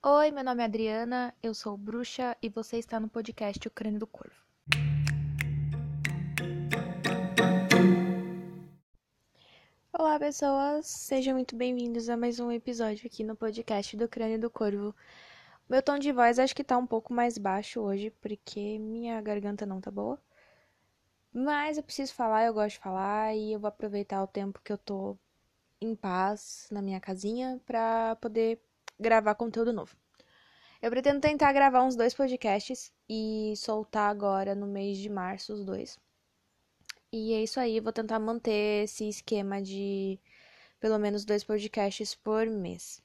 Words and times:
Oi, 0.00 0.30
meu 0.30 0.44
nome 0.44 0.62
é 0.62 0.66
Adriana, 0.66 1.34
eu 1.42 1.52
sou 1.52 1.76
bruxa 1.76 2.36
e 2.40 2.48
você 2.48 2.78
está 2.78 3.00
no 3.00 3.08
podcast 3.08 3.66
O 3.66 3.70
Crânio 3.70 3.98
do 3.98 4.06
Corvo. 4.06 4.36
Olá, 9.92 10.16
pessoas, 10.20 10.86
sejam 10.86 11.34
muito 11.34 11.56
bem-vindos 11.56 12.08
a 12.08 12.16
mais 12.16 12.38
um 12.38 12.52
episódio 12.52 13.08
aqui 13.08 13.24
no 13.24 13.34
podcast 13.34 13.96
do 13.96 14.08
Crânio 14.08 14.38
do 14.38 14.48
Corvo. 14.48 14.94
Meu 15.68 15.82
tom 15.82 15.98
de 15.98 16.12
voz 16.12 16.38
acho 16.38 16.54
que 16.54 16.62
tá 16.62 16.78
um 16.78 16.86
pouco 16.86 17.12
mais 17.12 17.36
baixo 17.36 17.80
hoje 17.80 18.10
porque 18.20 18.78
minha 18.78 19.20
garganta 19.20 19.66
não 19.66 19.80
tá 19.80 19.90
boa. 19.90 20.16
Mas 21.32 21.76
eu 21.76 21.82
preciso 21.82 22.14
falar, 22.14 22.44
eu 22.44 22.54
gosto 22.54 22.76
de 22.76 22.80
falar 22.80 23.34
e 23.34 23.52
eu 23.52 23.58
vou 23.58 23.66
aproveitar 23.66 24.22
o 24.22 24.28
tempo 24.28 24.60
que 24.62 24.72
eu 24.72 24.78
tô 24.78 25.18
em 25.80 25.96
paz 25.96 26.68
na 26.70 26.80
minha 26.80 27.00
casinha 27.00 27.60
pra 27.66 28.14
poder 28.16 28.60
gravar 28.98 29.34
conteúdo 29.34 29.72
novo. 29.72 29.96
Eu 30.80 30.90
pretendo 30.90 31.20
tentar 31.20 31.52
gravar 31.52 31.82
uns 31.82 31.96
dois 31.96 32.14
podcasts 32.14 32.92
e 33.08 33.54
soltar 33.56 34.10
agora 34.10 34.54
no 34.54 34.66
mês 34.66 34.98
de 34.98 35.08
março 35.08 35.52
os 35.52 35.64
dois. 35.64 35.98
E 37.12 37.32
é 37.32 37.42
isso 37.42 37.58
aí, 37.58 37.80
vou 37.80 37.92
tentar 37.92 38.18
manter 38.18 38.84
esse 38.84 39.08
esquema 39.08 39.62
de 39.62 40.20
pelo 40.78 40.98
menos 40.98 41.24
dois 41.24 41.42
podcasts 41.42 42.14
por 42.14 42.46
mês. 42.46 43.02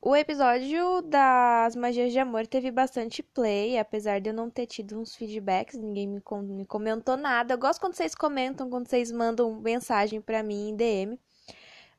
O 0.00 0.14
episódio 0.14 1.02
das 1.02 1.74
Magias 1.74 2.12
de 2.12 2.20
Amor 2.20 2.46
teve 2.46 2.70
bastante 2.70 3.20
play, 3.22 3.78
apesar 3.78 4.20
de 4.20 4.30
eu 4.30 4.34
não 4.34 4.48
ter 4.48 4.66
tido 4.66 4.98
uns 4.98 5.16
feedbacks, 5.16 5.76
ninguém 5.76 6.06
me, 6.06 6.20
com 6.20 6.40
me 6.40 6.64
comentou 6.64 7.16
nada. 7.16 7.54
Eu 7.54 7.58
gosto 7.58 7.80
quando 7.80 7.94
vocês 7.94 8.14
comentam, 8.14 8.70
quando 8.70 8.88
vocês 8.88 9.10
mandam 9.10 9.60
mensagem 9.60 10.20
pra 10.20 10.42
mim 10.42 10.70
em 10.70 10.76
DM. 10.76 11.20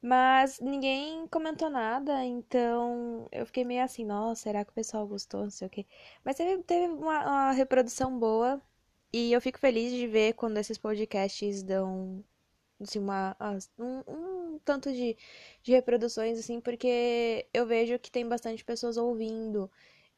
Mas 0.02 0.60
ninguém 0.60 1.28
comentou 1.28 1.70
nada, 1.70 2.24
então 2.26 3.28
eu 3.32 3.46
fiquei 3.46 3.66
meio 3.66 3.84
assim, 3.84 4.06
nossa, 4.06 4.44
será 4.44 4.64
que 4.66 4.72
o 4.72 4.74
pessoal 4.74 5.06
gostou? 5.08 5.44
Não 5.44 5.50
sei 5.50 5.68
o 5.68 5.70
quê. 5.70 5.86
Mas 6.24 6.36
teve, 6.38 6.64
teve 6.64 6.94
uma, 6.94 7.22
uma 7.26 7.52
reprodução 7.52 8.18
boa 8.18 8.62
e 9.14 9.32
eu 9.34 9.42
fico 9.42 9.60
feliz 9.60 9.92
de 9.92 10.08
ver 10.08 10.34
quando 10.34 10.58
esses 10.58 10.78
podcasts 10.78 11.64
dão 11.64 12.24
assim, 12.82 13.00
uma, 13.00 13.36
um, 13.78 14.04
um 14.56 14.60
tanto 14.66 14.92
de, 14.92 15.18
de 15.64 15.72
reproduções, 15.74 16.40
assim, 16.40 16.62
porque 16.62 17.48
eu 17.54 17.66
vejo 17.66 18.00
que 18.00 18.12
tem 18.12 18.28
bastante 18.28 18.64
pessoas 18.66 18.98
ouvindo. 18.98 19.70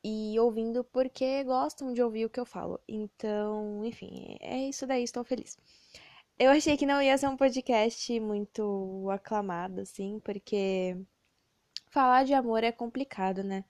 E 0.03 0.39
ouvindo 0.39 0.83
porque 0.83 1.43
gostam 1.43 1.93
de 1.93 2.01
ouvir 2.03 2.25
o 2.25 2.29
que 2.29 2.39
eu 2.39 2.45
falo. 2.45 2.79
Então, 2.87 3.85
enfim, 3.85 4.37
é 4.41 4.57
isso 4.69 4.87
daí, 4.87 5.03
estou 5.03 5.23
feliz. 5.23 5.57
Eu 6.39 6.51
achei 6.51 6.75
que 6.75 6.85
não 6.85 7.01
ia 7.01 7.17
ser 7.17 7.27
um 7.27 7.37
podcast 7.37 8.19
muito 8.19 9.09
aclamado, 9.11 9.81
assim, 9.81 10.19
porque 10.19 10.97
falar 11.89 12.23
de 12.25 12.33
amor 12.33 12.63
é 12.63 12.71
complicado, 12.71 13.43
né? 13.43 13.63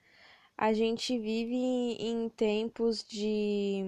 A 0.57 0.73
gente 0.73 1.17
vive 1.19 1.55
em 1.55 2.29
tempos 2.29 3.03
de. 3.03 3.83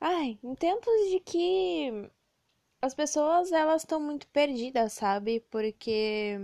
Ai, 0.00 0.38
em 0.42 0.54
tempos 0.54 1.10
de 1.10 1.20
que 1.20 2.10
as 2.80 2.94
pessoas 2.94 3.52
elas 3.52 3.82
estão 3.82 4.00
muito 4.00 4.26
perdidas, 4.28 4.92
sabe? 4.94 5.40
Porque 5.50 6.38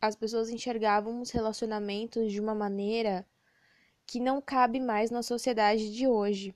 as 0.00 0.16
pessoas 0.16 0.50
enxergavam 0.50 1.20
os 1.20 1.30
relacionamentos 1.30 2.32
de 2.32 2.40
uma 2.40 2.54
maneira 2.54 3.26
que 4.06 4.20
não 4.20 4.40
cabe 4.40 4.80
mais 4.80 5.10
na 5.10 5.22
sociedade 5.22 5.92
de 5.94 6.06
hoje. 6.06 6.54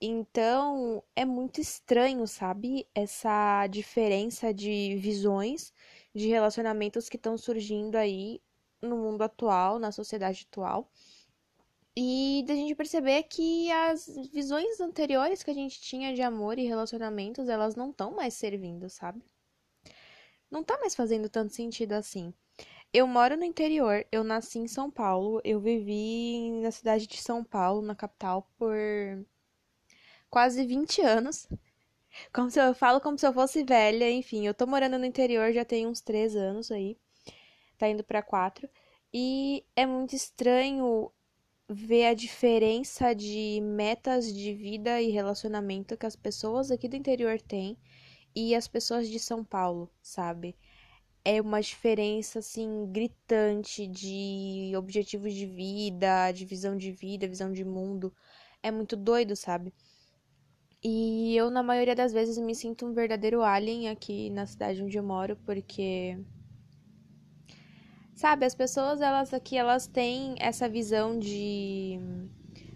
Então, 0.00 1.02
é 1.16 1.24
muito 1.24 1.60
estranho, 1.60 2.26
sabe? 2.26 2.86
Essa 2.94 3.66
diferença 3.66 4.54
de 4.54 4.96
visões 4.96 5.72
de 6.14 6.28
relacionamentos 6.28 7.08
que 7.08 7.16
estão 7.16 7.36
surgindo 7.36 7.96
aí 7.96 8.40
no 8.80 8.96
mundo 8.96 9.22
atual, 9.22 9.78
na 9.78 9.90
sociedade 9.90 10.46
atual. 10.48 10.90
E 11.96 12.44
da 12.46 12.54
gente 12.54 12.76
perceber 12.76 13.24
que 13.24 13.70
as 13.72 14.06
visões 14.32 14.80
anteriores 14.80 15.42
que 15.42 15.50
a 15.50 15.54
gente 15.54 15.80
tinha 15.80 16.14
de 16.14 16.22
amor 16.22 16.58
e 16.58 16.66
relacionamentos, 16.66 17.48
elas 17.48 17.74
não 17.74 17.90
estão 17.90 18.12
mais 18.14 18.34
servindo, 18.34 18.88
sabe? 18.88 19.24
Não 20.50 20.62
tá 20.62 20.78
mais 20.78 20.94
fazendo 20.94 21.28
tanto 21.28 21.52
sentido 21.54 21.94
assim. 21.94 22.32
Eu 22.92 23.06
moro 23.06 23.36
no 23.36 23.44
interior, 23.44 24.06
eu 24.12 24.22
nasci 24.24 24.60
em 24.60 24.68
São 24.68 24.90
Paulo, 24.90 25.40
eu 25.44 25.60
vivi 25.60 26.52
na 26.62 26.70
cidade 26.70 27.06
de 27.06 27.20
São 27.20 27.44
Paulo, 27.44 27.82
na 27.82 27.94
capital, 27.94 28.48
por 28.56 28.76
quase 30.30 30.66
20 30.66 31.00
anos. 31.02 31.48
Como 32.32 32.50
se 32.50 32.60
eu, 32.60 32.66
eu 32.66 32.74
falo 32.74 33.00
como 33.00 33.18
se 33.18 33.26
eu 33.26 33.32
fosse 33.32 33.62
velha, 33.64 34.10
enfim, 34.10 34.46
eu 34.46 34.54
tô 34.54 34.66
morando 34.66 34.98
no 34.98 35.04
interior 35.04 35.52
já 35.52 35.64
tem 35.64 35.86
uns 35.86 36.00
3 36.00 36.36
anos 36.36 36.70
aí. 36.70 36.96
Tá 37.78 37.88
indo 37.88 38.04
para 38.04 38.22
4. 38.22 38.68
E 39.12 39.64
é 39.76 39.86
muito 39.86 40.14
estranho 40.14 41.10
ver 41.68 42.06
a 42.06 42.14
diferença 42.14 43.14
de 43.14 43.60
metas 43.62 44.32
de 44.32 44.54
vida 44.54 45.00
e 45.02 45.10
relacionamento 45.10 45.96
que 45.96 46.06
as 46.06 46.16
pessoas 46.16 46.70
aqui 46.70 46.88
do 46.88 46.96
interior 46.96 47.40
têm 47.40 47.76
e 48.34 48.54
as 48.54 48.66
pessoas 48.68 49.08
de 49.08 49.18
São 49.18 49.44
Paulo, 49.44 49.90
sabe? 50.02 50.56
É 51.24 51.40
uma 51.40 51.60
diferença 51.60 52.38
assim 52.38 52.86
gritante 52.90 53.86
de 53.86 54.72
objetivos 54.76 55.34
de 55.34 55.46
vida, 55.46 56.32
de 56.32 56.44
visão 56.46 56.76
de 56.76 56.90
vida, 56.90 57.28
visão 57.28 57.52
de 57.52 57.64
mundo. 57.64 58.14
É 58.62 58.70
muito 58.70 58.96
doido, 58.96 59.36
sabe? 59.36 59.74
E 60.82 61.34
eu, 61.36 61.50
na 61.50 61.62
maioria 61.62 61.94
das 61.94 62.12
vezes, 62.12 62.38
me 62.38 62.54
sinto 62.54 62.86
um 62.86 62.92
verdadeiro 62.92 63.42
alien 63.42 63.88
aqui 63.88 64.30
na 64.30 64.46
cidade 64.46 64.82
onde 64.82 64.96
eu 64.96 65.02
moro, 65.02 65.36
porque. 65.44 66.16
Sabe, 68.14 68.46
as 68.46 68.54
pessoas, 68.54 69.00
elas 69.00 69.32
aqui, 69.32 69.56
elas 69.56 69.86
têm 69.86 70.34
essa 70.38 70.68
visão 70.68 71.18
de 71.18 71.98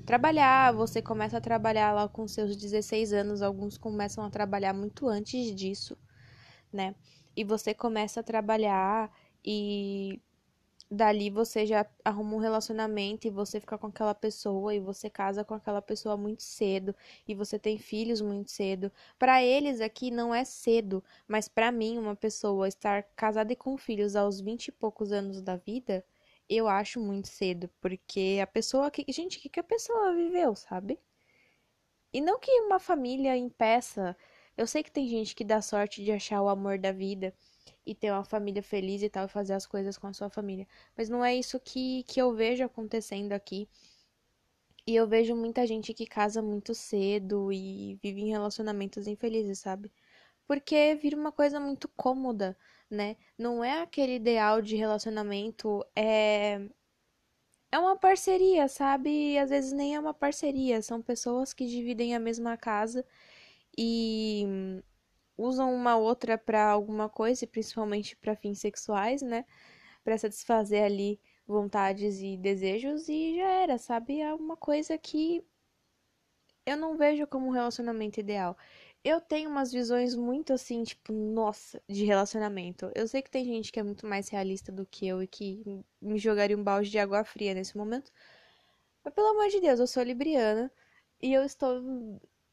trabalhar. 0.04 0.72
Você 0.72 1.00
começa 1.00 1.38
a 1.38 1.40
trabalhar 1.40 1.92
lá 1.92 2.08
com 2.08 2.26
seus 2.26 2.56
16 2.56 3.12
anos, 3.12 3.42
alguns 3.42 3.78
começam 3.78 4.24
a 4.24 4.30
trabalhar 4.30 4.72
muito 4.72 5.08
antes 5.08 5.54
disso, 5.54 5.96
né? 6.72 6.94
E 7.36 7.44
você 7.44 7.72
começa 7.72 8.20
a 8.20 8.22
trabalhar 8.22 9.10
e 9.44 10.20
dali 10.92 11.30
você 11.30 11.64
já 11.66 11.86
arruma 12.04 12.34
um 12.36 12.38
relacionamento 12.38 13.26
e 13.26 13.30
você 13.30 13.58
fica 13.58 13.78
com 13.78 13.86
aquela 13.86 14.14
pessoa 14.14 14.74
e 14.74 14.80
você 14.80 15.08
casa 15.08 15.42
com 15.44 15.54
aquela 15.54 15.80
pessoa 15.80 16.16
muito 16.16 16.42
cedo 16.42 16.94
e 17.26 17.34
você 17.34 17.58
tem 17.58 17.78
filhos 17.78 18.20
muito 18.20 18.50
cedo. 18.50 18.92
Para 19.18 19.42
eles 19.42 19.80
aqui 19.80 20.10
não 20.10 20.34
é 20.34 20.44
cedo, 20.44 21.02
mas 21.26 21.48
para 21.48 21.72
mim 21.72 21.98
uma 21.98 22.14
pessoa 22.14 22.68
estar 22.68 23.02
casada 23.16 23.52
e 23.52 23.56
com 23.56 23.76
filhos 23.78 24.14
aos 24.14 24.40
vinte 24.40 24.68
e 24.68 24.72
poucos 24.72 25.12
anos 25.12 25.40
da 25.40 25.56
vida, 25.56 26.04
eu 26.48 26.68
acho 26.68 27.00
muito 27.00 27.28
cedo, 27.28 27.70
porque 27.80 28.38
a 28.42 28.46
pessoa 28.46 28.90
que, 28.90 29.04
gente, 29.10 29.38
que, 29.40 29.48
que 29.48 29.60
a 29.60 29.64
pessoa 29.64 30.14
viveu, 30.14 30.54
sabe? 30.54 30.98
E 32.12 32.20
não 32.20 32.38
que 32.38 32.50
uma 32.60 32.78
família 32.78 33.36
impeça. 33.36 34.16
Eu 34.56 34.66
sei 34.66 34.82
que 34.82 34.90
tem 34.92 35.08
gente 35.08 35.34
que 35.34 35.44
dá 35.44 35.62
sorte 35.62 36.04
de 36.04 36.12
achar 36.12 36.42
o 36.42 36.48
amor 36.48 36.78
da 36.78 36.92
vida 36.92 37.34
e 37.86 37.94
ter 37.94 38.10
uma 38.12 38.24
família 38.24 38.62
feliz 38.62 39.02
e 39.02 39.08
tal, 39.10 39.26
e 39.26 39.28
fazer 39.28 39.54
as 39.54 39.66
coisas 39.66 39.98
com 39.98 40.06
a 40.06 40.12
sua 40.12 40.30
família. 40.30 40.66
Mas 40.96 41.08
não 41.08 41.24
é 41.24 41.34
isso 41.34 41.58
que, 41.60 42.04
que 42.04 42.20
eu 42.20 42.34
vejo 42.34 42.64
acontecendo 42.64 43.32
aqui. 43.32 43.68
E 44.86 44.94
eu 44.96 45.06
vejo 45.06 45.34
muita 45.36 45.66
gente 45.66 45.94
que 45.94 46.06
casa 46.06 46.42
muito 46.42 46.74
cedo 46.74 47.52
e 47.52 47.98
vive 48.02 48.20
em 48.22 48.30
relacionamentos 48.30 49.06
infelizes, 49.06 49.60
sabe? 49.60 49.92
Porque 50.46 50.94
vira 50.96 51.16
uma 51.16 51.32
coisa 51.32 51.60
muito 51.60 51.88
cômoda, 51.88 52.56
né? 52.90 53.16
Não 53.38 53.62
é 53.64 53.82
aquele 53.82 54.16
ideal 54.16 54.60
de 54.62 54.76
relacionamento, 54.76 55.84
é. 55.96 56.60
É 57.70 57.78
uma 57.78 57.96
parceria, 57.96 58.68
sabe? 58.68 59.10
E 59.32 59.38
às 59.38 59.50
vezes 59.50 59.72
nem 59.72 59.94
é 59.94 60.00
uma 60.00 60.12
parceria, 60.14 60.82
são 60.82 61.00
pessoas 61.02 61.52
que 61.54 61.66
dividem 61.66 62.14
a 62.14 62.20
mesma 62.20 62.56
casa 62.56 63.04
e 63.76 64.82
usam 65.42 65.74
uma 65.74 65.96
outra 65.96 66.38
para 66.38 66.70
alguma 66.70 67.08
coisa, 67.08 67.46
principalmente 67.46 68.16
para 68.16 68.36
fins 68.36 68.58
sexuais, 68.60 69.22
né? 69.22 69.44
Para 70.04 70.18
satisfazer 70.18 70.84
ali 70.84 71.20
vontades 71.46 72.20
e 72.20 72.36
desejos 72.36 73.08
e 73.08 73.36
já 73.36 73.48
era, 73.48 73.78
sabe? 73.78 74.20
É 74.20 74.34
uma 74.34 74.56
coisa 74.56 74.96
que 74.98 75.44
eu 76.66 76.76
não 76.76 76.96
vejo 76.96 77.26
como 77.26 77.46
um 77.48 77.50
relacionamento 77.50 78.20
ideal. 78.20 78.56
Eu 79.04 79.20
tenho 79.20 79.50
umas 79.50 79.72
visões 79.72 80.14
muito 80.14 80.52
assim, 80.52 80.84
tipo, 80.84 81.12
nossa, 81.12 81.82
de 81.88 82.04
relacionamento. 82.04 82.90
Eu 82.94 83.08
sei 83.08 83.20
que 83.20 83.30
tem 83.30 83.44
gente 83.44 83.72
que 83.72 83.80
é 83.80 83.82
muito 83.82 84.06
mais 84.06 84.28
realista 84.28 84.70
do 84.70 84.86
que 84.86 85.06
eu 85.08 85.22
e 85.22 85.26
que 85.26 85.84
me 86.00 86.18
jogaria 86.18 86.56
um 86.56 86.62
balde 86.62 86.90
de 86.90 86.98
água 86.98 87.24
fria 87.24 87.52
nesse 87.54 87.76
momento. 87.76 88.12
Mas 89.04 89.14
pelo 89.14 89.28
amor 89.28 89.48
de 89.48 89.60
Deus, 89.60 89.80
eu 89.80 89.86
sou 89.86 90.02
libriana 90.02 90.70
e 91.20 91.32
eu 91.34 91.44
estou 91.44 91.82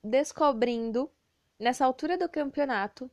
descobrindo 0.04 1.12
nessa 1.60 1.86
altura 1.86 2.18
do 2.18 2.30
campeonato 2.30 3.10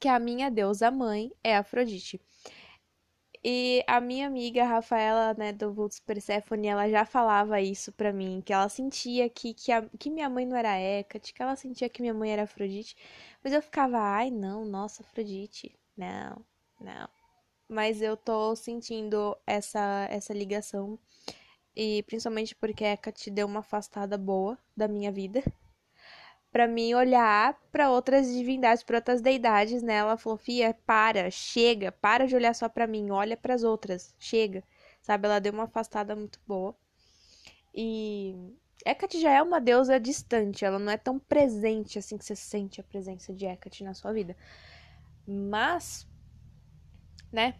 que 0.00 0.08
a 0.08 0.18
minha 0.18 0.50
deusa 0.50 0.90
mãe 0.90 1.32
é 1.44 1.56
Afrodite. 1.56 2.20
E 3.44 3.84
a 3.88 4.00
minha 4.00 4.26
amiga 4.26 4.64
Rafaela, 4.64 5.34
né, 5.34 5.52
do 5.52 5.72
Vultus 5.72 5.98
Persephone, 6.00 6.68
ela 6.68 6.88
já 6.88 7.04
falava 7.04 7.60
isso 7.60 7.92
pra 7.92 8.12
mim, 8.12 8.40
que 8.44 8.52
ela 8.52 8.68
sentia 8.68 9.28
que, 9.28 9.52
que, 9.52 9.72
a, 9.72 9.82
que 9.98 10.10
minha 10.10 10.28
mãe 10.28 10.46
não 10.46 10.56
era 10.56 10.78
Hecate, 10.78 11.34
que 11.34 11.42
ela 11.42 11.56
sentia 11.56 11.88
que 11.88 12.00
minha 12.00 12.14
mãe 12.14 12.32
era 12.32 12.44
Afrodite. 12.44 12.96
Mas 13.42 13.52
eu 13.52 13.60
ficava, 13.60 13.98
ai, 13.98 14.30
não, 14.30 14.64
nossa, 14.64 15.02
Afrodite, 15.02 15.76
não, 15.96 16.44
não. 16.80 17.08
mas 17.68 18.02
eu 18.02 18.16
tô 18.16 18.54
sentindo 18.56 19.36
essa, 19.46 20.06
essa 20.10 20.32
ligação. 20.32 20.98
E 21.76 22.02
principalmente 22.04 22.54
porque 22.56 22.84
Hecate 22.84 23.30
deu 23.30 23.46
uma 23.46 23.60
afastada 23.60 24.18
boa 24.18 24.58
da 24.76 24.88
minha 24.88 25.10
vida. 25.12 25.42
Pra 26.52 26.68
mim 26.68 26.92
olhar 26.94 27.58
para 27.72 27.90
outras 27.90 28.30
divindades, 28.30 28.84
para 28.84 28.98
outras 28.98 29.22
deidades, 29.22 29.82
né? 29.82 29.94
Ela 29.94 30.18
falou: 30.18 30.36
Fia, 30.36 30.76
para, 30.86 31.30
chega, 31.30 31.90
para 31.90 32.26
de 32.26 32.36
olhar 32.36 32.54
só 32.54 32.68
pra 32.68 32.86
mim, 32.86 33.10
olha 33.10 33.36
para 33.36 33.54
as 33.54 33.62
outras, 33.62 34.14
chega. 34.18 34.62
Sabe? 35.00 35.26
Ela 35.26 35.40
deu 35.40 35.52
uma 35.52 35.64
afastada 35.64 36.14
muito 36.14 36.38
boa. 36.46 36.76
E 37.74 38.36
Hecate 38.84 39.20
já 39.20 39.30
é 39.30 39.42
uma 39.42 39.60
deusa 39.60 39.98
distante, 39.98 40.64
ela 40.64 40.78
não 40.78 40.92
é 40.92 40.96
tão 40.98 41.18
presente 41.18 41.98
assim 41.98 42.18
que 42.18 42.24
você 42.24 42.36
sente 42.36 42.80
a 42.80 42.84
presença 42.84 43.32
de 43.32 43.46
Hecate 43.46 43.82
na 43.82 43.94
sua 43.94 44.12
vida. 44.12 44.36
Mas, 45.26 46.06
né? 47.32 47.54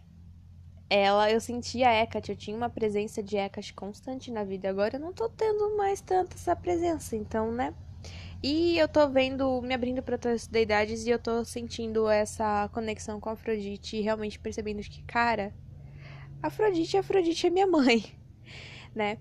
Ela, 0.89 1.31
eu 1.31 1.41
sentia 1.41 1.91
Hecate, 1.91 2.31
eu 2.31 2.35
tinha 2.37 2.55
uma 2.55 2.69
presença 2.69 3.23
de 3.23 3.37
Hecate 3.37 3.73
constante 3.73 4.29
na 4.31 4.43
vida. 4.43 4.69
Agora 4.69 4.97
eu 4.97 4.99
não 4.99 5.13
tô 5.13 5.27
tendo 5.29 5.75
mais 5.75 6.01
tanta 6.01 6.35
essa 6.35 6.55
presença, 6.55 7.15
então, 7.15 7.51
né? 7.51 7.73
E 8.43 8.77
eu 8.77 8.89
tô 8.89 9.07
vendo, 9.07 9.61
me 9.61 9.73
abrindo 9.73 10.03
para 10.03 10.15
outras 10.15 10.47
deidades 10.47 11.05
e 11.05 11.09
eu 11.09 11.17
tô 11.17 11.45
sentindo 11.45 12.09
essa 12.09 12.67
conexão 12.73 13.17
com 13.17 13.29
a 13.29 13.33
Afrodite 13.33 13.95
e 13.95 14.01
realmente 14.01 14.37
percebendo 14.37 14.81
que, 14.81 15.01
cara, 15.03 15.55
Afrodite, 16.41 16.97
Afrodite 16.97 17.47
é 17.47 17.49
minha 17.49 17.65
mãe, 17.65 18.03
né? 18.93 19.17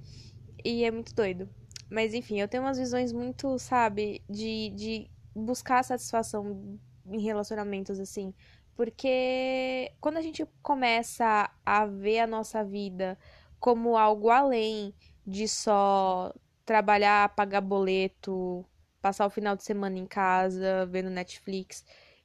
E 0.64 0.84
é 0.84 0.90
muito 0.90 1.14
doido. 1.14 1.48
Mas 1.88 2.14
enfim, 2.14 2.40
eu 2.40 2.48
tenho 2.48 2.64
umas 2.64 2.78
visões 2.78 3.12
muito, 3.12 3.60
sabe, 3.60 4.24
de, 4.28 4.70
de 4.70 5.10
buscar 5.32 5.84
satisfação 5.84 6.80
em 7.06 7.20
relacionamentos 7.20 8.00
assim. 8.00 8.34
Porque 8.74 9.92
quando 10.00 10.16
a 10.16 10.22
gente 10.22 10.44
começa 10.60 11.48
a 11.64 11.86
ver 11.86 12.18
a 12.18 12.26
nossa 12.26 12.64
vida 12.64 13.16
como 13.60 13.96
algo 13.96 14.30
além 14.30 14.92
de 15.24 15.46
só 15.46 16.34
trabalhar, 16.64 17.28
pagar 17.36 17.60
boleto, 17.60 18.66
passar 19.02 19.26
o 19.26 19.30
final 19.30 19.56
de 19.56 19.64
semana 19.64 19.98
em 19.98 20.06
casa, 20.06 20.86
vendo 20.86 21.10
Netflix 21.10 21.84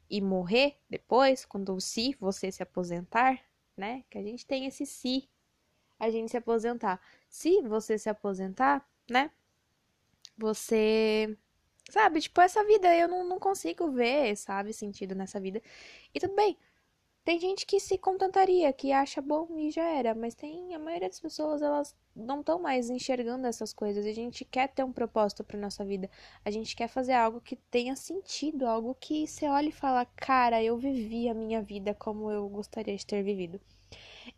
e 0.10 0.22
morrer 0.22 0.78
depois, 0.90 1.44
quando 1.44 1.80
se 1.82 2.16
você 2.20 2.52
se 2.52 2.64
aposentar, 2.64 3.42
né? 3.76 4.04
Que 4.10 4.18
a 4.20 4.24
gente 4.24 4.46
tem 4.46 4.66
esse 4.68 4.86
se 4.86 5.28
a 6.00 6.10
gente 6.10 6.30
se 6.32 6.38
aposentar. 6.38 7.02
Se 7.28 7.62
você 7.64 7.98
se 7.98 8.10
aposentar, 8.10 8.88
né? 9.10 9.32
Você. 10.38 11.38
Sabe, 11.90 12.20
tipo, 12.22 12.40
essa 12.42 12.64
vida 12.66 12.94
eu 12.96 13.08
não, 13.08 13.24
não 13.24 13.40
consigo 13.40 13.90
ver, 13.92 14.36
sabe, 14.36 14.74
sentido 14.74 15.16
nessa 15.16 15.40
vida. 15.40 15.62
E 16.14 16.20
tudo 16.20 16.36
bem. 16.36 16.58
Tem 17.28 17.38
gente 17.42 17.66
que 17.66 17.78
se 17.78 17.98
contentaria, 17.98 18.72
que 18.72 18.94
acha 18.94 19.22
bom 19.22 19.50
e 19.58 19.70
já 19.70 19.84
era, 19.84 20.16
mas 20.16 20.34
tem 20.34 20.74
a 20.74 20.80
maioria 20.80 21.10
das 21.10 21.20
pessoas, 21.20 21.62
elas 21.62 21.94
não 22.16 22.40
estão 22.40 22.58
mais 22.58 22.90
enxergando 22.90 23.46
essas 23.46 23.74
coisas. 23.74 24.06
A 24.06 24.14
gente 24.14 24.46
quer 24.46 24.70
ter 24.70 24.86
um 24.86 24.94
propósito 24.94 25.44
para 25.44 25.60
nossa 25.60 25.84
vida. 25.84 26.10
A 26.46 26.50
gente 26.50 26.74
quer 26.74 26.88
fazer 26.88 27.12
algo 27.12 27.42
que 27.42 27.58
tenha 27.58 27.98
sentido, 27.98 28.66
algo 28.66 28.96
que 28.98 29.28
você 29.28 29.46
olhe 29.46 29.68
e 29.68 29.74
fala, 29.74 30.06
cara, 30.06 30.64
eu 30.64 30.78
vivi 30.78 31.28
a 31.28 31.34
minha 31.34 31.62
vida 31.62 31.94
como 31.94 32.32
eu 32.32 32.48
gostaria 32.48 32.96
de 32.96 33.06
ter 33.06 33.22
vivido. 33.22 33.60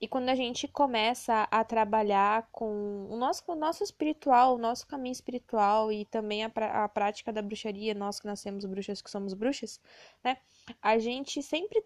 E 0.02 0.08
quando 0.08 0.30
a 0.30 0.36
gente 0.36 0.68
começa 0.68 1.48
a 1.52 1.64
trabalhar 1.64 2.50
com 2.52 3.06
o 3.08 3.16
nosso, 3.18 3.44
o 3.48 3.56
nosso 3.56 3.84
espiritual, 3.84 4.56
o 4.56 4.58
nosso 4.58 4.88
caminho 4.88 5.14
espiritual 5.14 5.92
e 5.92 6.06
também 6.06 6.44
a, 6.44 6.52
a 6.84 6.90
prática 6.90 7.32
da 7.32 7.44
bruxaria, 7.44 7.94
nós 7.94 8.20
que 8.20 8.26
nascemos 8.26 8.66
bruxas, 8.66 9.00
que 9.00 9.12
somos 9.12 9.36
bruxas, 9.36 9.80
né? 10.24 10.38
A 10.82 10.98
gente 10.98 11.44
sempre 11.44 11.84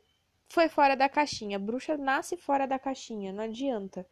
foi 0.54 0.70
fora 0.70 0.96
da 0.96 1.10
caixinha. 1.10 1.58
Bruxa 1.58 1.98
nasce 1.98 2.38
fora 2.38 2.68
da 2.68 2.78
caixinha, 2.78 3.34
não 3.34 3.44
adianta. 3.44 4.06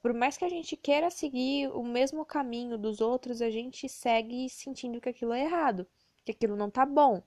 Por 0.00 0.14
mais 0.14 0.38
que 0.38 0.44
a 0.44 0.48
gente 0.48 0.74
queira 0.74 1.10
seguir 1.10 1.68
o 1.68 1.82
mesmo 1.84 2.24
caminho 2.24 2.78
dos 2.78 3.02
outros, 3.02 3.42
a 3.42 3.50
gente 3.50 3.86
segue 3.90 4.48
sentindo 4.48 5.00
que 5.02 5.10
aquilo 5.10 5.34
é 5.34 5.42
errado, 5.44 5.86
que 6.24 6.32
aquilo 6.32 6.56
não 6.56 6.70
tá 6.70 6.86
bom. 6.86 7.22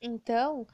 Então, 0.00 0.66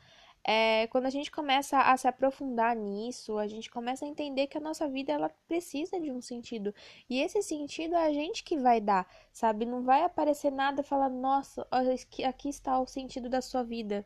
é, 0.44 0.88
quando 0.88 1.06
a 1.06 1.10
gente 1.10 1.30
começa 1.30 1.78
a 1.80 1.96
se 1.96 2.08
aprofundar 2.08 2.74
nisso, 2.74 3.38
a 3.38 3.46
gente 3.46 3.70
começa 3.70 4.04
a 4.04 4.08
entender 4.08 4.48
que 4.48 4.58
a 4.58 4.60
nossa 4.60 4.88
vida 4.88 5.12
ela 5.12 5.28
precisa 5.46 6.00
de 6.00 6.10
um 6.10 6.20
sentido. 6.20 6.74
E 7.08 7.20
esse 7.22 7.40
sentido 7.40 7.94
é 7.94 8.06
a 8.06 8.12
gente 8.12 8.42
que 8.42 8.56
vai 8.58 8.80
dar, 8.80 9.08
sabe? 9.32 9.64
Não 9.64 9.84
vai 9.84 10.02
aparecer 10.02 10.50
nada 10.50 10.80
e 10.80 10.84
falar, 10.84 11.08
nossa, 11.08 11.66
aqui 11.70 12.48
está 12.48 12.80
o 12.80 12.86
sentido 12.86 13.28
da 13.28 13.40
sua 13.40 13.62
vida. 13.62 14.04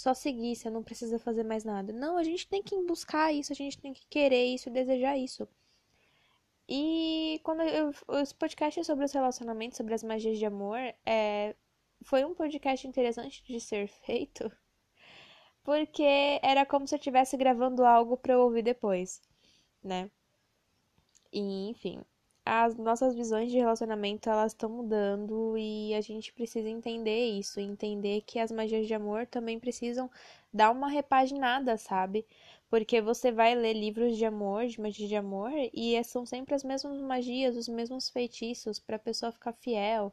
Só 0.00 0.14
seguir, 0.14 0.56
você 0.56 0.70
não 0.70 0.82
precisa 0.82 1.18
fazer 1.18 1.44
mais 1.44 1.64
nada. 1.64 1.92
Não, 1.92 2.16
a 2.16 2.24
gente 2.24 2.48
tem 2.48 2.62
que 2.62 2.76
buscar 2.84 3.32
isso, 3.32 3.52
a 3.52 3.56
gente 3.56 3.78
tem 3.78 3.92
que 3.92 4.06
querer 4.08 4.44
isso, 4.46 4.70
desejar 4.70 5.16
isso. 5.18 5.48
E 6.68 7.40
quando 7.42 7.62
eu, 7.62 7.90
esse 8.22 8.34
podcast 8.34 8.84
sobre 8.84 9.04
os 9.04 9.12
relacionamentos, 9.12 9.76
sobre 9.76 9.94
as 9.94 10.02
magias 10.02 10.38
de 10.38 10.46
amor, 10.46 10.78
é, 11.04 11.54
foi 12.02 12.24
um 12.24 12.34
podcast 12.34 12.86
interessante 12.86 13.42
de 13.44 13.60
ser 13.60 13.88
feito 14.06 14.50
porque 15.62 16.40
era 16.42 16.64
como 16.66 16.86
se 16.86 16.94
eu 16.94 16.98
estivesse 16.98 17.36
gravando 17.36 17.84
algo 17.84 18.16
para 18.16 18.34
eu 18.34 18.40
ouvir 18.40 18.62
depois, 18.62 19.20
né? 19.82 20.10
E, 21.32 21.68
enfim, 21.70 22.02
as 22.52 22.74
nossas 22.76 23.14
visões 23.14 23.48
de 23.48 23.58
relacionamento 23.58 24.28
elas 24.28 24.50
estão 24.50 24.68
mudando 24.68 25.56
e 25.56 25.94
a 25.94 26.00
gente 26.00 26.32
precisa 26.32 26.68
entender 26.68 27.26
isso, 27.38 27.60
entender 27.60 28.22
que 28.22 28.40
as 28.40 28.50
magias 28.50 28.88
de 28.88 28.92
amor 28.92 29.24
também 29.24 29.60
precisam 29.60 30.10
dar 30.52 30.72
uma 30.72 30.88
repaginada, 30.88 31.76
sabe? 31.76 32.26
Porque 32.68 33.00
você 33.00 33.30
vai 33.30 33.54
ler 33.54 33.74
livros 33.74 34.16
de 34.16 34.24
amor, 34.24 34.66
de 34.66 34.80
magia 34.80 35.06
de 35.06 35.14
amor, 35.14 35.52
e 35.72 36.02
são 36.02 36.26
sempre 36.26 36.52
as 36.52 36.64
mesmas 36.64 37.00
magias, 37.00 37.56
os 37.56 37.68
mesmos 37.68 38.10
feitiços 38.10 38.80
para 38.80 38.96
a 38.96 38.98
pessoa 38.98 39.30
ficar 39.30 39.52
fiel, 39.52 40.12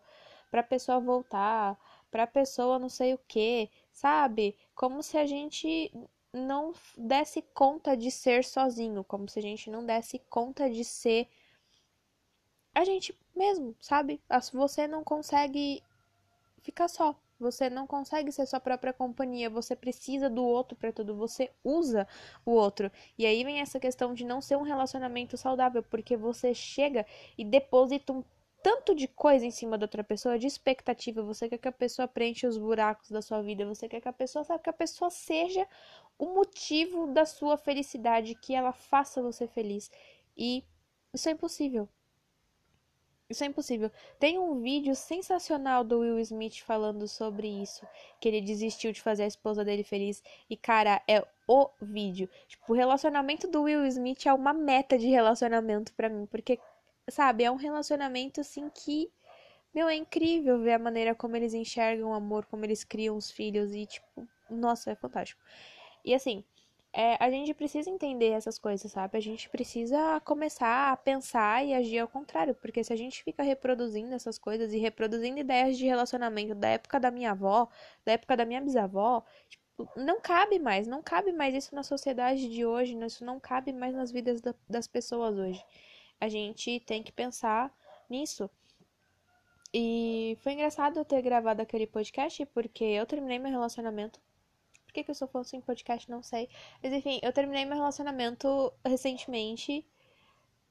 para 0.51 0.61
a 0.61 0.63
pessoa 0.63 0.99
voltar, 0.99 1.75
para 2.11 2.21
a 2.21 2.27
pessoa 2.27 2.77
não 2.77 2.89
sei 2.89 3.15
o 3.15 3.19
que, 3.27 3.67
sabe? 3.91 4.55
Como 4.75 5.01
se 5.01 5.17
a 5.17 5.25
gente 5.25 5.91
não 6.31 6.71
desse 6.95 7.41
conta 7.41 7.97
de 7.97 8.11
ser 8.11 8.43
sozinho, 8.43 9.03
como 9.03 9.27
se 9.27 9.39
a 9.39 9.41
gente 9.41 9.71
não 9.71 9.83
desse 9.83 10.19
conta 10.29 10.69
de 10.69 10.83
ser 10.83 11.27
a 12.77 12.85
gente 12.85 13.17
mesmo, 13.35 13.75
sabe? 13.79 14.21
Você 14.53 14.87
não 14.87 15.03
consegue 15.03 15.81
ficar 16.61 16.87
só. 16.87 17.15
Você 17.39 17.69
não 17.69 17.85
consegue 17.85 18.31
ser 18.31 18.45
sua 18.47 18.59
própria 18.59 18.93
companhia, 18.93 19.49
você 19.49 19.75
precisa 19.75 20.29
do 20.29 20.43
outro 20.43 20.75
para 20.75 20.91
tudo, 20.91 21.15
você 21.15 21.51
usa 21.63 22.07
o 22.45 22.51
outro. 22.51 22.91
E 23.17 23.25
aí 23.25 23.43
vem 23.43 23.59
essa 23.59 23.79
questão 23.79 24.13
de 24.13 24.25
não 24.25 24.41
ser 24.41 24.57
um 24.57 24.63
relacionamento 24.63 25.37
saudável, 25.37 25.83
porque 25.83 26.17
você 26.17 26.53
chega 26.53 27.05
e 27.37 27.43
deposita 27.43 28.13
um 28.13 28.23
tanto 28.61 28.93
de 28.95 29.07
coisa 29.07 29.45
em 29.45 29.51
cima 29.51 29.77
da 29.77 29.85
outra 29.85 30.03
pessoa, 30.03 30.37
de 30.37 30.47
expectativa. 30.47 31.21
Você 31.23 31.47
quer 31.47 31.57
que 31.57 31.67
a 31.67 31.71
pessoa 31.71 32.07
preencha 32.07 32.47
os 32.47 32.57
buracos 32.57 33.09
da 33.09 33.21
sua 33.21 33.41
vida, 33.41 33.65
você 33.65 33.87
quer 33.87 34.01
que 34.01 34.09
a 34.09 34.13
pessoa 34.13 34.43
sabe 34.43 34.63
que 34.63 34.69
a 34.69 34.73
pessoa 34.73 35.09
seja 35.09 35.67
o 36.17 36.25
motivo 36.33 37.07
da 37.07 37.25
sua 37.25 37.57
felicidade, 37.57 38.35
que 38.35 38.53
ela 38.53 38.71
faça 38.71 39.21
você 39.21 39.47
feliz. 39.47 39.91
E 40.35 40.63
isso 41.13 41.29
é 41.29 41.33
impossível. 41.33 41.87
Isso 43.29 43.43
é 43.43 43.47
impossível. 43.47 43.91
Tem 44.17 44.39
um 44.39 44.61
vídeo 44.61 44.95
sensacional 44.95 45.83
do 45.83 45.99
Will 45.99 46.19
Smith 46.19 46.61
falando 46.61 47.07
sobre 47.07 47.47
isso. 47.47 47.85
Que 48.21 48.29
ele 48.29 48.41
desistiu 48.41 48.93
de 48.93 49.01
fazer 49.01 49.23
a 49.23 49.27
esposa 49.27 49.65
dele 49.65 49.83
feliz. 49.83 50.23
E, 50.49 50.55
cara, 50.55 51.01
é 51.07 51.25
o 51.45 51.69
vídeo. 51.81 52.29
Tipo, 52.47 52.71
o 52.71 52.75
relacionamento 52.75 53.47
do 53.47 53.63
Will 53.63 53.85
Smith 53.87 54.25
é 54.25 54.33
uma 54.33 54.53
meta 54.53 54.97
de 54.97 55.07
relacionamento 55.07 55.93
para 55.93 56.07
mim. 56.07 56.25
Porque, 56.25 56.57
sabe, 57.09 57.43
é 57.43 57.51
um 57.51 57.55
relacionamento 57.55 58.39
assim 58.39 58.69
que. 58.69 59.11
Meu, 59.75 59.89
é 59.89 59.95
incrível 59.95 60.59
ver 60.61 60.73
a 60.73 60.79
maneira 60.79 61.13
como 61.13 61.35
eles 61.35 61.53
enxergam 61.53 62.09
o 62.09 62.13
amor, 62.13 62.45
como 62.45 62.65
eles 62.65 62.83
criam 62.83 63.17
os 63.17 63.29
filhos 63.29 63.75
e, 63.75 63.85
tipo, 63.85 64.27
nossa, 64.49 64.91
é 64.91 64.95
fantástico. 64.95 65.41
E 66.03 66.13
assim, 66.15 66.43
é, 66.97 67.17
a 67.23 67.29
gente 67.29 67.53
precisa 67.53 67.89
entender 67.89 68.31
essas 68.31 68.57
coisas, 68.57 68.91
sabe? 68.91 69.17
A 69.17 69.21
gente 69.21 69.49
precisa 69.49 70.19
começar 70.21 70.91
a 70.91 70.97
pensar 70.97 71.63
e 71.65 71.73
agir 71.73 71.99
ao 71.99 72.07
contrário, 72.07 72.55
porque 72.55 72.83
se 72.83 72.91
a 72.91 72.95
gente 72.95 73.23
fica 73.23 73.43
reproduzindo 73.43 74.13
essas 74.15 74.37
coisas 74.39 74.73
e 74.73 74.77
reproduzindo 74.79 75.39
ideias 75.39 75.77
de 75.77 75.85
relacionamento 75.85 76.55
da 76.55 76.69
época 76.69 76.99
da 76.99 77.11
minha 77.11 77.31
avó, 77.31 77.69
da 78.05 78.13
época 78.13 78.35
da 78.35 78.45
minha 78.45 78.61
bisavó, 78.61 79.23
tipo, 79.49 79.87
não 79.95 80.19
cabe 80.19 80.59
mais, 80.59 80.87
não 80.87 81.03
cabe 81.03 81.31
mais 81.31 81.53
isso 81.53 81.75
na 81.75 81.83
sociedade 81.83 82.49
de 82.49 82.65
hoje, 82.65 82.97
isso 83.05 83.23
não 83.23 83.39
cabe 83.39 83.71
mais 83.71 83.93
nas 83.93 84.11
vidas 84.11 84.41
da, 84.41 84.55
das 84.67 84.87
pessoas 84.87 85.37
hoje 85.37 85.63
a 86.19 86.27
gente 86.27 86.79
tem 86.81 87.03
que 87.03 87.11
pensar 87.11 87.73
nisso. 88.09 88.49
E 89.73 90.37
foi 90.41 90.53
engraçado 90.53 90.97
eu 90.97 91.05
ter 91.05 91.21
gravado 91.21 91.61
aquele 91.61 91.85
podcast, 91.85 92.45
porque 92.47 92.83
eu 92.83 93.05
terminei 93.05 93.37
meu 93.37 93.51
relacionamento. 93.51 94.19
Que, 95.03 95.11
eu 95.11 95.15
sou 95.15 95.27
fã 95.27 95.41
em 95.53 95.61
podcast? 95.61 96.09
Não 96.09 96.23
sei. 96.23 96.49
Mas 96.81 96.93
enfim, 96.93 97.19
eu 97.21 97.31
terminei 97.33 97.65
meu 97.65 97.75
relacionamento 97.75 98.73
recentemente. 98.85 99.85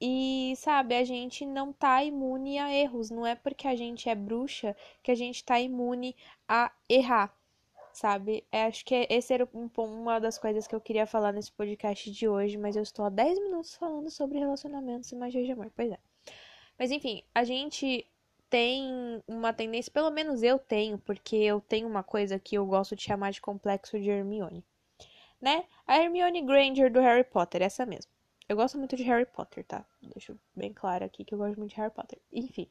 E, 0.01 0.55
sabe, 0.57 0.95
a 0.95 1.05
gente 1.05 1.47
não 1.47 1.73
tá 1.73 2.03
imune 2.05 2.59
a 2.59 2.73
erros. 2.73 3.11
Não 3.11 3.27
é 3.27 3.35
porque 3.35 3.67
a 3.69 3.77
gente 3.77 4.09
é 4.09 4.15
bruxa 4.15 4.77
que 5.03 5.11
a 5.11 5.15
gente 5.15 5.45
tá 5.45 5.61
imune 5.61 6.15
a 6.49 6.71
errar. 6.89 7.35
sabe? 7.93 8.45
É, 8.53 8.65
acho 8.65 8.85
que 8.85 9.07
esse 9.11 9.33
era 9.33 9.49
um, 9.55 9.71
uma 9.79 10.19
das 10.21 10.39
coisas 10.39 10.67
que 10.67 10.75
eu 10.75 10.81
queria 10.81 11.07
falar 11.07 11.33
nesse 11.33 11.53
podcast 11.53 12.11
de 12.11 12.29
hoje, 12.29 12.57
mas 12.59 12.77
eu 12.77 12.83
estou 12.83 13.05
há 13.07 13.09
10 13.11 13.39
minutos 13.41 13.75
falando 13.77 14.11
sobre 14.11 14.39
relacionamentos 14.39 15.11
e 15.13 15.17
magia 15.17 15.45
de 15.45 15.53
amor. 15.53 15.71
Pois 15.75 15.91
é. 15.93 15.99
Mas 16.79 16.91
enfim, 16.91 17.23
a 17.35 17.45
gente 17.45 18.07
tem 18.49 19.23
uma 19.27 19.53
tendência, 19.53 19.93
pelo 19.93 20.11
menos 20.11 20.43
eu 20.43 20.59
tenho, 20.59 20.99
porque 20.99 21.37
eu 21.37 21.61
tenho 21.61 21.89
uma 21.89 22.03
coisa 22.03 22.39
que 22.39 22.57
eu 22.57 22.67
gosto 22.67 22.95
de 22.97 23.03
chamar 23.03 23.33
de 23.33 23.41
complexo 23.41 23.99
de 23.99 24.11
Hermione. 24.11 24.65
Né? 25.41 25.65
A 25.87 25.99
Hermione 25.99 26.43
Granger 26.43 26.91
do 26.91 27.01
Harry 27.01 27.25
Potter, 27.25 27.63
essa 27.63 27.85
mesmo. 27.85 28.11
Eu 28.49 28.57
gosto 28.57 28.79
muito 28.79 28.97
de 28.97 29.03
Harry 29.03 29.27
Potter, 29.27 29.65
tá? 29.65 29.85
Deixo 30.01 30.39
bem 30.55 30.73
claro 30.73 31.05
aqui 31.05 31.25
que 31.25 31.35
eu 31.35 31.39
gosto 31.39 31.59
muito 31.59 31.71
de 31.71 31.77
Harry 31.77 31.93
Potter. 31.93 32.19
Enfim, 32.33 32.69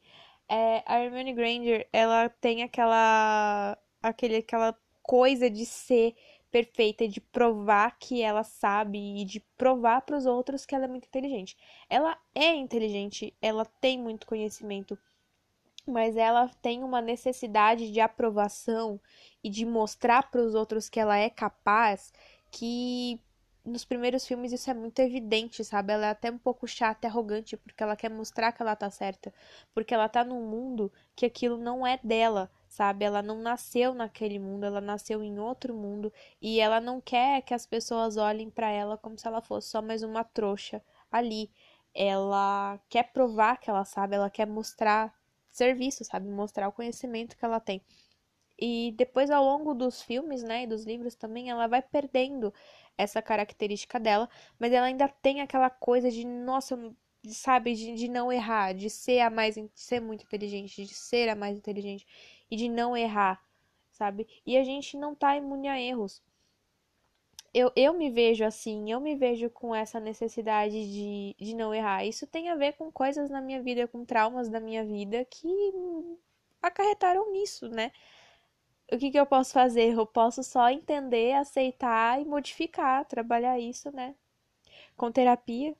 é, 0.48 0.84
a 0.86 1.00
Hermione 1.02 1.34
Granger, 1.34 1.88
ela 1.92 2.30
tem 2.30 2.64
aquela 2.64 3.78
aquele 4.02 4.38
aquela 4.38 4.78
coisa 5.04 5.50
de 5.50 5.66
ser 5.66 6.16
perfeita, 6.50 7.08
de 7.08 7.20
provar 7.20 7.98
que 8.00 8.22
ela 8.22 8.44
sabe 8.44 8.98
e 9.22 9.26
de 9.26 9.42
provar 9.58 10.02
para 10.02 10.16
os 10.16 10.26
outros 10.26 10.66
que 10.66 10.74
ela 10.74 10.86
é 10.86 10.88
muito 10.88 11.06
inteligente. 11.06 11.58
Ela 11.90 12.18
é 12.34 12.56
inteligente, 12.56 13.34
ela 13.42 13.66
tem 13.66 14.00
muito 14.00 14.26
conhecimento, 14.26 14.98
mas 15.86 16.16
ela 16.18 16.50
tem 16.62 16.84
uma 16.84 17.02
necessidade 17.02 17.92
de 17.92 18.00
aprovação 18.00 19.00
e 19.44 19.50
de 19.50 19.66
mostrar 19.66 20.30
para 20.32 20.42
os 20.42 20.56
outros 20.56 20.90
que 20.90 21.00
ela 21.00 21.18
é 21.18 21.30
capaz, 21.30 22.12
que 22.52 23.20
nos 23.66 23.84
primeiros 23.84 24.26
filmes 24.28 24.52
isso 24.52 24.70
é 24.70 24.74
muito 24.74 25.00
evidente, 25.00 25.64
sabe? 25.64 25.94
Ela 25.94 26.08
é 26.08 26.10
até 26.12 26.30
um 26.32 26.38
pouco 26.38 26.68
chata 26.68 27.08
e 27.08 27.10
arrogante 27.10 27.58
porque 27.58 27.82
ela 27.82 27.96
quer 27.96 28.10
mostrar 28.10 28.52
que 28.52 28.62
ela 28.62 28.76
tá 28.76 28.90
certa, 28.92 29.34
porque 29.74 29.94
ela 29.94 30.08
tá 30.08 30.24
num 30.24 30.48
mundo 30.48 30.92
que 31.16 31.26
aquilo 31.26 31.58
não 31.58 31.86
é 31.86 32.00
dela, 32.04 32.52
sabe? 32.70 33.06
Ela 33.06 33.22
não 33.22 33.40
nasceu 33.42 33.94
naquele 33.94 34.38
mundo, 34.38 34.66
ela 34.66 34.82
nasceu 34.82 35.24
em 35.24 35.40
outro 35.40 35.74
mundo 35.74 36.14
e 36.42 36.60
ela 36.60 36.80
não 36.80 37.02
quer 37.02 37.42
que 37.42 37.54
as 37.54 37.66
pessoas 37.66 38.18
olhem 38.18 38.50
para 38.50 38.70
ela 38.70 38.98
como 38.98 39.18
se 39.18 39.28
ela 39.28 39.42
fosse 39.42 39.70
só 39.70 39.82
mais 39.82 40.04
uma 40.04 40.24
trouxa 40.24 40.82
ali. 41.12 41.50
Ela 41.94 42.80
quer 42.90 43.12
provar 43.12 43.58
que 43.58 43.70
ela 43.70 43.86
sabe, 43.86 44.16
ela 44.16 44.30
quer 44.30 44.46
mostrar 44.46 45.14
serviço, 45.56 46.04
sabe? 46.04 46.28
Mostrar 46.30 46.68
o 46.68 46.72
conhecimento 46.72 47.38
que 47.38 47.46
ela 47.46 47.60
tem. 47.60 47.82
E 48.58 48.94
depois, 48.98 49.30
ao 49.30 49.44
longo 49.44 49.74
dos 49.74 50.02
filmes, 50.02 50.44
né, 50.44 50.64
e 50.64 50.68
dos 50.68 50.86
livros 50.86 51.16
também, 51.16 51.50
ela 51.50 51.68
vai 51.68 51.82
perdendo 51.82 52.54
essa 52.98 53.22
característica 53.22 54.00
dela, 54.00 54.30
mas 54.58 54.72
ela 54.72 54.88
ainda 54.88 55.10
tem 55.10 55.42
aquela 55.42 55.70
coisa 55.70 56.10
de, 56.10 56.26
nossa, 56.26 56.78
sabe, 57.28 57.74
de, 57.76 57.94
de 57.96 58.08
não 58.08 58.32
errar, 58.32 58.74
de 58.74 58.90
ser 58.90 59.20
a 59.20 59.30
mais, 59.30 59.56
de 59.56 59.70
ser 59.76 60.00
muito 60.00 60.24
inteligente, 60.24 60.86
de 60.86 60.94
ser 60.94 61.28
a 61.30 61.36
mais 61.36 61.58
inteligente 61.58 62.06
e 62.50 62.56
de 62.56 62.70
não 62.70 62.96
errar, 62.96 63.42
sabe? 63.92 64.28
E 64.46 64.58
a 64.58 64.64
gente 64.64 64.98
não 64.98 65.14
tá 65.16 65.36
imune 65.36 65.68
a 65.68 65.80
erros. 65.80 66.22
Eu, 67.58 67.72
eu 67.76 67.94
me 67.94 68.10
vejo 68.12 68.44
assim, 68.44 68.92
eu 68.92 69.00
me 69.00 69.16
vejo 69.16 69.50
com 69.50 69.74
essa 69.74 69.98
necessidade 70.00 70.74
de, 70.92 71.36
de 71.40 71.56
não 71.56 71.74
errar. 71.74 72.04
Isso 72.06 72.28
tem 72.28 72.50
a 72.50 72.56
ver 72.56 72.74
com 72.74 72.92
coisas 72.92 73.30
na 73.30 73.40
minha 73.42 73.62
vida, 73.64 73.88
com 73.88 74.04
traumas 74.06 74.50
da 74.50 74.60
minha 74.60 74.84
vida 74.84 75.24
que 75.26 75.48
acarretaram 76.62 77.32
nisso, 77.32 77.70
né? 77.70 77.92
O 78.92 78.98
que, 78.98 79.10
que 79.12 79.20
eu 79.20 79.26
posso 79.26 79.54
fazer? 79.54 79.94
Eu 79.94 80.06
posso 80.06 80.44
só 80.44 80.70
entender, 80.70 81.34
aceitar 81.34 82.22
e 82.22 82.26
modificar, 82.26 83.06
trabalhar 83.06 83.58
isso, 83.60 83.90
né? 83.92 84.16
Com 84.98 85.12
terapia. 85.12 85.76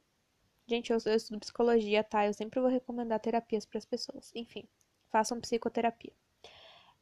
Gente, 0.68 0.92
eu, 0.92 1.00
eu 1.06 1.16
estudo 1.16 1.40
psicologia, 1.42 2.04
tá? 2.04 2.26
Eu 2.26 2.34
sempre 2.34 2.60
vou 2.62 2.70
recomendar 2.70 3.20
terapias 3.20 3.66
para 3.66 3.80
as 3.80 3.86
pessoas. 3.86 4.32
Enfim, 4.36 4.66
façam 5.12 5.42
psicoterapia 5.42 6.14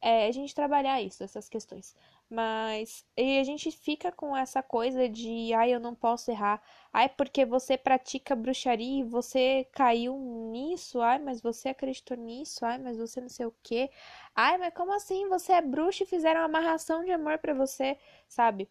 é, 0.04 0.26
a 0.26 0.32
gente 0.32 0.54
trabalhar 0.54 1.00
isso, 1.00 1.24
essas 1.24 1.48
questões. 1.48 1.96
Mas 2.28 3.04
e 3.16 3.38
a 3.38 3.44
gente 3.44 3.70
fica 3.70 4.10
com 4.12 4.36
essa 4.36 4.62
coisa 4.62 5.08
de, 5.08 5.52
ai, 5.54 5.74
eu 5.74 5.80
não 5.80 5.94
posso 5.94 6.30
errar. 6.30 6.60
Ai, 6.92 7.08
porque 7.08 7.44
você 7.44 7.76
pratica 7.78 8.34
bruxaria 8.34 9.00
e 9.00 9.04
você 9.04 9.66
caiu 9.72 10.16
nisso. 10.50 11.00
Ai, 11.00 11.18
mas 11.18 11.40
você 11.40 11.68
acreditou 11.70 12.16
nisso. 12.16 12.64
Ai, 12.64 12.78
mas 12.78 12.96
você 12.98 13.20
não 13.20 13.28
sei 13.28 13.46
o 13.46 13.54
quê. 13.62 13.90
Ai, 14.34 14.58
mas 14.58 14.74
como 14.74 14.92
assim? 14.94 15.28
Você 15.28 15.52
é 15.52 15.60
bruxa 15.62 16.04
e 16.04 16.06
fizeram 16.06 16.40
uma 16.40 16.46
amarração 16.46 17.04
de 17.04 17.12
amor 17.12 17.38
para 17.38 17.54
você, 17.54 17.96
sabe? 18.28 18.68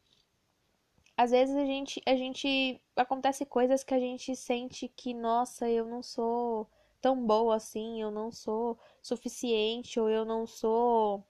Às 1.18 1.32
vezes 1.32 1.56
a 1.56 1.66
gente, 1.66 2.02
a 2.06 2.16
gente 2.16 2.82
acontece 2.96 3.46
coisas 3.46 3.84
que 3.84 3.94
a 3.94 4.00
gente 4.00 4.36
sente 4.36 4.88
que, 4.88 5.14
nossa, 5.14 5.70
eu 5.70 5.86
não 5.86 6.02
sou 6.04 6.68
tão 7.02 7.16
boa 7.26 7.56
assim, 7.56 8.02
eu 8.02 8.10
não 8.12 8.32
sou 8.32 8.78
suficiente, 9.02 10.00
ou 10.00 10.10
eu 10.10 10.26
não 10.26 10.46
sou 10.48 11.24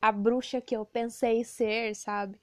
a 0.00 0.12
bruxa 0.12 0.60
que 0.60 0.76
eu 0.76 0.84
pensei 0.84 1.44
ser, 1.44 1.94
sabe? 1.94 2.38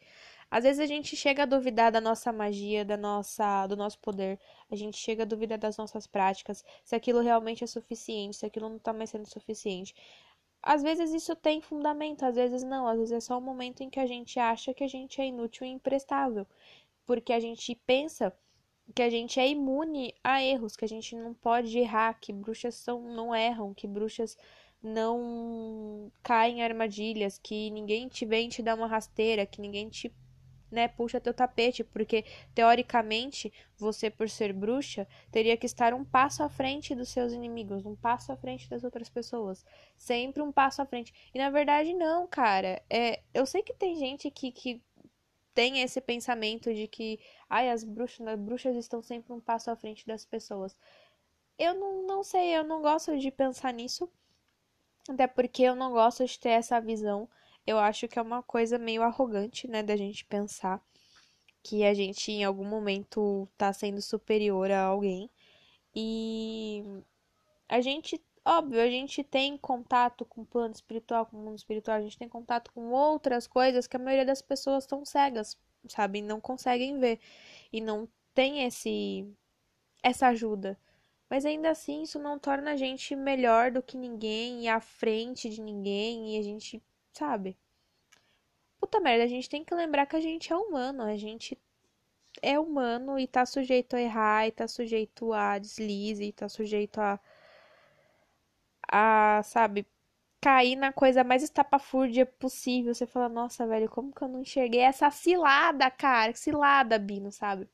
Às 0.50 0.64
vezes 0.64 0.80
a 0.80 0.86
gente 0.86 1.16
chega 1.16 1.44
a 1.44 1.46
duvidar 1.46 1.92
da 1.92 2.00
nossa 2.00 2.32
magia, 2.32 2.86
da 2.86 2.96
nossa, 2.96 3.68
do 3.68 3.76
nosso 3.76 4.00
poder. 4.00 4.40
A 4.72 4.76
gente 4.76 4.98
chega 4.98 5.24
a 5.24 5.26
duvidar 5.26 5.58
das 5.58 5.78
nossas 5.78 6.08
práticas, 6.08 6.64
se 6.86 6.96
aquilo 6.96 7.20
realmente 7.20 7.64
é 7.64 7.68
suficiente, 7.68 8.38
se 8.38 8.46
aquilo 8.46 8.70
não 8.70 8.80
tá 8.80 8.94
mais 8.94 9.10
sendo 9.10 9.28
suficiente. 9.28 9.94
Às 10.62 10.84
vezes 10.84 11.14
isso 11.14 11.36
tem 11.36 11.62
fundamento, 11.62 12.24
às 12.24 12.36
vezes 12.36 12.64
não, 12.64 12.88
às 12.88 12.98
vezes 12.98 13.12
é 13.12 13.20
só 13.20 13.38
um 13.38 13.42
momento 13.42 13.82
em 13.82 13.90
que 13.90 14.00
a 14.00 14.08
gente 14.08 14.40
acha 14.40 14.74
que 14.74 14.84
a 14.84 14.88
gente 14.88 15.22
é 15.22 15.26
inútil 15.28 15.66
e 15.66 15.70
imprestável, 15.70 16.48
porque 17.06 17.34
a 17.34 17.40
gente 17.40 17.76
pensa 17.86 18.34
que 18.96 19.02
a 19.02 19.10
gente 19.10 19.40
é 19.40 19.48
imune 19.48 20.14
a 20.24 20.42
erros, 20.44 20.76
que 20.76 20.86
a 20.86 20.88
gente 20.88 21.16
não 21.16 21.34
pode 21.34 21.78
errar, 21.78 22.14
que 22.20 22.34
bruxas 22.34 22.76
são, 22.76 23.02
não 23.02 23.36
erram, 23.36 23.74
que 23.74 23.88
bruxas 23.88 24.38
não 24.81 26.12
caem 26.24 26.60
em 26.60 26.63
armadilhas, 26.63 27.38
que 27.38 27.69
ninguém 27.72 28.07
te 28.07 28.25
vem 28.25 28.50
te 28.50 28.62
dar 28.62 28.75
uma 28.75 28.88
rasteira, 28.88 29.46
que 29.46 29.62
ninguém 29.62 29.89
te 29.89 30.12
né, 30.72 30.88
puxa 30.88 31.19
teu 31.19 31.34
tapete, 31.34 31.84
porque 31.84 32.25
teoricamente 32.53 33.51
você, 33.77 34.10
por 34.10 34.29
ser 34.29 34.53
bruxa, 34.53 35.07
teria 35.31 35.55
que 35.57 35.65
estar 35.65 35.93
um 35.93 36.03
passo 36.03 36.43
à 36.43 36.50
frente 36.50 36.93
dos 36.93 37.10
seus 37.10 37.34
inimigos, 37.34 37.86
um 37.86 37.96
passo 37.96 38.31
à 38.31 38.38
frente 38.38 38.69
das 38.69 38.84
outras 38.84 39.10
pessoas, 39.10 39.65
sempre 39.98 40.41
um 40.41 40.51
passo 40.51 40.81
à 40.81 40.86
frente. 40.86 41.13
E 41.34 41.38
na 41.38 41.50
verdade, 41.50 41.93
não, 41.93 42.27
cara. 42.27 42.81
É, 42.89 43.22
eu 43.34 43.46
sei 43.46 43.63
que 43.63 43.74
tem 43.74 43.96
gente 43.96 44.29
que, 44.29 44.51
que 44.51 44.81
tem 45.53 45.81
esse 45.81 46.00
pensamento 46.01 46.74
de 46.74 46.88
que 46.88 47.19
ai, 47.50 47.69
as 47.72 47.84
bruxas, 47.84 48.27
as 48.27 48.39
bruxas 48.39 48.75
estão 48.75 49.01
sempre 49.01 49.34
um 49.34 49.39
passo 49.39 49.72
à 49.72 49.75
frente 49.75 50.05
das 50.05 50.25
pessoas. 50.25 50.77
Eu 51.57 51.74
não, 51.74 52.05
não 52.05 52.24
sei, 52.24 52.55
eu 52.55 52.63
não 52.63 52.81
gosto 52.81 53.17
de 53.17 53.31
pensar 53.31 53.74
nisso. 53.74 54.10
Até 55.12 55.28
porque 55.28 55.64
eu 55.64 55.76
não 55.76 55.92
gosto 55.92 56.26
de 56.26 56.40
ter 56.40 56.50
essa 56.50 56.80
visão. 56.80 57.30
Eu 57.66 57.78
acho 57.80 58.08
que 58.08 58.18
é 58.20 58.22
uma 58.22 58.42
coisa 58.44 58.78
meio 58.78 59.04
arrogante, 59.04 59.68
né, 59.68 59.84
da 59.84 59.96
gente 59.96 60.26
pensar 60.26 60.82
que 61.64 61.84
a 61.84 61.94
gente 61.94 62.32
em 62.32 62.44
algum 62.46 62.66
momento 62.66 63.48
tá 63.58 63.74
sendo 63.74 64.02
superior 64.02 64.72
a 64.72 64.84
alguém. 64.84 65.30
E 65.94 66.84
a 67.68 67.82
gente, 67.82 68.22
óbvio, 68.46 68.82
a 68.82 68.90
gente 68.90 69.24
tem 69.24 69.58
contato 69.58 70.26
com 70.26 70.42
o 70.42 70.46
plano 70.46 70.74
espiritual, 70.74 71.26
com 71.26 71.38
o 71.38 71.42
mundo 71.42 71.58
espiritual, 71.58 71.98
a 71.98 72.02
gente 72.02 72.18
tem 72.18 72.30
contato 72.30 72.72
com 72.74 72.92
outras 72.92 73.48
coisas 73.48 73.88
que 73.88 73.98
a 73.98 74.00
maioria 74.00 74.26
das 74.26 74.42
pessoas 74.42 74.84
estão 74.86 75.04
cegas, 75.06 75.58
sabe? 75.90 76.22
Não 76.22 76.40
conseguem 76.40 77.00
ver 77.00 77.20
e 77.74 77.82
não 77.82 78.08
tem 78.34 78.64
esse 78.64 79.28
essa 80.04 80.28
ajuda. 80.28 80.78
Mas 81.29 81.46
ainda 81.46 81.69
assim, 81.69 82.03
isso 82.03 82.19
não 82.19 82.39
torna 82.39 82.72
a 82.72 82.75
gente 82.77 83.15
melhor 83.15 83.72
do 83.72 83.81
que 83.84 83.98
ninguém 83.98 84.63
e 84.63 84.67
à 84.67 84.79
frente 84.79 85.50
de 85.50 85.62
ninguém 85.62 86.36
e 86.36 86.39
a 86.39 86.41
gente, 86.41 86.81
sabe? 87.13 87.57
Puta 88.79 89.00
merda, 89.00 89.24
a 89.24 89.27
gente 89.27 89.50
tem 89.50 89.63
que 89.63 89.75
lembrar 89.75 90.05
que 90.05 90.15
a 90.15 90.22
gente 90.22 90.51
é 90.53 90.55
humano, 90.55 91.03
a 91.03 91.17
gente 91.17 91.57
é 92.41 92.60
humano 92.60 93.19
e 93.19 93.27
tá 93.27 93.46
sujeito 93.46 93.96
a 93.96 94.01
errar, 94.01 94.48
e 94.48 94.51
tá 94.51 94.67
sujeito 94.67 95.34
a 95.34 95.57
deslize, 95.57 96.24
e 96.24 96.31
tá 96.31 96.48
sujeito 96.50 97.00
a 97.00 97.19
a, 98.91 99.41
sabe, 99.43 99.86
cair 100.41 100.75
na 100.75 100.91
coisa 100.93 101.24
mais 101.24 101.43
estapafúrdia 101.43 102.25
possível. 102.25 102.93
Você 102.93 103.05
fala, 103.05 103.29
nossa, 103.29 103.67
velho, 103.67 103.89
como 103.89 104.13
que 104.13 104.22
eu 104.24 104.27
não 104.27 104.41
enxerguei 104.41 104.81
essa 104.81 105.10
cilada, 105.12 105.89
cara? 105.91 106.34
Cilada, 106.36 106.98
Bino, 107.00 107.31
sabe? 107.31 107.67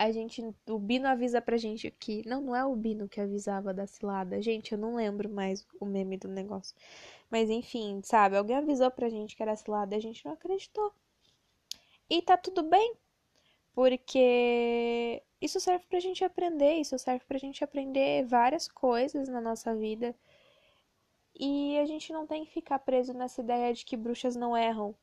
A 0.00 0.10
gente, 0.10 0.42
o 0.66 0.78
Bino 0.78 1.06
avisa 1.06 1.42
pra 1.42 1.58
gente 1.58 1.86
aqui. 1.86 2.22
Não, 2.26 2.40
não 2.40 2.56
é 2.56 2.64
o 2.64 2.74
Bino 2.74 3.06
que 3.06 3.20
avisava 3.20 3.74
da 3.74 3.86
cilada. 3.86 4.40
Gente, 4.40 4.72
eu 4.72 4.78
não 4.78 4.94
lembro 4.94 5.28
mais 5.28 5.66
o 5.78 5.84
meme 5.84 6.16
do 6.16 6.26
negócio. 6.26 6.74
Mas 7.30 7.50
enfim, 7.50 8.00
sabe? 8.02 8.36
Alguém 8.36 8.56
avisou 8.56 8.90
pra 8.90 9.10
gente 9.10 9.36
que 9.36 9.42
era 9.42 9.54
cilada 9.56 9.94
e 9.94 9.98
a 9.98 10.00
gente 10.00 10.24
não 10.24 10.32
acreditou. 10.32 10.90
E 12.08 12.22
tá 12.22 12.36
tudo 12.36 12.62
bem. 12.62 12.94
Porque 13.74 15.22
isso 15.40 15.60
serve 15.60 15.84
pra 15.86 16.00
gente 16.00 16.24
aprender. 16.24 16.76
Isso 16.76 16.98
serve 16.98 17.24
pra 17.26 17.38
gente 17.38 17.62
aprender 17.62 18.24
várias 18.24 18.68
coisas 18.68 19.28
na 19.28 19.40
nossa 19.40 19.76
vida 19.76 20.16
e 21.38 21.78
a 21.78 21.86
gente 21.86 22.12
não 22.12 22.26
tem 22.26 22.44
que 22.44 22.52
ficar 22.52 22.78
preso 22.78 23.12
nessa 23.14 23.40
ideia 23.40 23.72
de 23.74 23.84
que 23.84 23.96
bruxas 23.96 24.36
não 24.36 24.56
erram. 24.56 24.94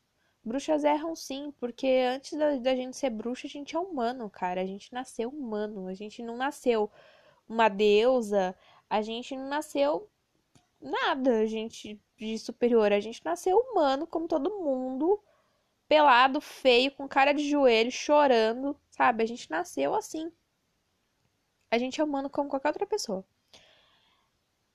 Bruxas 0.47 0.85
erram 0.85 1.13
sim, 1.13 1.51
porque 1.59 1.85
antes 1.87 2.31
da, 2.37 2.55
da 2.55 2.73
gente 2.73 2.95
ser 2.95 3.09
bruxa, 3.09 3.47
a 3.47 3.49
gente 3.49 3.75
é 3.75 3.79
humano, 3.79 4.29
cara. 4.29 4.61
A 4.61 4.65
gente 4.65 4.93
nasceu 4.93 5.29
humano. 5.29 5.87
A 5.87 5.93
gente 5.93 6.23
não 6.23 6.37
nasceu 6.37 6.89
uma 7.49 7.67
deusa. 7.67 8.55
A 8.89 9.01
gente 9.01 9.35
não 9.35 9.49
nasceu 9.49 10.09
nada, 10.79 11.39
a 11.41 11.45
gente 11.45 11.99
de 12.17 12.39
superior. 12.39 12.93
A 12.93 12.99
gente 13.01 13.23
nasceu 13.25 13.57
humano, 13.57 14.07
como 14.07 14.25
todo 14.27 14.49
mundo, 14.61 15.21
pelado, 15.87 16.39
feio, 16.39 16.91
com 16.91 17.07
cara 17.09 17.33
de 17.33 17.49
joelho, 17.49 17.91
chorando, 17.91 18.75
sabe? 18.89 19.23
A 19.23 19.27
gente 19.27 19.51
nasceu 19.51 19.93
assim. 19.95 20.31
A 21.69 21.77
gente 21.77 21.99
é 21.99 22.03
humano 22.03 22.29
como 22.29 22.49
qualquer 22.49 22.69
outra 22.69 22.87
pessoa. 22.87 23.25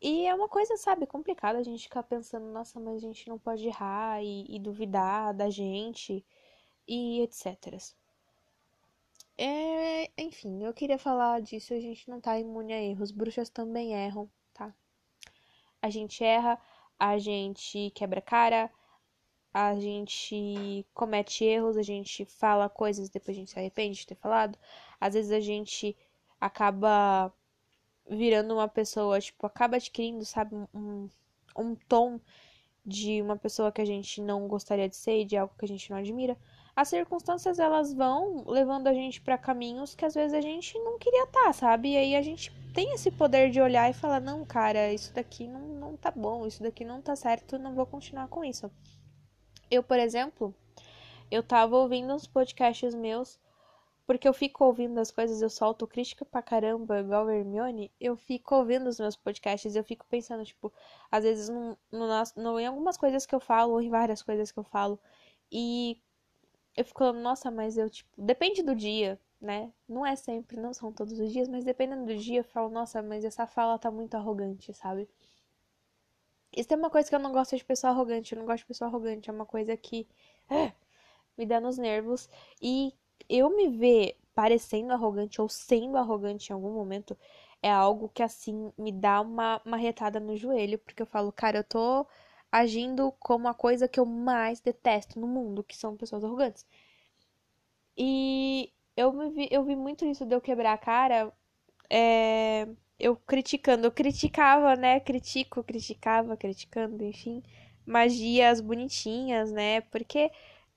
E 0.03 0.27
é 0.27 0.35
uma 0.35 0.49
coisa, 0.49 0.77
sabe, 0.77 1.07
complicada 1.07 1.59
a 1.61 1.63
gente 1.63 1.85
ficar 1.85 2.03
pensando, 2.03 2.47
nossa, 2.47 2.81
mas 2.81 2.97
a 2.97 2.99
gente 2.99 3.29
não 3.29 3.39
pode 3.39 3.67
errar 3.69 4.21
e, 4.21 4.45
e 4.49 4.59
duvidar 4.59 5.33
da 5.33 5.49
gente 5.49 6.25
e 6.89 7.21
etc. 7.23 7.81
É, 9.39 10.11
enfim, 10.19 10.65
eu 10.65 10.75
queria 10.75 10.99
falar 10.99 11.41
disso, 11.41 11.73
a 11.73 11.79
gente 11.81 12.11
não 12.11 12.21
tá 12.21 12.37
imune 12.39 12.73
a 12.73 12.83
erros. 12.83 13.13
Bruxas 13.13 13.49
também 13.49 13.95
erram, 13.95 14.29
tá? 14.53 14.75
A 15.81 15.89
gente 15.89 16.25
erra, 16.25 16.61
a 16.99 17.17
gente 17.19 17.91
quebra 17.95 18.21
cara, 18.21 18.71
a 19.55 19.75
gente 19.79 20.85
comete 20.95 21.45
erros, 21.45 21.77
a 21.77 21.83
gente 21.83 22.25
fala 22.25 22.69
coisas 22.69 23.09
depois 23.09 23.37
a 23.37 23.41
gente 23.41 23.53
se 23.53 23.59
arrepende 23.59 24.01
de 24.01 24.07
ter 24.09 24.17
falado. 24.17 24.59
Às 25.01 25.15
vezes 25.15 25.31
a 25.31 25.41
gente 25.41 25.97
acaba 26.41 27.33
virando 28.09 28.55
uma 28.55 28.69
pessoa, 28.69 29.21
tipo, 29.21 29.47
acaba 29.47 29.77
adquirindo, 29.77 30.25
sabe, 30.25 30.55
um, 30.75 31.09
um 31.57 31.75
tom 31.75 32.21
de 32.85 33.23
uma 33.23 33.37
pessoa 33.37 33.71
que 33.71 33.81
a 33.81 33.85
gente 33.85 34.21
não 34.21 34.49
gostaria 34.49 34.89
de 34.89 34.97
ser 34.97 35.21
e 35.21 35.25
de 35.25 35.37
algo 35.37 35.55
que 35.57 35.65
a 35.65 35.69
gente 35.69 35.91
não 35.91 35.99
admira. 35.99 36.37
As 36.75 36.89
circunstâncias 36.89 37.59
elas 37.59 37.93
vão 37.93 38.45
levando 38.47 38.87
a 38.89 38.95
gente 38.95 39.21
para 39.21 39.39
caminhos 39.39 39.95
que 39.95 40.05
às 40.05 40.15
vezes 40.15 40.33
a 40.33 40.41
gente 40.41 40.79
não 40.79 40.99
queria 40.99 41.25
estar, 41.25 41.45
tá, 41.45 41.53
sabe? 41.53 41.93
E 41.93 41.97
aí 41.97 42.17
a 42.17 42.23
gente 42.23 42.51
tem 42.73 42.93
esse 42.95 43.11
poder 43.11 43.51
de 43.51 43.61
olhar 43.61 43.89
e 43.91 43.95
falar: 43.95 44.21
não, 44.21 44.45
cara, 44.45 44.93
isso 44.93 45.13
daqui 45.13 45.47
não, 45.47 45.61
não 45.61 45.97
tá 45.97 46.11
bom, 46.11 46.47
isso 46.47 46.63
daqui 46.63 46.85
não 46.85 47.01
tá 47.01 47.15
certo, 47.15 47.59
não 47.59 47.75
vou 47.75 47.87
continuar 47.87 48.27
com 48.29 48.45
isso. 48.45 48.71
Eu, 49.71 49.83
por 49.83 49.99
exemplo, 49.99 50.55
eu 51.31 51.43
tava 51.43 51.77
ouvindo 51.77 52.13
uns 52.13 52.27
podcasts 52.27 52.95
meus 52.95 53.39
porque 54.13 54.29
eu 54.29 54.35
fico 54.35 54.63
ouvindo 54.67 54.99
as 55.01 55.11
coisas, 55.11 55.41
eu 55.41 55.49
solto 55.49 55.87
crítica 55.87 56.23
pra 56.23 56.43
caramba, 56.43 57.01
igual 57.01 57.27
a 57.29 57.35
Hermione. 57.35 57.91
Eu 57.99 58.15
fico 58.15 58.55
ouvindo 58.55 58.87
os 58.87 59.01
meus 59.01 59.17
podcasts, 59.17 59.75
eu 59.75 59.83
fico 59.83 60.05
pensando, 60.07 60.45
tipo, 60.45 60.71
às 61.11 61.25
vezes 61.25 61.49
no, 61.49 61.79
no, 61.91 62.07
no, 62.37 62.61
em 62.61 62.67
algumas 62.67 62.99
coisas 62.99 63.25
que 63.25 63.35
eu 63.35 63.41
falo, 63.41 63.73
ou 63.73 63.81
em 63.81 63.89
várias 63.89 64.23
coisas 64.23 64.53
que 64.53 64.59
eu 64.59 64.65
falo. 64.65 65.01
E 65.51 65.99
eu 66.77 66.85
fico 66.85 66.99
falando, 67.01 67.21
nossa, 67.23 67.51
mas 67.51 67.79
eu, 67.79 67.89
tipo, 67.89 68.11
depende 68.19 68.63
do 68.63 68.75
dia, 68.75 69.19
né? 69.41 69.73
Não 69.89 70.05
é 70.05 70.15
sempre, 70.15 70.59
não 70.61 70.75
são 70.75 70.93
todos 70.93 71.19
os 71.19 71.33
dias, 71.33 71.49
mas 71.49 71.65
dependendo 71.65 72.05
do 72.07 72.17
dia, 72.17 72.41
eu 72.41 72.45
falo, 72.45 72.69
nossa, 72.71 73.03
mas 73.03 73.25
essa 73.25 73.47
fala 73.47 73.79
tá 73.79 73.91
muito 73.91 74.15
arrogante, 74.15 74.75
sabe? 74.75 75.09
Isso 76.55 76.73
é 76.73 76.77
uma 76.77 76.91
coisa 76.91 77.09
que 77.09 77.15
eu 77.15 77.19
não 77.21 77.33
gosto 77.33 77.57
de 77.57 77.65
pessoa 77.65 77.93
arrogante, 77.93 78.35
eu 78.35 78.39
não 78.39 78.47
gosto 78.47 78.59
de 78.59 78.67
pessoa 78.67 78.89
arrogante, 78.89 79.31
é 79.31 79.33
uma 79.33 79.47
coisa 79.47 79.77
que 79.77 80.07
é, 80.51 80.73
me 81.37 81.47
dá 81.47 81.61
nos 81.61 81.79
nervos. 81.79 82.29
E 82.61 82.93
eu 83.29 83.51
me 83.57 83.69
ver 83.69 84.17
parecendo 84.35 84.93
arrogante 84.93 85.41
ou 85.41 85.49
sendo 85.49 85.97
arrogante 85.99 86.51
em 86.51 86.55
algum 86.55 86.73
momento 86.73 87.17
é 87.63 87.71
algo 87.71 88.09
que, 88.09 88.23
assim, 88.23 88.73
me 88.79 88.91
dá 88.93 89.21
uma, 89.21 89.61
uma 89.65 89.77
retada 89.77 90.19
no 90.21 90.37
joelho, 90.37 90.79
porque 90.79 91.03
eu 91.03 91.07
falo, 91.07 91.33
cara, 91.33 91.59
eu 91.59 91.65
tô 91.65 92.07
agindo 92.51 93.13
como 93.21 93.49
a 93.49 93.55
coisa 93.55 93.89
que 93.89 94.01
eu 94.01 94.07
mais 94.07 94.61
detesto 94.61 95.19
no 95.21 95.27
mundo, 95.27 95.63
que 95.65 95.77
são 95.77 95.97
pessoas 95.97 96.25
arrogantes. 96.25 96.67
E 97.97 98.73
eu, 98.97 99.13
vi, 99.31 99.49
eu 99.51 99.65
vi 99.65 99.77
muito 99.77 100.05
isso 100.05 100.25
de 100.27 100.35
eu 100.35 100.41
quebrar 100.41 100.73
a 100.75 100.79
cara, 100.79 101.33
é, 101.91 102.69
eu 102.99 103.17
criticando, 103.17 103.87
eu 103.87 103.93
criticava, 103.93 104.77
né? 104.77 105.01
Critico, 105.01 105.65
criticava, 105.65 106.37
criticando, 106.37 107.05
enfim, 107.05 107.43
magias 107.87 108.61
bonitinhas, 108.61 109.53
né? 109.53 109.83
Porque 109.83 110.31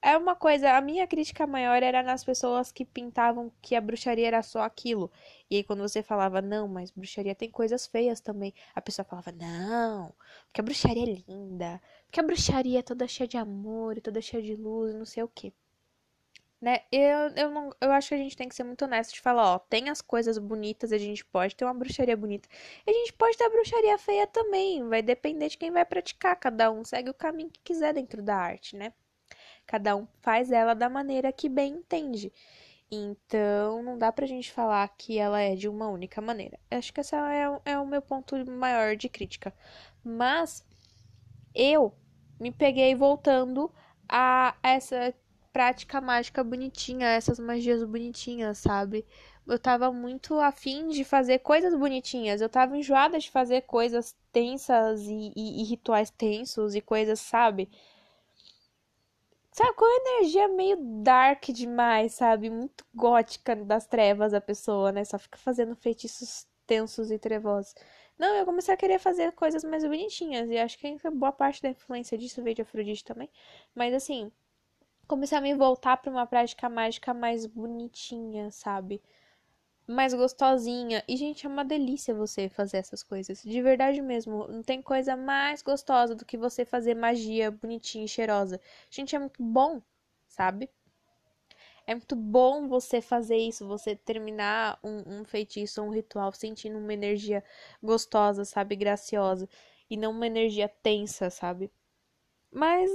é 0.05 0.15
uma 0.15 0.35
coisa, 0.35 0.77
a 0.77 0.81
minha 0.81 1.07
crítica 1.07 1.47
maior 1.47 1.81
era 1.81 2.03
nas 2.03 2.23
pessoas 2.23 2.71
que 2.71 2.85
pintavam 2.85 3.51
que 3.59 3.75
a 3.75 3.81
bruxaria 3.81 4.27
era 4.27 4.43
só 4.43 4.61
aquilo. 4.61 5.11
E 5.49 5.57
aí 5.57 5.63
quando 5.63 5.81
você 5.81 6.03
falava, 6.03 6.41
não, 6.43 6.67
mas 6.67 6.91
bruxaria 6.91 7.33
tem 7.33 7.49
coisas 7.49 7.87
feias 7.87 8.19
também, 8.19 8.53
a 8.75 8.81
pessoa 8.81 9.03
falava, 9.03 9.31
não, 9.31 10.13
porque 10.45 10.61
a 10.61 10.63
bruxaria 10.63 11.03
é 11.03 11.23
linda, 11.27 11.81
porque 12.05 12.19
a 12.19 12.23
bruxaria 12.23 12.79
é 12.79 12.81
toda 12.83 13.07
cheia 13.07 13.27
de 13.27 13.37
amor, 13.37 13.99
toda 13.99 14.21
cheia 14.21 14.43
de 14.43 14.55
luz, 14.55 14.93
não 14.93 15.05
sei 15.05 15.23
o 15.23 15.27
quê. 15.27 15.51
Né? 16.61 16.81
Eu, 16.91 17.29
eu, 17.35 17.51
não, 17.51 17.71
eu 17.81 17.91
acho 17.91 18.09
que 18.09 18.15
a 18.15 18.17
gente 18.17 18.37
tem 18.37 18.47
que 18.47 18.55
ser 18.55 18.63
muito 18.63 18.85
honesto 18.85 19.13
de 19.13 19.21
falar, 19.21 19.55
ó, 19.55 19.59
tem 19.59 19.89
as 19.89 20.01
coisas 20.01 20.37
bonitas, 20.37 20.91
a 20.91 20.97
gente 20.99 21.25
pode 21.25 21.55
ter 21.55 21.65
uma 21.65 21.73
bruxaria 21.73 22.15
bonita. 22.15 22.47
A 22.87 22.91
gente 22.91 23.11
pode 23.13 23.37
ter 23.37 23.43
a 23.45 23.49
bruxaria 23.49 23.97
feia 23.97 24.27
também, 24.27 24.87
vai 24.87 25.01
depender 25.01 25.49
de 25.49 25.57
quem 25.57 25.71
vai 25.71 25.83
praticar, 25.85 26.35
cada 26.35 26.71
um 26.71 26.83
segue 26.83 27.09
o 27.09 27.13
caminho 27.13 27.49
que 27.49 27.59
quiser 27.63 27.93
dentro 27.93 28.21
da 28.21 28.35
arte, 28.35 28.75
né? 28.75 28.93
Cada 29.65 29.95
um 29.95 30.07
faz 30.21 30.51
ela 30.51 30.73
da 30.73 30.89
maneira 30.89 31.31
que 31.31 31.49
bem 31.49 31.73
entende. 31.73 32.31
Então, 32.91 33.81
não 33.83 33.97
dá 33.97 34.11
pra 34.11 34.27
gente 34.27 34.51
falar 34.51 34.87
que 34.89 35.17
ela 35.17 35.39
é 35.41 35.55
de 35.55 35.67
uma 35.67 35.87
única 35.87 36.21
maneira. 36.21 36.59
Acho 36.69 36.93
que 36.93 37.01
esse 37.01 37.15
é, 37.15 37.59
é 37.65 37.79
o 37.79 37.87
meu 37.87 38.01
ponto 38.01 38.35
maior 38.51 38.95
de 38.95 39.09
crítica. 39.09 39.53
Mas 40.03 40.63
eu 41.53 41.93
me 42.39 42.51
peguei 42.51 42.93
voltando 42.95 43.71
a 44.07 44.55
essa 44.61 45.13
prática 45.51 46.01
mágica 46.01 46.43
bonitinha, 46.43 47.07
essas 47.07 47.39
magias 47.39 47.83
bonitinhas, 47.83 48.57
sabe? 48.57 49.05
Eu 49.47 49.57
tava 49.57 49.91
muito 49.91 50.39
afim 50.39 50.89
de 50.89 51.03
fazer 51.03 51.39
coisas 51.39 51.73
bonitinhas. 51.73 52.41
Eu 52.41 52.49
tava 52.49 52.77
enjoada 52.77 53.17
de 53.19 53.31
fazer 53.31 53.61
coisas 53.61 54.15
tensas 54.31 55.01
e, 55.03 55.31
e, 55.35 55.61
e 55.61 55.63
rituais 55.63 56.09
tensos 56.09 56.75
e 56.75 56.81
coisas, 56.81 57.19
sabe? 57.19 57.69
Sabe, 59.55 59.73
com 59.75 59.85
energia 59.85 60.49
meio 60.49 60.75
dark 61.01 61.45
demais, 61.45 62.13
sabe? 62.13 62.49
Muito 62.49 62.85
gótica 62.93 63.55
das 63.55 63.87
trevas 63.87 64.33
a 64.33 64.41
pessoa, 64.41 64.91
né? 64.91 65.05
Só 65.05 65.17
fica 65.17 65.37
fazendo 65.37 65.73
feitiços 65.77 66.45
tensos 66.67 67.09
e 67.09 67.17
trevosos. 67.17 67.73
Não, 68.17 68.35
eu 68.35 68.45
comecei 68.45 68.73
a 68.73 68.77
querer 68.77 68.99
fazer 68.99 69.31
coisas 69.31 69.63
mais 69.63 69.83
bonitinhas. 69.85 70.49
E 70.49 70.57
acho 70.57 70.77
que 70.77 70.97
boa 71.09 71.31
parte 71.31 71.61
da 71.61 71.69
influência 71.69 72.17
disso 72.17 72.43
veio 72.43 72.53
de 72.55 72.63
Afrodite 72.63 73.05
também. 73.05 73.29
Mas 73.73 73.93
assim, 73.93 74.29
comecei 75.07 75.37
a 75.37 75.41
me 75.41 75.53
voltar 75.55 75.97
para 75.97 76.11
uma 76.11 76.27
prática 76.27 76.67
mágica 76.69 77.13
mais 77.13 77.45
bonitinha, 77.45 78.51
sabe? 78.51 79.01
Mais 79.87 80.13
gostosinha. 80.13 81.03
E, 81.07 81.15
gente, 81.17 81.45
é 81.45 81.49
uma 81.49 81.63
delícia 81.63 82.13
você 82.13 82.49
fazer 82.49 82.77
essas 82.77 83.03
coisas. 83.03 83.41
De 83.43 83.61
verdade 83.61 84.01
mesmo. 84.01 84.47
Não 84.47 84.63
tem 84.63 84.81
coisa 84.81 85.15
mais 85.15 85.61
gostosa 85.61 86.15
do 86.15 86.25
que 86.25 86.37
você 86.37 86.65
fazer 86.65 86.95
magia 86.95 87.51
bonitinha 87.51 88.05
e 88.05 88.07
cheirosa. 88.07 88.59
Gente, 88.89 89.15
é 89.15 89.19
muito 89.19 89.41
bom, 89.43 89.81
sabe? 90.27 90.69
É 91.87 91.93
muito 91.93 92.15
bom 92.15 92.67
você 92.67 92.99
fazer 92.99 93.37
isso, 93.37 93.67
você 93.67 93.95
terminar 93.95 94.79
um, 94.83 95.19
um 95.19 95.25
feitiço 95.25 95.83
um 95.83 95.91
ritual 95.91 96.33
sentindo 96.33 96.79
uma 96.79 96.93
energia 96.93 97.43
gostosa, 97.81 98.43
sabe? 98.43 98.75
Graciosa. 98.75 99.47
E 99.89 99.95
não 99.97 100.11
uma 100.11 100.25
energia 100.25 100.67
tensa, 100.67 101.29
sabe? 101.29 101.71
Mas 102.51 102.89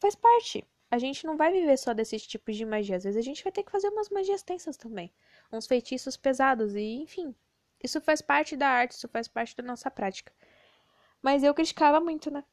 faz 0.00 0.14
parte. 0.14 0.66
A 0.90 0.98
gente 0.98 1.26
não 1.26 1.36
vai 1.36 1.52
viver 1.52 1.76
só 1.78 1.92
desses 1.94 2.26
tipos 2.26 2.56
de 2.56 2.64
magia. 2.64 2.96
Às 2.96 3.04
vezes 3.04 3.18
a 3.18 3.22
gente 3.22 3.44
vai 3.44 3.52
ter 3.52 3.62
que 3.62 3.70
fazer 3.70 3.88
umas 3.90 4.08
magias 4.08 4.42
tensas 4.42 4.76
também 4.76 5.12
uns 5.52 5.66
feitiços 5.66 6.16
pesados 6.16 6.74
e, 6.74 7.02
enfim, 7.02 7.34
isso 7.82 8.00
faz 8.00 8.20
parte 8.20 8.56
da 8.56 8.68
arte, 8.68 8.92
isso 8.92 9.08
faz 9.08 9.28
parte 9.28 9.56
da 9.56 9.62
nossa 9.62 9.90
prática. 9.90 10.32
Mas 11.22 11.42
eu 11.42 11.54
criticava 11.54 12.00
muito, 12.00 12.30
né? 12.30 12.44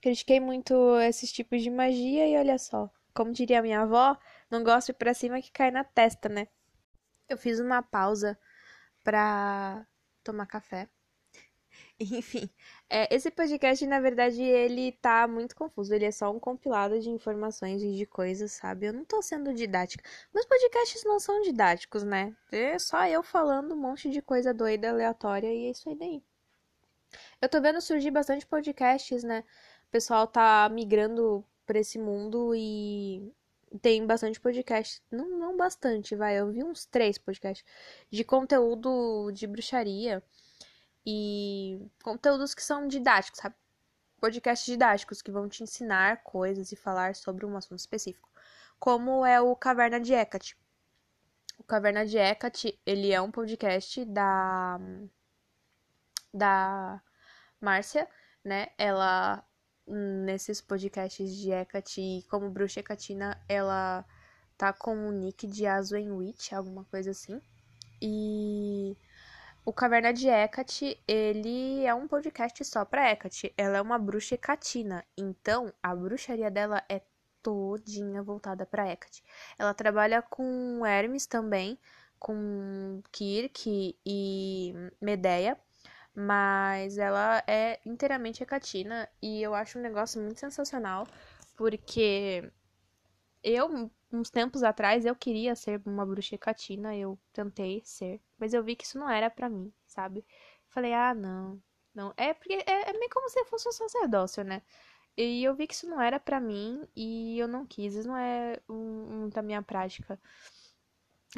Critiquei 0.00 0.38
muito 0.38 0.74
esses 1.00 1.32
tipos 1.32 1.62
de 1.62 1.70
magia 1.70 2.28
e 2.28 2.36
olha 2.36 2.58
só, 2.58 2.90
como 3.14 3.32
diria 3.32 3.62
minha 3.62 3.80
avó, 3.80 4.18
não 4.50 4.62
gosto 4.62 4.88
de 4.88 4.92
pra 4.94 5.14
cima 5.14 5.40
que 5.40 5.50
cai 5.50 5.70
na 5.70 5.84
testa, 5.84 6.28
né? 6.28 6.48
Eu 7.28 7.38
fiz 7.38 7.58
uma 7.58 7.82
pausa 7.82 8.38
pra 9.02 9.86
tomar 10.22 10.46
café. 10.46 10.88
Enfim, 12.00 12.50
é, 12.88 13.14
esse 13.14 13.30
podcast, 13.30 13.86
na 13.86 14.00
verdade, 14.00 14.42
ele 14.42 14.92
tá 14.92 15.26
muito 15.28 15.54
confuso. 15.54 15.94
Ele 15.94 16.04
é 16.04 16.10
só 16.10 16.30
um 16.30 16.40
compilado 16.40 16.98
de 17.00 17.10
informações 17.10 17.82
e 17.82 17.94
de 17.94 18.06
coisas, 18.06 18.52
sabe? 18.52 18.86
Eu 18.86 18.92
não 18.92 19.04
tô 19.04 19.22
sendo 19.22 19.52
didática. 19.54 20.02
Meus 20.32 20.46
podcasts 20.46 21.04
não 21.04 21.20
são 21.20 21.42
didáticos, 21.42 22.02
né? 22.02 22.34
É 22.50 22.78
só 22.78 23.06
eu 23.06 23.22
falando 23.22 23.72
um 23.74 23.78
monte 23.78 24.10
de 24.10 24.20
coisa 24.22 24.52
doida, 24.52 24.90
aleatória, 24.90 25.52
e 25.52 25.66
é 25.66 25.70
isso 25.70 25.88
aí 25.88 25.94
daí. 25.96 26.22
Eu 27.40 27.48
tô 27.48 27.60
vendo 27.60 27.80
surgir 27.80 28.10
bastante 28.10 28.46
podcasts, 28.46 29.22
né? 29.22 29.44
O 29.88 29.90
pessoal 29.90 30.26
tá 30.26 30.68
migrando 30.70 31.44
pra 31.66 31.78
esse 31.78 31.98
mundo 31.98 32.54
e 32.54 33.32
tem 33.80 34.06
bastante 34.06 34.40
podcast. 34.40 35.02
Não, 35.10 35.28
não 35.38 35.56
bastante, 35.56 36.14
vai. 36.16 36.38
Eu 36.38 36.50
vi 36.50 36.62
uns 36.64 36.84
três 36.86 37.18
podcasts 37.18 37.64
de 38.10 38.24
conteúdo 38.24 39.30
de 39.32 39.46
bruxaria 39.46 40.22
e 41.06 41.90
conteúdos 42.02 42.54
que 42.54 42.62
são 42.62 42.88
didáticos, 42.88 43.40
sabe? 43.40 43.54
Podcasts 44.20 44.66
didáticos 44.66 45.20
que 45.20 45.30
vão 45.30 45.48
te 45.48 45.62
ensinar 45.62 46.22
coisas 46.22 46.72
e 46.72 46.76
falar 46.76 47.14
sobre 47.14 47.44
um 47.44 47.56
assunto 47.56 47.78
específico. 47.78 48.30
Como 48.78 49.24
é 49.24 49.40
o 49.40 49.54
Caverna 49.54 50.00
de 50.00 50.14
Hecate. 50.14 50.56
O 51.58 51.64
Caverna 51.64 52.06
de 52.06 52.16
Hecate, 52.18 52.80
ele 52.86 53.12
é 53.12 53.20
um 53.20 53.30
podcast 53.30 54.04
da 54.06 54.78
da 56.32 57.00
Márcia, 57.60 58.08
né? 58.42 58.68
Ela 58.76 59.44
nesses 59.86 60.60
podcasts 60.60 61.36
de 61.36 61.50
Hecate, 61.50 62.24
como 62.30 62.50
Bruxa 62.50 62.80
Hecatina, 62.80 63.40
ela 63.48 64.04
tá 64.56 64.72
com 64.72 65.08
o 65.08 65.12
nick 65.12 65.46
de 65.46 65.66
Aswen 65.66 66.10
Witch, 66.12 66.52
alguma 66.52 66.84
coisa 66.84 67.10
assim. 67.10 67.40
E 68.00 68.96
o 69.64 69.72
Caverna 69.72 70.12
de 70.12 70.28
Hecate, 70.28 71.02
ele 71.08 71.84
é 71.84 71.94
um 71.94 72.06
podcast 72.06 72.62
só 72.64 72.84
pra 72.84 73.10
Hecate. 73.10 73.52
Ela 73.56 73.78
é 73.78 73.82
uma 73.82 73.98
bruxa 73.98 74.34
hecatina, 74.34 75.04
então 75.16 75.72
a 75.82 75.94
bruxaria 75.94 76.50
dela 76.50 76.82
é 76.88 77.00
todinha 77.42 78.22
voltada 78.22 78.66
pra 78.66 78.90
Hecate. 78.90 79.22
Ela 79.58 79.72
trabalha 79.72 80.20
com 80.20 80.84
Hermes 80.84 81.26
também, 81.26 81.78
com 82.18 83.02
Kirk 83.10 83.96
e 84.04 84.74
Medeia, 85.00 85.58
mas 86.14 86.98
ela 86.98 87.42
é 87.46 87.80
inteiramente 87.86 88.42
hecatina 88.42 89.08
e 89.22 89.42
eu 89.42 89.54
acho 89.54 89.78
um 89.78 89.82
negócio 89.82 90.20
muito 90.20 90.40
sensacional, 90.40 91.06
porque 91.56 92.50
eu 93.42 93.90
uns 94.12 94.30
tempos 94.30 94.62
atrás 94.62 95.04
eu 95.04 95.14
queria 95.14 95.56
ser 95.56 95.80
uma 95.84 96.06
bruxa 96.06 96.36
hecatina, 96.36 96.96
eu 96.96 97.18
tentei 97.32 97.82
ser, 97.84 98.20
mas 98.44 98.52
eu 98.52 98.62
vi 98.62 98.76
que 98.76 98.84
isso 98.84 98.98
não 98.98 99.08
era 99.08 99.30
para 99.30 99.48
mim, 99.48 99.72
sabe? 99.86 100.22
Falei, 100.68 100.92
ah, 100.92 101.14
não, 101.14 101.58
não. 101.94 102.12
É 102.14 102.34
porque 102.34 102.52
é, 102.52 102.90
é 102.90 102.92
meio 102.92 103.08
como 103.10 103.26
se 103.30 103.42
fosse 103.46 103.66
um 103.66 103.72
sacerdócio, 103.72 104.44
né? 104.44 104.60
E 105.16 105.42
eu 105.42 105.54
vi 105.54 105.66
que 105.66 105.72
isso 105.72 105.88
não 105.88 105.98
era 105.98 106.20
para 106.20 106.38
mim 106.40 106.86
e 106.94 107.38
eu 107.38 107.48
não 107.48 107.64
quis, 107.64 107.94
isso 107.94 108.06
não 108.06 108.18
é 108.18 108.60
um, 108.68 109.24
um, 109.24 109.28
da 109.30 109.40
minha 109.40 109.62
prática. 109.62 110.20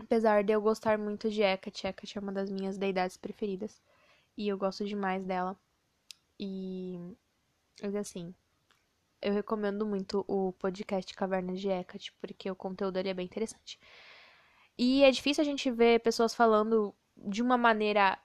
Apesar 0.01 0.43
de 0.43 0.53
eu 0.53 0.61
gostar 0.61 0.99
muito 0.99 1.31
de 1.31 1.43
Hecate, 1.43 1.87
Hecate 1.87 2.19
é 2.19 2.21
uma 2.21 2.33
das 2.33 2.51
minhas 2.51 2.77
deidades 2.77 3.17
preferidas. 3.17 3.81
E 4.37 4.49
eu 4.49 4.59
gosto 4.59 4.85
demais 4.85 5.25
dela. 5.25 5.57
E. 6.41 6.99
Mas 7.81 7.95
assim. 7.95 8.35
Eu 9.23 9.33
recomendo 9.33 9.87
muito 9.87 10.25
o 10.27 10.53
podcast 10.55 11.15
Caverna 11.15 11.55
de 11.55 11.69
Hecate, 11.69 12.13
porque 12.21 12.51
o 12.51 12.57
conteúdo 12.57 12.95
dele 12.95 13.11
é 13.11 13.15
bem 13.15 13.27
interessante. 13.27 13.79
E 14.79 15.03
é 15.03 15.11
difícil 15.11 15.43
a 15.43 15.45
gente 15.45 15.71
ver 15.71 16.01
pessoas 16.01 16.35
falando 16.35 16.95
de 17.17 17.43
uma 17.43 17.57
maneira 17.57 18.19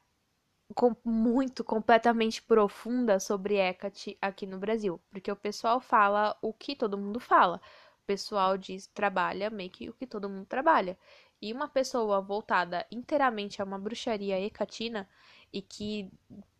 com, 0.75 0.95
muito, 1.03 1.63
completamente 1.63 2.41
profunda 2.41 3.19
sobre 3.19 3.55
Hecate 3.55 4.17
aqui 4.21 4.45
no 4.45 4.57
Brasil. 4.59 4.99
Porque 5.09 5.31
o 5.31 5.35
pessoal 5.35 5.79
fala 5.79 6.37
o 6.41 6.53
que 6.53 6.75
todo 6.75 6.97
mundo 6.97 7.19
fala. 7.19 7.61
O 8.03 8.05
pessoal 8.05 8.57
diz, 8.57 8.87
trabalha 8.87 9.49
meio 9.49 9.69
que 9.69 9.89
o 9.89 9.93
que 9.93 10.07
todo 10.07 10.29
mundo 10.29 10.45
trabalha. 10.45 10.97
E 11.41 11.53
uma 11.53 11.67
pessoa 11.67 12.21
voltada 12.21 12.85
inteiramente 12.91 13.61
a 13.61 13.65
uma 13.65 13.79
bruxaria 13.79 14.39
hecatina 14.39 15.09
e 15.51 15.61
que 15.61 16.11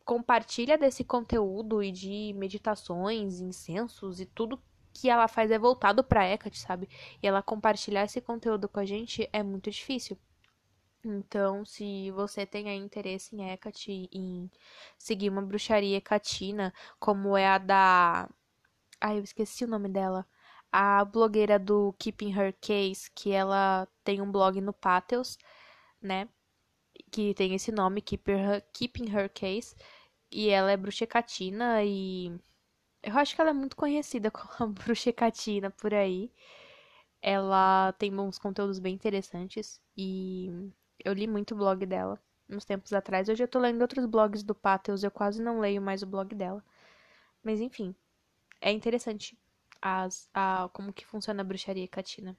compartilha 0.05 0.77
desse 0.77 1.03
conteúdo 1.03 1.83
e 1.83 1.91
de 1.91 2.33
meditações, 2.35 3.39
incensos 3.39 4.19
e 4.19 4.25
tudo 4.25 4.61
que 4.93 5.09
ela 5.09 5.27
faz 5.27 5.51
é 5.51 5.59
voltado 5.59 6.03
para 6.03 6.27
Hecate, 6.27 6.59
sabe? 6.59 6.89
E 7.21 7.27
ela 7.27 7.41
compartilhar 7.41 8.03
esse 8.05 8.21
conteúdo 8.21 8.69
com 8.69 8.79
a 8.79 8.85
gente 8.85 9.29
é 9.33 9.43
muito 9.43 9.69
difícil. 9.71 10.17
Então, 11.03 11.65
se 11.65 12.11
você 12.11 12.45
tem 12.45 12.77
interesse 12.77 13.35
em 13.35 13.49
Hecate, 13.49 14.09
em 14.13 14.49
seguir 14.97 15.29
uma 15.29 15.41
bruxaria 15.41 15.97
hecatina, 15.97 16.73
como 16.99 17.35
é 17.37 17.47
a 17.47 17.57
da. 17.57 18.29
Ai, 18.99 19.17
eu 19.19 19.23
esqueci 19.23 19.65
o 19.65 19.67
nome 19.67 19.89
dela. 19.89 20.27
A 20.71 21.03
blogueira 21.05 21.59
do 21.59 21.93
Keeping 21.99 22.31
Her 22.31 22.55
Case, 22.61 23.09
que 23.15 23.31
ela 23.31 23.87
tem 24.03 24.21
um 24.21 24.31
blog 24.31 24.61
no 24.61 24.73
Patheos, 24.73 25.37
né? 26.01 26.29
que 27.11 27.33
tem 27.33 27.53
esse 27.53 27.71
nome, 27.71 28.01
Keep 28.01 28.31
Her, 28.31 28.63
Keeping 28.73 29.09
Her 29.09 29.29
Case, 29.29 29.75
e 30.31 30.49
ela 30.49 30.71
é 30.71 30.77
bruxecatina 30.77 31.83
e 31.83 32.31
eu 33.03 33.17
acho 33.17 33.35
que 33.35 33.41
ela 33.41 33.51
é 33.51 33.53
muito 33.53 33.75
conhecida 33.75 34.31
como 34.31 34.73
bruxecatina 34.73 35.69
por 35.71 35.93
aí. 35.93 36.31
Ela 37.21 37.93
tem 37.99 38.17
uns 38.19 38.39
conteúdos 38.39 38.79
bem 38.79 38.95
interessantes 38.95 39.81
e 39.95 40.49
eu 41.03 41.13
li 41.13 41.27
muito 41.27 41.53
o 41.53 41.57
blog 41.57 41.85
dela 41.85 42.19
uns 42.49 42.65
tempos 42.65 42.93
atrás. 42.93 43.29
Hoje 43.29 43.43
eu 43.43 43.47
tô 43.47 43.59
lendo 43.59 43.81
outros 43.81 44.05
blogs 44.05 44.43
do 44.43 44.53
Patheos, 44.53 45.03
eu 45.03 45.11
quase 45.11 45.41
não 45.41 45.59
leio 45.59 45.81
mais 45.81 46.03
o 46.03 46.07
blog 46.07 46.35
dela. 46.35 46.63
Mas 47.43 47.59
enfim, 47.61 47.95
é 48.59 48.71
interessante 48.71 49.37
as, 49.81 50.29
a, 50.33 50.69
como 50.73 50.93
que 50.93 51.05
funciona 51.05 51.41
a 51.41 51.45
bruxaria 51.45 51.83
hecatina. 51.83 52.37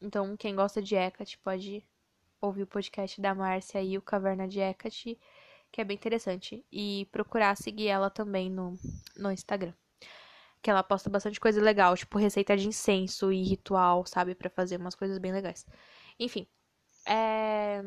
Então, 0.00 0.36
quem 0.36 0.54
gosta 0.54 0.82
de 0.82 0.94
Hecate 0.94 1.38
pode 1.38 1.84
ouvir 2.40 2.62
o 2.62 2.66
podcast 2.66 3.20
da 3.20 3.34
Márcia 3.34 3.82
e 3.82 3.98
o 3.98 4.02
Caverna 4.02 4.48
de 4.48 4.60
Hecate, 4.60 5.18
que 5.72 5.80
é 5.80 5.84
bem 5.84 5.96
interessante. 5.96 6.64
E 6.72 7.06
procurar 7.12 7.56
seguir 7.56 7.88
ela 7.88 8.10
também 8.10 8.50
no, 8.50 8.76
no 9.16 9.30
Instagram. 9.32 9.74
Que 10.62 10.70
ela 10.70 10.82
posta 10.82 11.08
bastante 11.10 11.40
coisa 11.40 11.60
legal, 11.62 11.96
tipo 11.96 12.18
receita 12.18 12.56
de 12.56 12.68
incenso 12.68 13.32
e 13.32 13.42
ritual, 13.42 14.04
sabe? 14.06 14.34
para 14.34 14.50
fazer 14.50 14.78
umas 14.78 14.94
coisas 14.94 15.18
bem 15.18 15.32
legais. 15.32 15.66
Enfim. 16.18 16.46
É... 17.06 17.82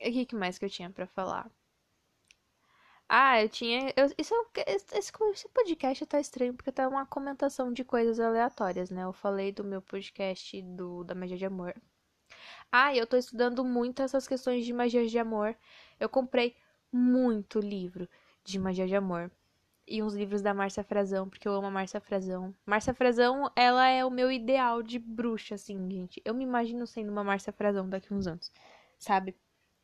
O 0.00 0.26
que 0.26 0.36
mais 0.36 0.58
que 0.58 0.64
eu 0.64 0.70
tinha 0.70 0.90
para 0.90 1.06
falar? 1.06 1.50
Ah, 3.08 3.42
eu 3.42 3.48
tinha. 3.48 3.92
Eu, 3.96 4.06
isso, 4.18 4.34
esse, 4.66 5.12
esse 5.32 5.48
podcast 5.48 6.06
tá 6.06 6.20
estranho 6.20 6.54
porque 6.54 6.72
tá 6.72 6.88
uma 6.88 7.06
comentação 7.06 7.72
de 7.72 7.84
coisas 7.84 8.18
aleatórias, 8.20 8.90
né? 8.90 9.04
Eu 9.04 9.12
falei 9.12 9.52
do 9.52 9.62
meu 9.64 9.80
podcast 9.82 10.60
do, 10.62 11.04
da 11.04 11.14
Magia 11.14 11.36
de 11.36 11.44
Amor. 11.46 11.74
Ah, 12.76 12.92
eu 12.92 13.06
tô 13.06 13.16
estudando 13.16 13.64
muito 13.64 14.02
essas 14.02 14.26
questões 14.26 14.66
de 14.66 14.72
magia 14.72 15.06
de 15.06 15.16
amor. 15.16 15.56
Eu 16.00 16.08
comprei 16.08 16.56
muito 16.90 17.60
livro 17.60 18.08
de 18.42 18.58
magia 18.58 18.84
de 18.84 18.96
amor. 18.96 19.30
E 19.86 20.02
uns 20.02 20.12
livros 20.12 20.42
da 20.42 20.52
Márcia 20.52 20.82
Frazão, 20.82 21.28
porque 21.28 21.46
eu 21.46 21.52
amo 21.54 21.68
a 21.68 21.70
Márcia 21.70 22.00
Frazão. 22.00 22.52
Márcia 22.66 22.92
Frazão, 22.92 23.48
ela 23.54 23.86
é 23.86 24.04
o 24.04 24.10
meu 24.10 24.28
ideal 24.32 24.82
de 24.82 24.98
bruxa, 24.98 25.54
assim, 25.54 25.88
gente. 25.88 26.20
Eu 26.24 26.34
me 26.34 26.42
imagino 26.42 26.84
sendo 26.84 27.12
uma 27.12 27.22
Márcia 27.22 27.52
Frazão 27.52 27.88
daqui 27.88 28.12
a 28.12 28.16
uns 28.16 28.26
anos, 28.26 28.50
sabe? 28.98 29.36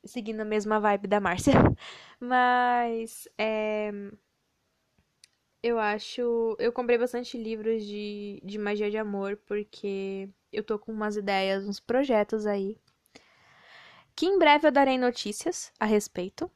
Seguindo 0.04 0.40
a 0.40 0.44
mesma 0.44 0.80
vibe 0.80 1.06
da 1.06 1.20
Márcia. 1.20 1.52
Mas, 2.18 3.28
é... 3.38 3.92
Eu 5.62 5.78
acho. 5.78 6.56
Eu 6.58 6.72
comprei 6.72 6.98
bastante 6.98 7.36
livros 7.38 7.84
de, 7.86 8.40
de 8.44 8.58
magia 8.58 8.90
de 8.90 8.96
amor, 8.96 9.36
porque 9.46 10.28
eu 10.52 10.64
tô 10.64 10.78
com 10.78 10.92
umas 10.92 11.16
ideias, 11.16 11.66
uns 11.66 11.80
projetos 11.80 12.46
aí. 12.46 12.78
Que 14.14 14.26
em 14.26 14.38
breve 14.38 14.68
eu 14.68 14.72
darei 14.72 14.98
notícias 14.98 15.72
a 15.78 15.86
respeito. 15.86 16.50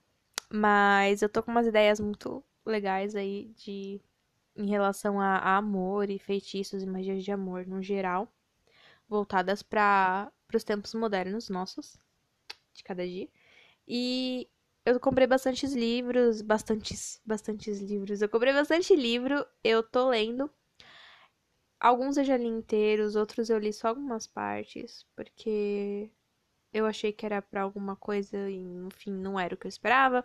Mas 0.50 1.22
eu 1.22 1.28
tô 1.28 1.42
com 1.42 1.50
umas 1.50 1.66
ideias 1.66 1.98
muito 1.98 2.44
legais 2.64 3.14
aí 3.16 3.52
de 3.56 4.00
em 4.56 4.68
relação 4.68 5.20
a, 5.20 5.36
a 5.38 5.56
amor 5.56 6.10
e 6.10 6.18
feitiços 6.18 6.82
e 6.82 6.86
magias 6.86 7.24
de 7.24 7.32
amor 7.32 7.66
no 7.66 7.82
geral, 7.82 8.32
voltadas 9.08 9.62
para 9.62 10.30
os 10.54 10.62
tempos 10.62 10.94
modernos 10.94 11.48
nossos, 11.48 11.96
de 12.72 12.84
cada 12.84 13.04
dia. 13.04 13.28
E 13.86 14.48
eu 14.84 15.00
comprei 15.00 15.26
bastantes 15.26 15.72
livros, 15.72 16.40
bastantes, 16.40 17.20
bastantes 17.24 17.80
livros. 17.80 18.22
Eu 18.22 18.28
comprei 18.28 18.52
bastante 18.52 18.94
livro, 18.94 19.44
eu 19.64 19.82
tô 19.82 20.08
lendo 20.08 20.50
Alguns 21.80 22.16
eu 22.16 22.24
já 22.24 22.36
li 22.36 22.46
inteiros, 22.46 23.16
outros 23.16 23.50
eu 23.50 23.58
li 23.58 23.72
só 23.72 23.88
algumas 23.88 24.26
partes, 24.26 25.06
porque 25.14 26.10
eu 26.72 26.86
achei 26.86 27.12
que 27.12 27.24
era 27.26 27.40
para 27.42 27.62
alguma 27.62 27.94
coisa 27.94 28.50
e, 28.50 28.56
enfim, 28.86 29.12
não 29.12 29.38
era 29.38 29.54
o 29.54 29.58
que 29.58 29.66
eu 29.66 29.68
esperava. 29.68 30.24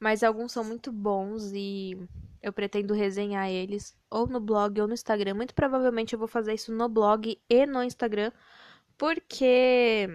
Mas 0.00 0.22
alguns 0.22 0.52
são 0.52 0.64
muito 0.64 0.90
bons 0.90 1.52
e 1.52 1.96
eu 2.42 2.52
pretendo 2.52 2.92
resenhar 2.92 3.48
eles 3.48 3.96
ou 4.10 4.26
no 4.26 4.40
blog 4.40 4.80
ou 4.80 4.88
no 4.88 4.94
Instagram. 4.94 5.34
Muito 5.34 5.54
provavelmente 5.54 6.12
eu 6.12 6.18
vou 6.18 6.28
fazer 6.28 6.54
isso 6.54 6.72
no 6.72 6.88
blog 6.88 7.40
e 7.48 7.66
no 7.66 7.82
Instagram, 7.82 8.32
porque 8.98 10.08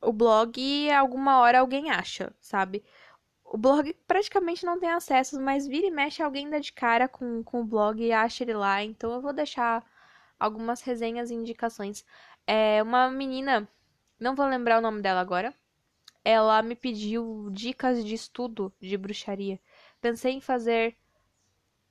o 0.00 0.12
blog 0.12 0.90
alguma 0.90 1.38
hora 1.40 1.60
alguém 1.60 1.90
acha, 1.90 2.32
sabe? 2.40 2.84
O 3.54 3.56
blog 3.56 3.94
praticamente 4.08 4.66
não 4.66 4.80
tem 4.80 4.90
acessos, 4.90 5.38
mas 5.38 5.64
vira 5.64 5.86
e 5.86 5.90
mexe 5.92 6.20
alguém 6.20 6.50
dá 6.50 6.58
de 6.58 6.72
cara 6.72 7.06
com, 7.06 7.40
com 7.44 7.60
o 7.60 7.64
blog 7.64 8.02
e 8.02 8.10
acha 8.10 8.42
ele 8.42 8.52
lá. 8.52 8.82
Então 8.82 9.12
eu 9.12 9.20
vou 9.20 9.32
deixar 9.32 9.88
algumas 10.40 10.82
resenhas 10.82 11.30
e 11.30 11.34
indicações. 11.34 12.04
É 12.48 12.82
uma 12.82 13.08
menina, 13.08 13.68
não 14.18 14.34
vou 14.34 14.44
lembrar 14.46 14.78
o 14.78 14.82
nome 14.82 15.00
dela 15.00 15.20
agora. 15.20 15.54
Ela 16.24 16.62
me 16.62 16.74
pediu 16.74 17.48
dicas 17.52 18.04
de 18.04 18.16
estudo 18.16 18.72
de 18.80 18.98
bruxaria. 18.98 19.60
Pensei 20.00 20.32
em 20.32 20.40
fazer 20.40 20.96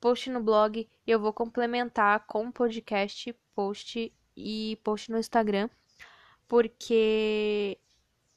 post 0.02 0.30
no 0.32 0.44
blog 0.44 0.86
e 1.08 1.10
eu 1.10 1.18
vou 1.18 1.32
complementar 1.32 2.28
com 2.28 2.52
podcast, 2.52 3.34
post 3.56 4.14
e 4.36 4.78
post 4.84 5.10
no 5.10 5.18
Instagram, 5.18 5.70
porque 6.46 7.80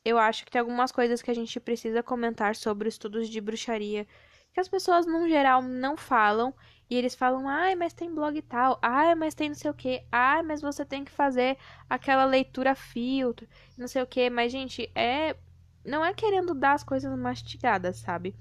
eu 0.07 0.19
acho 0.19 0.45
que 0.45 0.51
tem 0.53 0.61
algumas 0.61 0.92
coisas 0.92 1.21
que 1.21 1.31
a 1.31 1.35
gente 1.35 1.59
precisa 1.59 2.01
comentar 2.03 2.55
sobre 2.55 2.88
estudos 2.88 3.29
de 3.29 3.40
bruxaria 3.40 4.07
que 4.55 4.61
as 4.61 4.69
pessoas, 4.69 5.05
no 5.05 5.29
geral, 5.29 5.61
não 5.61 5.97
falam. 5.97 6.55
E 6.88 6.97
eles 6.97 7.14
falam, 7.14 7.49
ai, 7.49 7.75
mas 7.75 7.92
tem 7.92 8.14
blog 8.14 8.40
tal, 8.42 8.79
ai, 8.81 9.14
mas 9.16 9.35
tem 9.35 9.49
não 9.49 9.57
sei 9.57 9.71
o 9.71 9.75
que, 9.75 10.03
ai, 10.11 10.42
mas 10.42 10.62
você 10.62 10.85
tem 10.85 11.05
que 11.05 11.11
fazer 11.11 11.59
aquela 11.90 12.25
leitura 12.25 12.75
filtro, 12.77 13.47
não 13.77 13.88
sei 13.88 14.01
o 14.03 14.07
que. 14.07 14.31
Mas, 14.31 14.53
gente, 14.53 14.90
é. 14.95 15.37
Não 15.85 16.05
é 16.05 16.14
querendo 16.14 16.55
dar 16.55 16.73
as 16.73 16.83
coisas 16.83 17.16
mastigadas, 17.19 17.99
sabe? 17.99 18.35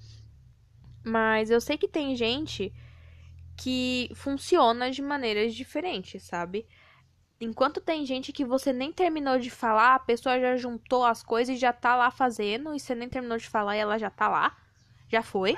Mas 1.03 1.49
eu 1.51 1.61
sei 1.61 1.77
que 1.77 1.87
tem 1.87 2.15
gente 2.15 2.73
que 3.57 4.09
funciona 4.15 4.89
de 4.91 5.01
maneiras 5.01 5.53
diferentes, 5.53 6.23
sabe? 6.23 6.67
Enquanto 7.39 7.81
tem 7.81 8.05
gente 8.05 8.31
que 8.31 8.45
você 8.45 8.71
nem 8.71 8.91
terminou 8.91 9.37
de 9.37 9.49
falar, 9.49 9.95
a 9.95 9.99
pessoa 9.99 10.39
já 10.39 10.55
juntou 10.55 11.03
as 11.03 11.21
coisas 11.21 11.55
e 11.55 11.59
já 11.59 11.73
tá 11.73 11.95
lá 11.95 12.09
fazendo, 12.09 12.73
e 12.73 12.79
você 12.79 12.95
nem 12.95 13.09
terminou 13.09 13.37
de 13.37 13.47
falar 13.47 13.75
e 13.75 13.79
ela 13.79 13.97
já 13.97 14.09
tá 14.09 14.27
lá. 14.27 14.55
Já 15.09 15.21
foi. 15.21 15.55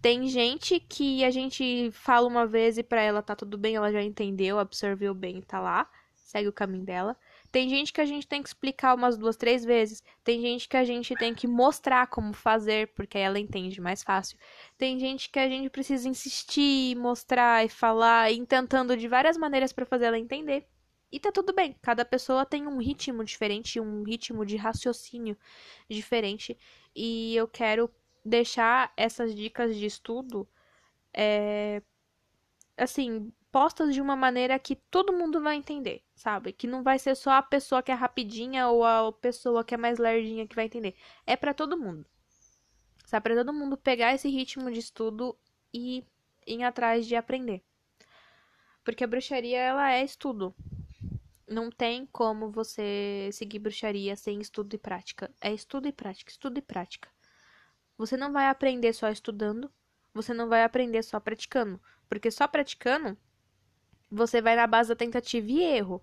Tem 0.00 0.28
gente 0.28 0.78
que 0.78 1.24
a 1.24 1.30
gente 1.30 1.90
fala 1.92 2.28
uma 2.28 2.46
vez 2.46 2.78
e 2.78 2.82
pra 2.82 3.00
ela 3.00 3.22
tá 3.22 3.34
tudo 3.34 3.58
bem, 3.58 3.74
ela 3.74 3.90
já 3.90 4.02
entendeu, 4.02 4.58
absorveu 4.58 5.12
bem 5.12 5.40
tá 5.40 5.58
lá, 5.58 5.90
segue 6.14 6.46
o 6.48 6.52
caminho 6.52 6.84
dela. 6.84 7.16
Tem 7.50 7.68
gente 7.68 7.92
que 7.92 8.00
a 8.00 8.04
gente 8.04 8.26
tem 8.26 8.42
que 8.42 8.48
explicar 8.48 8.94
umas 8.94 9.16
duas, 9.16 9.36
três 9.36 9.64
vezes. 9.64 10.02
Tem 10.22 10.40
gente 10.40 10.68
que 10.68 10.76
a 10.76 10.84
gente 10.84 11.14
tem 11.16 11.34
que 11.34 11.46
mostrar 11.48 12.06
como 12.06 12.32
fazer, 12.32 12.88
porque 12.94 13.16
aí 13.16 13.24
ela 13.24 13.38
entende 13.38 13.80
mais 13.80 14.02
fácil. 14.02 14.38
Tem 14.76 14.98
gente 15.00 15.30
que 15.30 15.38
a 15.38 15.48
gente 15.48 15.70
precisa 15.70 16.08
insistir, 16.08 16.94
mostrar 16.96 17.64
e 17.64 17.68
falar, 17.68 18.30
e 18.30 18.44
tentando 18.46 18.96
de 18.96 19.08
várias 19.08 19.36
maneiras 19.36 19.72
para 19.72 19.86
fazer 19.86 20.06
ela 20.06 20.18
entender. 20.18 20.68
E 21.10 21.20
tá 21.20 21.30
tudo 21.30 21.52
bem, 21.52 21.76
cada 21.80 22.04
pessoa 22.04 22.44
tem 22.44 22.66
um 22.66 22.78
ritmo 22.78 23.24
diferente, 23.24 23.80
um 23.80 24.02
ritmo 24.02 24.44
de 24.44 24.56
raciocínio 24.56 25.36
diferente. 25.88 26.58
E 26.94 27.34
eu 27.36 27.46
quero 27.46 27.90
deixar 28.24 28.92
essas 28.96 29.34
dicas 29.34 29.76
de 29.76 29.86
estudo 29.86 30.48
é, 31.14 31.80
assim, 32.76 33.32
postas 33.50 33.94
de 33.94 34.00
uma 34.00 34.14
maneira 34.16 34.58
que 34.58 34.76
todo 34.76 35.12
mundo 35.12 35.40
vai 35.40 35.56
entender, 35.56 36.02
sabe? 36.14 36.52
Que 36.52 36.66
não 36.66 36.82
vai 36.82 36.98
ser 36.98 37.14
só 37.14 37.30
a 37.30 37.42
pessoa 37.42 37.82
que 37.82 37.90
é 37.90 37.94
rapidinha 37.94 38.68
ou 38.68 38.84
a 38.84 39.12
pessoa 39.12 39.64
que 39.64 39.74
é 39.74 39.78
mais 39.78 39.98
lerdinha 39.98 40.46
que 40.46 40.54
vai 40.54 40.66
entender. 40.66 40.94
É 41.26 41.36
para 41.36 41.54
todo 41.54 41.78
mundo. 41.78 42.04
Sabe? 43.06 43.22
Para 43.22 43.36
todo 43.36 43.54
mundo 43.54 43.76
pegar 43.76 44.14
esse 44.14 44.28
ritmo 44.28 44.70
de 44.70 44.80
estudo 44.80 45.38
e 45.72 46.04
ir 46.46 46.62
atrás 46.62 47.06
de 47.06 47.16
aprender. 47.16 47.62
Porque 48.84 49.04
a 49.04 49.06
bruxaria, 49.06 49.58
ela 49.58 49.92
é 49.92 50.04
estudo. 50.04 50.54
Não 51.48 51.70
tem 51.70 52.06
como 52.06 52.50
você 52.50 53.30
seguir 53.32 53.60
bruxaria 53.60 54.16
sem 54.16 54.40
estudo 54.40 54.74
e 54.74 54.78
prática. 54.78 55.30
É 55.40 55.52
estudo 55.52 55.86
e 55.86 55.92
prática, 55.92 56.30
estudo 56.30 56.58
e 56.58 56.62
prática. 56.62 57.08
Você 57.96 58.16
não 58.16 58.32
vai 58.32 58.48
aprender 58.48 58.92
só 58.92 59.08
estudando, 59.08 59.70
você 60.12 60.34
não 60.34 60.48
vai 60.48 60.64
aprender 60.64 61.02
só 61.02 61.20
praticando, 61.20 61.80
porque 62.08 62.30
só 62.30 62.48
praticando 62.48 63.16
você 64.10 64.40
vai 64.40 64.56
na 64.56 64.66
base 64.66 64.88
da 64.88 64.96
tentativa 64.96 65.50
e 65.50 65.62
erro. 65.62 66.02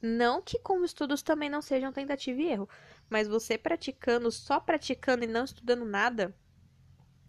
Não 0.00 0.42
que 0.42 0.58
com 0.58 0.84
estudos 0.84 1.22
também 1.22 1.48
não 1.48 1.62
sejam 1.62 1.92
tentativa 1.92 2.40
e 2.40 2.48
erro, 2.48 2.68
mas 3.08 3.28
você 3.28 3.56
praticando, 3.56 4.30
só 4.30 4.60
praticando 4.60 5.24
e 5.24 5.26
não 5.26 5.44
estudando 5.44 5.84
nada, 5.84 6.36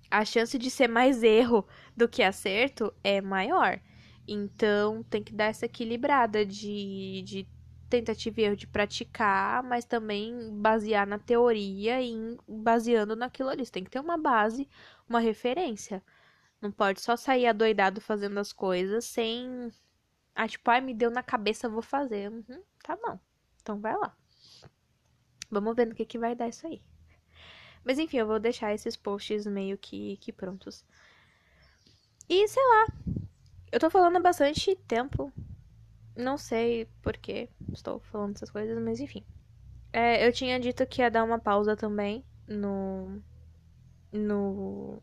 a 0.10 0.24
chance 0.26 0.58
de 0.58 0.70
ser 0.70 0.88
mais 0.88 1.24
erro 1.24 1.68
do 1.96 2.08
que 2.08 2.24
acerto 2.24 2.94
é 3.04 3.22
maior. 3.22 3.80
Então 4.28 5.04
tem 5.04 5.24
que 5.24 5.34
dar 5.34 5.46
essa 5.46 5.66
equilibrada 5.66 6.46
de, 6.46 7.22
de 7.26 7.48
tentativa 7.90 8.42
e 8.42 8.44
erro 8.44 8.56
de 8.56 8.68
praticar, 8.68 9.64
mas 9.64 9.86
também 9.86 10.52
basear 10.60 11.08
na 11.08 11.18
teoria 11.18 12.02
e 12.02 12.38
baseando 12.48 13.16
naquilo 13.16 13.50
ali. 13.50 13.66
Você 13.66 13.72
tem 13.72 13.84
que 13.84 13.90
ter 13.90 14.00
uma 14.00 14.18
base, 14.18 14.68
uma 15.10 15.20
referência. 15.20 16.04
Não 16.62 16.72
pode 16.72 17.02
só 17.02 17.16
sair 17.16 17.48
adoidado 17.48 18.02
fazendo 18.02 18.40
as 18.40 18.52
coisas 18.52 19.06
sem. 19.06 19.72
Ah, 20.36 20.48
tipo, 20.48 20.70
ai, 20.72 20.82
me 20.82 20.94
deu 20.94 21.12
na 21.12 21.24
cabeça, 21.24 21.70
vou 21.70 21.82
fazer. 21.82 22.32
Uhum, 22.32 22.64
tá 22.84 22.96
bom. 22.98 23.20
Então 23.62 23.80
vai 23.80 23.96
lá. 23.96 24.16
Vamos 25.50 25.76
ver 25.76 25.88
no 25.88 25.96
que, 25.96 26.06
que 26.06 26.18
vai 26.20 26.36
dar 26.36 26.48
isso 26.50 26.68
aí. 26.68 26.82
Mas 27.84 28.00
enfim, 28.00 28.18
eu 28.18 28.28
vou 28.28 28.40
deixar 28.40 28.74
esses 28.74 28.96
posts 28.96 29.46
meio 29.46 29.78
que, 29.78 30.18
que 30.18 30.32
prontos. 30.32 30.86
E 32.30 32.48
sei 32.48 32.64
lá. 32.64 33.17
Eu 33.72 33.80
tô 33.80 33.90
falando 33.90 34.16
há 34.18 34.20
bastante 34.20 34.76
tempo. 34.88 35.32
Não 36.16 36.38
sei 36.38 36.86
por 37.02 37.18
que 37.18 37.50
estou 37.74 38.00
falando 38.00 38.36
essas 38.36 38.50
coisas, 38.50 38.78
mas 38.82 39.00
enfim. 39.00 39.26
É, 39.92 40.26
eu 40.26 40.32
tinha 40.32 40.60
dito 40.60 40.86
que 40.88 41.02
ia 41.02 41.12
dar 41.12 41.24
uma 41.24 41.40
pausa 41.40 41.76
também 41.76 42.24
no, 42.48 43.22
no, 44.12 45.02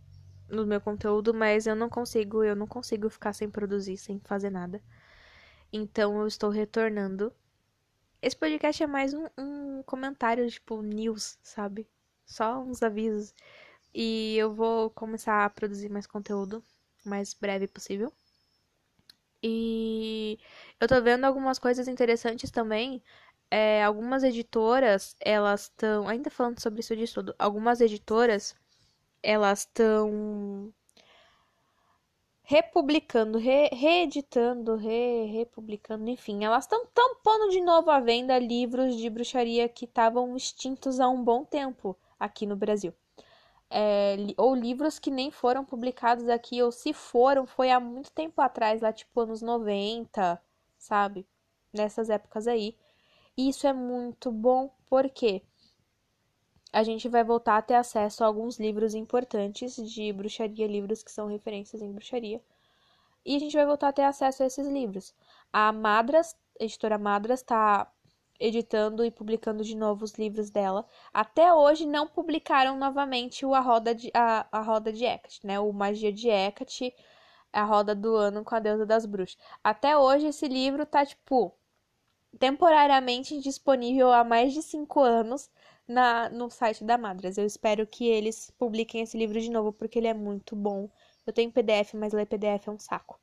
no 0.48 0.66
meu 0.66 0.80
conteúdo, 0.80 1.34
mas 1.34 1.66
eu 1.66 1.76
não 1.76 1.88
consigo, 1.88 2.42
eu 2.42 2.56
não 2.56 2.66
consigo 2.66 3.08
ficar 3.10 3.32
sem 3.32 3.50
produzir, 3.50 3.96
sem 3.98 4.18
fazer 4.20 4.50
nada. 4.50 4.82
Então 5.72 6.20
eu 6.20 6.26
estou 6.26 6.50
retornando. 6.50 7.32
Esse 8.22 8.36
podcast 8.36 8.82
é 8.82 8.86
mais 8.86 9.12
um, 9.12 9.26
um 9.38 9.82
comentário, 9.82 10.48
tipo, 10.50 10.80
news, 10.80 11.38
sabe? 11.42 11.86
Só 12.24 12.60
uns 12.62 12.82
avisos. 12.82 13.34
E 13.94 14.36
eu 14.38 14.54
vou 14.54 14.90
começar 14.90 15.44
a 15.44 15.50
produzir 15.50 15.90
mais 15.90 16.06
conteúdo, 16.06 16.64
o 17.04 17.08
mais 17.08 17.34
breve 17.34 17.68
possível. 17.68 18.12
E 19.46 20.38
eu 20.80 20.88
tô 20.88 21.00
vendo 21.02 21.24
algumas 21.26 21.58
coisas 21.58 21.86
interessantes 21.88 22.50
também. 22.50 23.02
É, 23.50 23.84
algumas 23.84 24.24
editoras, 24.24 25.16
elas 25.20 25.64
estão. 25.64 26.08
Ainda 26.08 26.30
falando 26.30 26.60
sobre 26.60 26.80
isso 26.80 26.96
de 26.96 27.04
estudo, 27.04 27.34
algumas 27.38 27.80
editoras, 27.82 28.56
elas 29.22 29.60
estão 29.60 30.72
republicando, 32.42 33.38
re, 33.38 33.68
reeditando, 33.72 34.76
re, 34.76 35.26
republicando, 35.26 36.08
enfim, 36.10 36.44
elas 36.44 36.64
estão 36.64 36.86
pondo 37.22 37.50
de 37.50 37.60
novo 37.60 37.90
à 37.90 38.00
venda 38.00 38.38
livros 38.38 38.96
de 38.96 39.10
bruxaria 39.10 39.68
que 39.68 39.84
estavam 39.86 40.36
extintos 40.36 41.00
há 41.00 41.08
um 41.08 41.22
bom 41.24 41.44
tempo 41.44 41.96
aqui 42.18 42.46
no 42.46 42.56
Brasil 42.56 42.94
é, 43.76 44.16
ou 44.36 44.54
livros 44.54 45.00
que 45.00 45.10
nem 45.10 45.32
foram 45.32 45.64
publicados 45.64 46.28
aqui, 46.28 46.62
ou 46.62 46.70
se 46.70 46.92
foram, 46.92 47.44
foi 47.44 47.72
há 47.72 47.80
muito 47.80 48.12
tempo 48.12 48.40
atrás, 48.40 48.80
lá 48.80 48.92
tipo 48.92 49.20
anos 49.20 49.42
90, 49.42 50.40
sabe? 50.78 51.26
Nessas 51.72 52.08
épocas 52.08 52.46
aí. 52.46 52.76
E 53.36 53.48
isso 53.48 53.66
é 53.66 53.72
muito 53.72 54.30
bom, 54.30 54.70
porque 54.86 55.42
a 56.72 56.84
gente 56.84 57.08
vai 57.08 57.24
voltar 57.24 57.56
a 57.58 57.62
ter 57.62 57.74
acesso 57.74 58.22
a 58.22 58.28
alguns 58.28 58.60
livros 58.60 58.94
importantes 58.94 59.74
de 59.74 60.12
bruxaria, 60.12 60.68
livros 60.68 61.02
que 61.02 61.10
são 61.10 61.26
referências 61.26 61.82
em 61.82 61.92
bruxaria. 61.92 62.40
E 63.24 63.34
a 63.34 63.38
gente 63.40 63.56
vai 63.56 63.66
voltar 63.66 63.88
a 63.88 63.92
ter 63.92 64.04
acesso 64.04 64.44
a 64.44 64.46
esses 64.46 64.68
livros. 64.68 65.12
A 65.52 65.72
Madras, 65.72 66.36
a 66.60 66.64
editora 66.64 66.98
Madras, 66.98 67.40
está 67.40 67.90
editando 68.38 69.04
e 69.04 69.10
publicando 69.10 69.64
de 69.64 69.76
novo 69.76 70.04
os 70.04 70.14
livros 70.14 70.50
dela. 70.50 70.86
Até 71.12 71.52
hoje 71.52 71.86
não 71.86 72.06
publicaram 72.06 72.76
novamente 72.78 73.46
o 73.46 73.54
A 73.54 73.60
Roda 73.60 73.94
de, 73.94 74.10
a, 74.14 74.46
a 74.50 74.60
Roda 74.60 74.92
de 74.92 75.04
Hecate, 75.04 75.46
né? 75.46 75.58
O 75.60 75.72
Magia 75.72 76.12
de 76.12 76.28
Hecate, 76.28 76.94
a 77.52 77.64
Roda 77.64 77.94
do 77.94 78.14
Ano 78.16 78.44
com 78.44 78.54
a 78.54 78.60
Deusa 78.60 78.86
das 78.86 79.06
Bruxas. 79.06 79.38
Até 79.62 79.96
hoje 79.96 80.26
esse 80.26 80.48
livro 80.48 80.84
tá, 80.86 81.04
tipo, 81.06 81.54
temporariamente 82.38 83.40
disponível 83.40 84.12
há 84.12 84.24
mais 84.24 84.52
de 84.52 84.62
cinco 84.62 85.00
anos 85.00 85.50
na, 85.86 86.28
no 86.30 86.50
site 86.50 86.84
da 86.84 86.98
Madras. 86.98 87.38
Eu 87.38 87.46
espero 87.46 87.86
que 87.86 88.06
eles 88.06 88.50
publiquem 88.58 89.02
esse 89.02 89.16
livro 89.16 89.40
de 89.40 89.50
novo, 89.50 89.72
porque 89.72 89.98
ele 89.98 90.08
é 90.08 90.14
muito 90.14 90.56
bom. 90.56 90.90
Eu 91.26 91.32
tenho 91.32 91.52
PDF, 91.52 91.94
mas 91.94 92.12
ler 92.12 92.26
PDF 92.26 92.68
é 92.68 92.70
um 92.70 92.78
saco. 92.78 93.18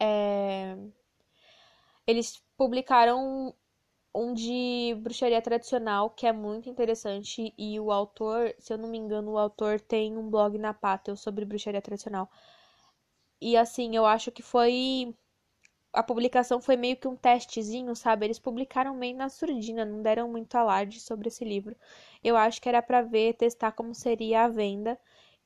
É... 0.00 0.76
Eles 2.06 2.42
publicaram 2.56 3.54
um 4.16 4.34
de 4.34 4.96
bruxaria 5.02 5.42
tradicional 5.42 6.10
que 6.10 6.26
é 6.26 6.32
muito 6.32 6.68
interessante 6.70 7.54
e 7.58 7.78
o 7.80 7.92
autor, 7.92 8.54
se 8.58 8.72
eu 8.72 8.78
não 8.78 8.88
me 8.88 8.98
engano, 8.98 9.32
o 9.32 9.38
autor 9.38 9.80
tem 9.80 10.16
um 10.18 10.30
blog 10.30 10.58
na 10.58 10.74
Patel 10.74 11.16
sobre 11.16 11.44
bruxaria 11.44 11.82
tradicional. 11.82 12.30
E 13.40 13.56
assim, 13.56 13.94
eu 13.96 14.04
acho 14.06 14.30
que 14.30 14.42
foi 14.42 15.14
a 15.92 16.02
publicação 16.02 16.60
foi 16.60 16.76
meio 16.76 16.96
que 16.96 17.08
um 17.08 17.16
testezinho, 17.16 17.96
sabe? 17.96 18.26
Eles 18.26 18.38
publicaram 18.38 18.94
meio 18.96 19.16
na 19.16 19.28
surdina, 19.30 19.84
não 19.84 20.02
deram 20.02 20.30
muito 20.30 20.54
alarde 20.56 21.00
sobre 21.00 21.28
esse 21.28 21.44
livro. 21.44 21.76
Eu 22.24 22.36
acho 22.36 22.60
que 22.62 22.68
era 22.68 22.82
para 22.82 23.02
ver, 23.02 23.34
testar 23.34 23.72
como 23.72 23.94
seria 23.94 24.44
a 24.44 24.48
venda 24.48 24.98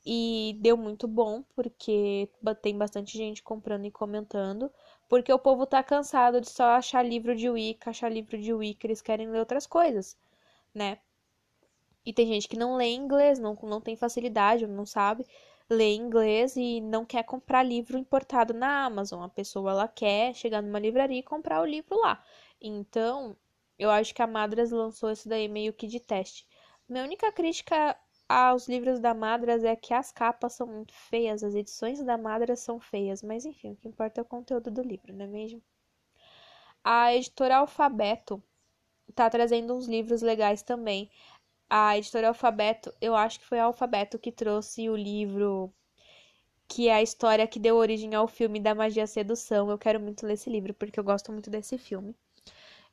e 0.06 0.56
deu 0.60 0.76
muito 0.76 1.08
bom, 1.08 1.42
porque 1.56 2.28
tem 2.62 2.76
bastante 2.78 3.16
gente 3.18 3.42
comprando 3.42 3.86
e 3.86 3.90
comentando. 3.92 4.70
Porque 5.10 5.30
o 5.30 5.38
povo 5.38 5.66
tá 5.66 5.82
cansado 5.82 6.40
de 6.40 6.48
só 6.48 6.64
achar 6.70 7.04
livro 7.04 7.36
de 7.36 7.50
Wicca, 7.50 7.90
achar 7.90 8.10
livro 8.10 8.38
de 8.38 8.54
Wicca, 8.54 8.86
eles 8.86 9.02
querem 9.02 9.28
ler 9.28 9.40
outras 9.40 9.66
coisas, 9.66 10.16
né? 10.74 10.98
E 12.04 12.12
tem 12.12 12.26
gente 12.26 12.48
que 12.48 12.56
não 12.56 12.76
lê 12.76 12.88
inglês, 12.92 13.38
não, 13.38 13.54
não 13.62 13.80
tem 13.80 13.96
facilidade, 13.96 14.66
não 14.66 14.86
sabe 14.86 15.26
ler 15.68 15.94
inglês 15.94 16.56
e 16.56 16.80
não 16.80 17.04
quer 17.04 17.24
comprar 17.24 17.62
livro 17.62 17.98
importado 17.98 18.54
na 18.54 18.84
Amazon. 18.86 19.22
A 19.22 19.28
pessoa 19.28 19.70
ela 19.72 19.88
quer 19.88 20.34
chegar 20.34 20.62
numa 20.62 20.78
livraria 20.78 21.18
e 21.18 21.22
comprar 21.22 21.60
o 21.60 21.66
livro 21.66 21.98
lá. 21.98 22.22
Então, 22.60 23.36
eu 23.78 23.90
acho 23.90 24.14
que 24.14 24.22
a 24.22 24.26
Madras 24.26 24.70
lançou 24.70 25.10
isso 25.10 25.28
daí 25.28 25.48
meio 25.48 25.72
que 25.72 25.86
de 25.86 26.00
teste. 26.00 26.46
Minha 26.88 27.04
única 27.04 27.32
crítica 27.32 27.96
aos 28.30 28.68
livros 28.68 29.00
da 29.00 29.14
Madras 29.14 29.64
é 29.64 29.74
que 29.76 29.92
as 29.94 30.12
capas 30.12 30.52
são 30.54 30.66
muito 30.66 30.94
feias, 30.94 31.42
as 31.42 31.54
edições 31.54 32.02
da 32.04 32.16
Madras 32.16 32.60
são 32.60 32.78
feias, 32.80 33.22
mas 33.22 33.44
enfim, 33.44 33.72
o 33.72 33.76
que 33.76 33.88
importa 33.88 34.20
é 34.20 34.22
o 34.22 34.26
conteúdo 34.26 34.70
do 34.70 34.82
livro, 34.82 35.12
não 35.12 35.24
é 35.24 35.28
mesmo? 35.28 35.62
A 36.84 37.14
editora 37.14 37.56
Alfabeto 37.56 38.42
tá 39.14 39.30
trazendo 39.30 39.74
uns 39.76 39.88
livros 39.88 40.22
legais 40.22 40.62
também. 40.62 41.10
a 41.70 41.98
editora 41.98 42.28
Alfabeto, 42.28 42.94
eu 43.00 43.16
acho 43.16 43.40
que 43.40 43.46
foi 43.46 43.58
a 43.60 43.64
Alfabeto 43.66 44.18
que 44.18 44.32
trouxe 44.32 44.88
o 44.90 44.96
livro 44.96 45.72
que 46.68 46.88
é 46.88 46.94
a 46.94 47.02
história 47.02 47.46
que 47.46 47.58
deu 47.58 47.76
origem 47.76 48.14
ao 48.14 48.26
filme 48.28 48.60
da 48.60 48.74
Magia 48.74 49.06
Sedução. 49.06 49.70
Eu 49.70 49.78
quero 49.78 50.00
muito 50.00 50.24
ler 50.26 50.34
esse 50.34 50.48
livro 50.50 50.72
porque 50.74 50.98
eu 50.98 51.04
gosto 51.04 51.32
muito 51.32 51.50
desse 51.50 51.76
filme. 51.78 52.14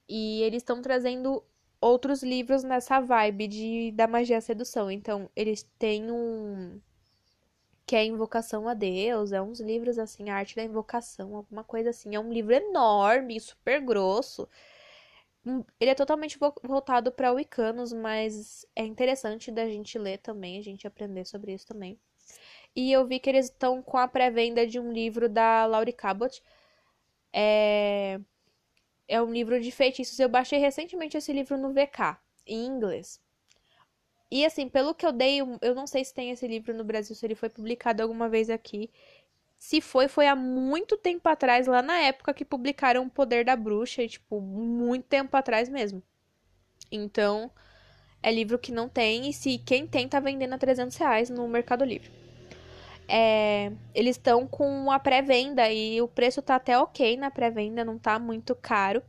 E 0.10 0.41
eles 0.43 0.62
estão 0.63 0.82
trazendo 0.82 1.43
outros 1.81 2.23
livros 2.23 2.63
nessa 2.63 2.99
vibe 2.99 3.47
de 3.47 3.91
da 3.93 4.07
magia 4.07 4.41
sedução. 4.41 4.89
Então, 4.91 5.29
eles 5.35 5.63
têm 5.79 6.11
um 6.11 6.79
que 7.85 7.95
é 7.95 8.03
Invocação 8.05 8.67
a 8.67 8.73
Deus, 8.73 9.31
é 9.31 9.41
uns 9.41 9.61
livros 9.61 9.97
assim, 9.97 10.29
a 10.29 10.35
arte 10.35 10.55
da 10.57 10.63
invocação, 10.63 11.35
alguma 11.35 11.63
coisa 11.63 11.91
assim. 11.91 12.15
É 12.15 12.19
um 12.19 12.31
livro 12.33 12.53
enorme, 12.53 13.39
super 13.39 13.79
grosso. 13.81 14.47
Hum, 15.45 15.63
ele 15.79 15.91
é 15.91 15.95
totalmente 15.95 16.37
voltado 16.63 17.11
para 17.11 17.31
wicanos, 17.31 17.93
mas 17.93 18.65
é 18.75 18.85
interessante 18.85 19.49
da 19.51 19.65
gente 19.67 19.97
ler 19.97 20.17
também, 20.19 20.59
a 20.59 20.61
gente 20.61 20.85
aprender 20.85 21.25
sobre 21.25 21.53
isso 21.53 21.65
também. 21.65 21.97
E 22.75 22.91
eu 22.91 23.07
vi 23.07 23.19
que 23.19 23.29
eles 23.29 23.45
estão 23.47 23.81
com 23.81 23.97
a 23.97 24.07
pré-venda 24.07 24.67
de 24.67 24.79
um 24.79 24.91
livro 24.91 25.29
da 25.29 25.65
Laurie 25.65 25.93
Cabot. 25.93 26.43
É... 27.33 28.19
é 29.07 29.21
um 29.21 29.31
livro 29.31 29.59
de 29.59 29.71
feitiços. 29.71 30.19
Eu 30.19 30.29
baixei 30.29 30.59
recentemente 30.59 31.17
esse 31.17 31.31
livro 31.31 31.57
no 31.57 31.73
VK, 31.73 32.17
em 32.45 32.65
inglês. 32.65 33.21
E 34.29 34.45
assim, 34.45 34.67
pelo 34.67 34.93
que 34.93 35.05
eu 35.05 35.11
dei, 35.11 35.39
eu 35.39 35.73
não 35.73 35.87
sei 35.87 36.03
se 36.03 36.13
tem 36.13 36.31
esse 36.31 36.45
livro 36.47 36.73
no 36.73 36.83
Brasil, 36.83 37.15
se 37.15 37.25
ele 37.25 37.35
foi 37.35 37.49
publicado 37.49 38.03
alguma 38.03 38.27
vez 38.27 38.49
aqui. 38.49 38.89
Se 39.57 39.81
foi, 39.81 40.07
foi 40.07 40.27
há 40.27 40.35
muito 40.35 40.97
tempo 40.97 41.27
atrás, 41.29 41.65
lá 41.65 41.81
na 41.81 41.97
época 41.99 42.33
que 42.33 42.45
publicaram 42.45 43.05
O 43.05 43.09
Poder 43.09 43.45
da 43.45 43.55
Bruxa, 43.55 44.03
e, 44.03 44.09
tipo, 44.09 44.41
muito 44.41 45.05
tempo 45.05 45.35
atrás 45.35 45.69
mesmo. 45.69 46.03
Então, 46.91 47.51
é 48.21 48.31
livro 48.31 48.59
que 48.59 48.71
não 48.71 48.89
tem, 48.89 49.29
e 49.29 49.33
se 49.33 49.57
quem 49.59 49.87
tem 49.87 50.07
tá 50.07 50.19
vendendo 50.19 50.53
a 50.53 50.57
300 50.57 50.95
reais 50.97 51.29
no 51.29 51.47
Mercado 51.47 51.83
Livre. 51.85 52.26
É, 53.07 53.71
eles 53.93 54.17
estão 54.17 54.47
com 54.47 54.91
a 54.91 54.99
pré-venda 54.99 55.71
e 55.71 56.01
o 56.01 56.07
preço 56.07 56.41
tá 56.41 56.55
até 56.55 56.77
ok 56.77 57.17
na 57.17 57.31
pré-venda, 57.31 57.85
não 57.85 57.97
tá 57.97 58.19
muito 58.19 58.55
caro. 58.55 59.01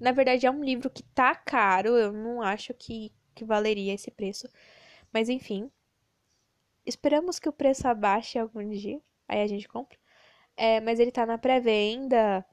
Na 0.00 0.12
verdade, 0.12 0.46
é 0.46 0.50
um 0.50 0.62
livro 0.62 0.90
que 0.90 1.02
tá 1.02 1.34
caro, 1.34 1.96
eu 1.96 2.12
não 2.12 2.42
acho 2.42 2.72
que 2.74 3.12
que 3.34 3.44
valeria 3.44 3.92
esse 3.94 4.10
preço. 4.10 4.48
Mas 5.12 5.28
enfim, 5.28 5.70
esperamos 6.86 7.38
que 7.38 7.48
o 7.48 7.52
preço 7.52 7.86
abaixe 7.88 8.38
algum 8.38 8.68
dia, 8.70 9.00
aí 9.28 9.40
a 9.40 9.46
gente 9.46 9.68
compra. 9.68 9.98
É, 10.56 10.80
mas 10.80 11.00
ele 11.00 11.12
tá 11.12 11.26
na 11.26 11.38
pré-venda. 11.38 12.44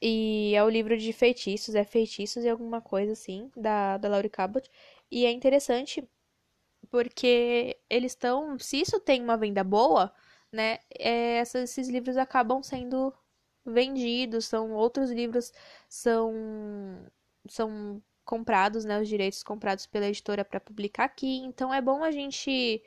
E 0.00 0.52
é 0.54 0.62
o 0.62 0.68
livro 0.68 0.96
de 0.96 1.12
feitiços, 1.12 1.74
é 1.74 1.84
feitiços 1.84 2.44
e 2.44 2.48
alguma 2.48 2.80
coisa 2.80 3.12
assim, 3.12 3.50
da, 3.56 3.96
da 3.96 4.08
Laurie 4.08 4.28
Cabot. 4.30 4.68
E 5.10 5.24
é 5.24 5.30
interessante 5.30 6.06
porque 6.90 7.78
eles 7.90 8.12
estão. 8.12 8.58
Se 8.58 8.80
isso 8.80 9.00
tem 9.00 9.22
uma 9.22 9.36
venda 9.36 9.64
boa, 9.64 10.12
né? 10.52 10.78
É, 10.98 11.40
esses 11.40 11.88
livros 11.88 12.16
acabam 12.16 12.62
sendo 12.62 13.12
vendidos, 13.64 14.46
são 14.46 14.72
outros 14.72 15.10
livros 15.10 15.52
são 15.88 16.32
são 17.48 18.02
comprados, 18.24 18.84
né, 18.84 19.00
os 19.00 19.08
direitos 19.08 19.42
comprados 19.42 19.86
pela 19.86 20.06
editora 20.08 20.44
para 20.44 20.60
publicar 20.60 21.04
aqui. 21.04 21.38
Então 21.44 21.72
é 21.72 21.80
bom 21.80 22.02
a 22.04 22.10
gente 22.10 22.82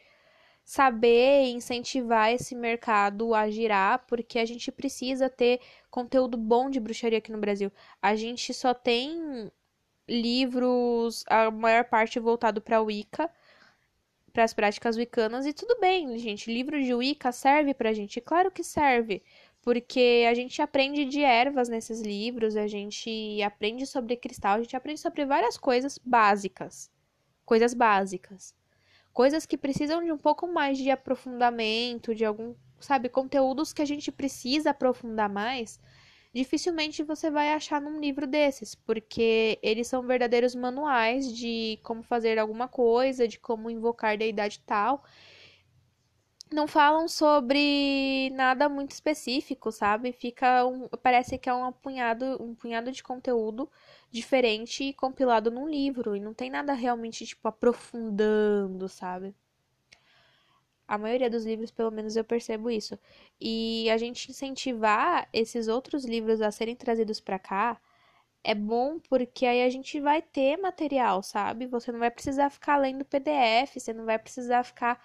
saber 0.66 1.46
incentivar 1.50 2.32
esse 2.32 2.56
mercado 2.56 3.34
a 3.34 3.50
girar, 3.50 4.06
porque 4.08 4.38
a 4.40 4.46
gente 4.46 4.72
precisa 4.72 5.30
ter 5.30 5.62
conteúdo 5.90 6.38
bom 6.38 6.70
de 6.70 6.80
bruxaria 6.80 7.18
aqui 7.18 7.32
no 7.32 7.40
Brasil. 7.40 7.72
A 8.02 8.16
gente 8.16 8.54
só 8.54 8.74
tem 8.74 9.52
livros, 10.08 11.24
a 11.28 11.50
maior 11.52 11.86
parte 11.86 12.20
voltado 12.20 12.62
para 12.62 12.82
Wicca, 12.82 13.32
para 14.30 14.44
as 14.44 14.54
práticas 14.54 14.98
wiccanas 14.98 15.46
e 15.46 15.54
tudo 15.54 15.80
bem, 15.80 16.18
gente. 16.18 16.54
Livro 16.54 16.82
de 16.82 16.94
Wicca 16.94 17.32
serve 17.32 17.74
pra 17.74 17.94
gente, 17.94 18.22
claro 18.22 18.52
que 18.52 18.64
serve 18.64 19.24
porque 19.62 20.26
a 20.30 20.34
gente 20.34 20.62
aprende 20.62 21.06
de 21.06 21.22
ervas 21.22 21.70
nesses 21.70 22.02
livros, 22.02 22.56
a 22.56 22.68
gente 22.68 23.42
aprende 23.44 23.86
sobre 23.86 24.16
cristal, 24.16 24.56
a 24.56 24.62
gente 24.62 24.76
aprende 24.76 25.00
sobre 25.00 25.26
várias 25.26 25.58
coisas 25.58 26.00
básicas. 26.04 26.90
Coisas 27.46 27.74
básicas. 27.74 28.56
Coisas 29.12 29.46
que 29.46 29.58
precisam 29.58 30.04
de 30.04 30.12
um 30.12 30.18
pouco 30.18 30.48
mais 30.48 30.78
de 30.78 30.90
aprofundamento, 30.90 32.16
de 32.16 32.24
algum, 32.24 32.56
sabe, 32.80 33.10
conteúdos 33.10 33.74
que 33.74 33.82
a 33.82 33.86
gente 33.86 34.12
precisa 34.12 34.70
aprofundar 34.70 35.30
mais. 35.30 35.80
Dificilmente 36.34 37.04
você 37.04 37.32
vai 37.32 37.54
achar 37.54 37.82
num 37.82 38.00
livro 38.00 38.28
desses, 38.28 38.76
porque 38.76 39.60
eles 39.64 39.88
são 39.88 40.04
verdadeiros 40.06 40.54
manuais 40.56 41.36
de 41.36 41.80
como 41.84 42.04
fazer 42.04 42.38
alguma 42.38 42.68
coisa, 42.68 43.28
de 43.28 43.40
como 43.40 43.70
invocar 43.70 44.18
deidade 44.18 44.60
tal 44.66 45.04
não 46.52 46.68
falam 46.68 47.08
sobre 47.08 48.30
nada 48.32 48.68
muito 48.68 48.92
específico, 48.92 49.72
sabe? 49.72 50.12
Fica 50.12 50.66
um, 50.66 50.88
parece 51.04 51.38
que 51.38 51.50
é 51.50 51.54
um 51.54 51.72
punhado, 51.72 52.42
um 52.42 52.56
punhado 52.56 52.92
de 52.92 53.04
conteúdo 53.04 53.70
diferente 54.12 54.94
compilado 54.94 55.52
num 55.52 55.68
livro 55.70 56.16
e 56.16 56.20
não 56.20 56.34
tem 56.34 56.50
nada 56.50 56.74
realmente 56.74 57.26
tipo 57.26 57.48
aprofundando, 57.48 58.90
sabe? 58.90 59.36
A 60.90 60.98
maioria 60.98 61.30
dos 61.30 61.46
livros, 61.46 61.72
pelo 61.72 61.92
menos 61.92 62.16
eu 62.16 62.24
percebo 62.24 62.70
isso. 62.72 62.98
E 63.40 63.90
a 63.92 63.98
gente 63.98 64.32
incentivar 64.32 65.30
esses 65.32 65.68
outros 65.68 66.04
livros 66.04 66.42
a 66.42 66.52
serem 66.52 66.76
trazidos 66.76 67.20
para 67.20 67.38
cá 67.40 67.80
é 68.44 68.56
bom 68.56 69.00
porque 69.00 69.46
aí 69.46 69.64
a 69.64 69.70
gente 69.70 70.00
vai 70.02 70.22
ter 70.22 70.58
material, 70.58 71.22
sabe? 71.24 71.68
Você 71.68 71.92
não 71.92 72.00
vai 72.00 72.12
precisar 72.12 72.50
ficar 72.50 72.78
lendo 72.78 73.06
PDF, 73.06 73.80
você 73.80 73.94
não 73.94 74.06
vai 74.06 74.18
precisar 74.20 74.64
ficar 74.64 75.00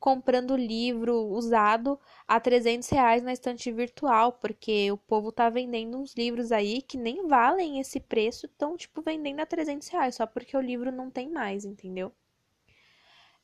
comprando 0.00 0.56
livro 0.56 1.14
usado 1.28 1.98
a 2.26 2.40
300 2.40 2.88
reais 2.88 3.22
na 3.22 3.32
estante 3.32 3.70
virtual, 3.72 4.32
porque 4.32 4.90
o 4.92 4.96
povo 4.96 5.30
tá 5.32 5.48
vendendo 5.50 5.98
uns 5.98 6.14
livros 6.14 6.52
aí 6.52 6.82
que 6.82 6.96
nem 6.96 7.26
valem 7.28 7.80
esse 7.80 8.00
preço, 8.00 8.46
estão, 8.46 8.76
tipo, 8.76 9.02
vendendo 9.02 9.40
a 9.40 9.46
300 9.46 9.88
reais, 9.88 10.14
só 10.16 10.26
porque 10.26 10.56
o 10.56 10.60
livro 10.60 10.90
não 10.92 11.10
tem 11.10 11.28
mais, 11.30 11.64
entendeu? 11.64 12.12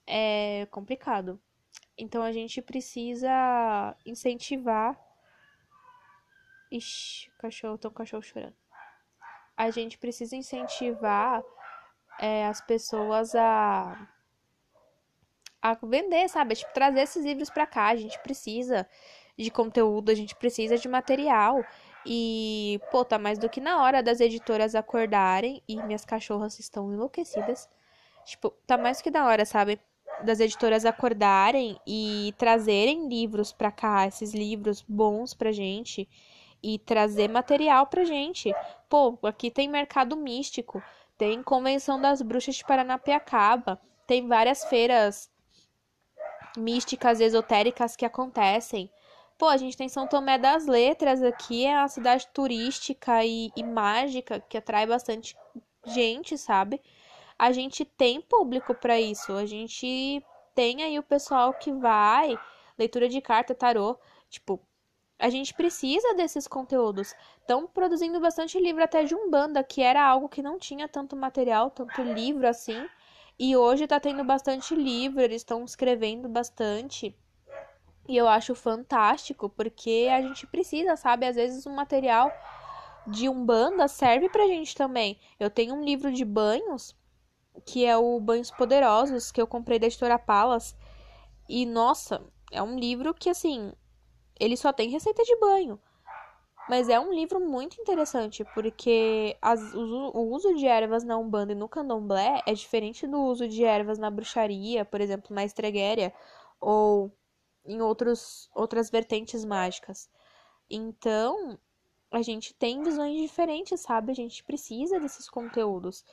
É 0.07 0.67
complicado. 0.71 1.41
Então 1.97 2.23
a 2.23 2.33
gente 2.33 2.61
precisa 2.61 3.97
incentivar. 4.05 4.99
Ixi, 6.71 7.31
cachorro, 7.39 7.79
tem 7.79 7.91
um 7.91 7.95
cachorro 7.95 8.23
chorando. 8.23 8.57
A 9.57 9.71
gente 9.71 9.97
precisa 9.99 10.35
incentivar 10.35 11.43
é, 12.19 12.47
as 12.47 12.61
pessoas 12.61 13.35
a 13.35 14.09
a 15.63 15.75
vender, 15.83 16.29
sabe? 16.29 16.55
Tipo, 16.57 16.75
trazer 16.75 17.01
esses 17.01 17.25
livros 17.25 17.49
para 17.49 17.67
cá. 17.67 17.87
A 17.87 17.97
gente 17.97 18.19
precisa 18.19 18.87
de 19.37 19.51
conteúdo, 19.51 20.11
a 20.11 20.15
gente 20.15 20.35
precisa 20.37 20.77
de 20.77 20.87
material. 20.89 21.65
E, 22.05 22.79
pô, 22.91 23.03
tá 23.03 23.19
mais 23.19 23.39
do 23.39 23.49
que 23.49 23.61
na 23.61 23.83
hora 23.83 24.03
das 24.03 24.21
editoras 24.21 24.75
acordarem. 24.75 25.63
E 25.67 25.83
minhas 25.83 26.05
cachorras 26.05 26.59
estão 26.59 26.93
enlouquecidas. 26.93 27.67
Tipo, 28.27 28.51
tá 28.67 28.77
mais 28.77 28.99
do 28.99 29.05
que 29.05 29.11
na 29.11 29.27
hora, 29.27 29.47
sabe? 29.47 29.81
Das 30.23 30.41
editoras 30.41 30.85
acordarem 30.85 31.79
e 31.87 32.35
trazerem 32.39 33.09
livros 33.09 33.53
pra 33.53 33.71
cá, 33.71 34.07
esses 34.07 34.33
livros 34.33 34.85
bons 34.87 35.35
pra 35.35 35.53
gente. 35.53 36.09
E 36.63 36.79
trazer 36.79 37.29
material 37.29 37.87
pra 37.87 38.05
gente. 38.05 38.55
Pô, 38.89 39.19
aqui 39.23 39.51
tem 39.51 39.69
mercado 39.69 40.17
místico. 40.17 40.83
Tem 41.19 41.43
Convenção 41.43 42.01
das 42.01 42.23
Bruxas 42.23 42.57
de 42.57 42.65
Paranapiacaba. 42.65 43.79
Tem 44.07 44.27
várias 44.27 44.65
feiras 44.65 45.31
místicas, 46.57 47.21
esotéricas 47.21 47.97
que 47.97 48.05
acontecem. 48.05 48.91
Pô, 49.37 49.47
a 49.47 49.57
gente 49.57 49.77
tem 49.77 49.89
São 49.89 50.07
Tomé 50.07 50.39
das 50.39 50.67
Letras 50.67 51.23
aqui, 51.23 51.67
é 51.67 51.77
uma 51.77 51.89
cidade 51.89 52.29
turística 52.33 53.25
e, 53.25 53.51
e 53.57 53.63
mágica 53.63 54.41
que 54.41 54.57
atrai 54.57 54.87
bastante 54.87 55.37
gente, 55.87 56.39
sabe? 56.39 56.81
A 57.39 57.53
gente 57.53 57.85
tem 57.85 58.21
público 58.21 58.75
para 58.75 59.01
isso. 59.01 59.33
A 59.33 59.47
gente 59.47 60.25
tem 60.55 60.83
aí 60.83 60.99
o 60.99 61.03
pessoal 61.03 61.53
que 61.55 61.73
vai, 61.73 62.39
leitura 62.79 63.09
de 63.09 63.21
carta, 63.21 63.55
tarô, 63.55 63.99
tipo, 64.31 64.61
a 65.19 65.29
gente 65.29 65.55
precisa 65.55 66.15
desses 66.15 66.47
conteúdos. 66.47 67.15
Estão 67.41 67.67
produzindo 67.67 68.21
bastante 68.21 68.59
livro 68.59 68.83
até 68.83 69.05
de 69.05 69.15
Umbanda, 69.15 69.63
que 69.63 69.83
era 69.83 70.05
algo 70.05 70.29
que 70.29 70.43
não 70.43 70.59
tinha 70.59 70.89
tanto 70.89 71.17
material, 71.17 71.71
tanto 71.71 72.03
livro 72.03 72.47
assim. 72.47 72.87
E 73.39 73.57
hoje 73.57 73.87
tá 73.87 73.99
tendo 73.99 74.23
bastante 74.25 74.75
livro, 74.75 75.21
eles 75.21 75.43
estão 75.43 75.65
escrevendo 75.65 76.29
bastante. 76.29 77.17
E 78.09 78.17
eu 78.17 78.29
acho 78.29 78.55
fantástico, 78.55 79.49
porque 79.49 80.09
a 80.13 80.21
gente 80.21 80.47
precisa, 80.47 80.97
sabe? 80.97 81.27
Às 81.27 81.37
vezes 81.37 81.67
um 81.67 81.75
material 81.75 82.31
de 83.07 83.29
Umbanda 83.29 83.89
serve 83.89 84.29
pra 84.29 84.47
gente 84.47 84.75
também. 84.75 85.19
Eu 85.39 85.51
tenho 85.51 85.75
um 85.75 85.83
livro 85.83 86.13
de 86.13 86.25
banhos, 86.25 86.95
que 87.65 87.85
é 87.85 87.97
o 87.97 88.21
Banhos 88.21 88.51
Poderosos, 88.51 89.31
que 89.31 89.41
eu 89.41 89.47
comprei 89.47 89.79
da 89.79 89.87
editora 89.87 90.19
Palas. 90.19 90.77
E 91.49 91.67
nossa, 91.67 92.23
é 92.51 92.63
um 92.63 92.79
livro 92.79 93.15
que 93.15 93.29
assim, 93.29 93.73
ele 94.39 94.57
só 94.57 94.73
tem 94.73 94.91
receita 94.91 95.23
de 95.23 95.37
banho. 95.37 95.81
Mas 96.69 96.89
é 96.89 96.99
um 96.99 97.13
livro 97.13 97.41
muito 97.41 97.79
interessante, 97.81 98.43
porque 98.55 99.37
as, 99.41 99.75
o, 99.75 100.11
o, 100.15 100.35
uso 100.35 100.55
de 100.55 100.67
ervas 100.67 101.05
na 101.05 101.17
Umbanda 101.19 101.53
e 101.53 101.55
no 101.55 101.69
Candomblé 101.69 102.43
é 102.47 102.55
diferente 102.55 103.07
do 103.07 103.21
uso 103.23 103.47
de 103.47 103.65
ervas 103.65 103.99
na 103.99 104.11
bruxaria, 104.11 104.83
por 104.85 105.01
exemplo, 105.01 105.35
na 105.35 105.45
estreguéria, 105.45 106.13
ou 106.59 107.13
em 107.67 107.83
outros, 107.83 108.49
outras 108.55 108.89
vertentes 108.91 109.45
mágicas. 109.45 110.09
Então, 110.71 111.59
a 112.11 112.23
gente 112.23 112.55
tem 112.55 112.83
visões 112.83 113.21
diferentes, 113.21 113.81
sabe? 113.81 114.13
A 114.13 114.15
gente 114.15 114.43
precisa 114.43 114.99
desses 114.99 115.29
conteúdos. 115.29 116.05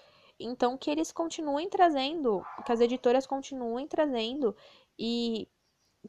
Então, 0.44 0.78
que 0.78 0.90
eles 0.90 1.12
continuem 1.12 1.70
trazendo, 1.70 2.46
que 2.66 2.72
as 2.72 2.82
editoras 2.82 3.26
continuem 3.28 3.88
trazendo 3.88 4.56
e 4.98 5.48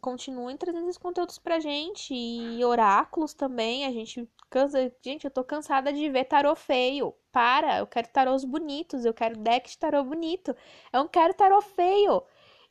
continuem 0.00 0.56
trazendo 0.56 0.88
esses 0.88 0.98
conteúdos 0.98 1.38
pra 1.38 1.60
gente. 1.60 2.14
E 2.14 2.64
oráculos 2.64 3.34
também. 3.34 3.84
A 3.84 3.90
gente 3.90 4.28
cansa. 4.50 4.92
Gente, 5.02 5.24
eu 5.24 5.30
tô 5.30 5.44
cansada 5.44 5.92
de 5.92 6.08
ver 6.08 6.24
tarô 6.24 6.54
feio. 6.54 7.14
Para! 7.30 7.78
Eu 7.78 7.86
quero 7.86 8.08
tarôs 8.08 8.44
bonitos. 8.44 9.04
Eu 9.04 9.14
quero 9.14 9.36
deck 9.38 9.70
de 9.70 9.78
tarô 9.78 10.02
bonito. 10.04 10.56
Eu 10.92 11.00
não 11.00 11.08
quero 11.08 11.34
tarô 11.34 11.60
feio. 11.60 12.22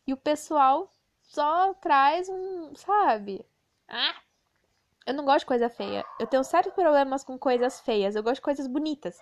E 0.05 0.13
o 0.13 0.17
pessoal 0.17 0.89
só 1.21 1.73
traz 1.75 2.29
um. 2.29 2.75
Sabe? 2.75 3.45
Ah! 3.87 4.15
Eu 5.05 5.13
não 5.13 5.25
gosto 5.25 5.39
de 5.39 5.45
coisa 5.47 5.69
feia. 5.69 6.05
Eu 6.19 6.27
tenho 6.27 6.43
sérios 6.43 6.73
problemas 6.73 7.23
com 7.23 7.37
coisas 7.37 7.79
feias. 7.81 8.15
Eu 8.15 8.23
gosto 8.23 8.35
de 8.35 8.41
coisas 8.41 8.67
bonitas. 8.67 9.17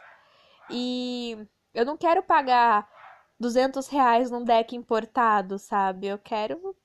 E 0.70 1.48
eu 1.80 1.86
não 1.86 1.98
quero 1.98 2.22
pagar 2.22 2.90
200 3.40 3.88
reais 3.88 4.30
num 4.30 4.44
deck 4.44 4.76
importado, 4.76 5.58
sabe? 5.58 6.08
Eu 6.08 6.20
quero 6.20 6.76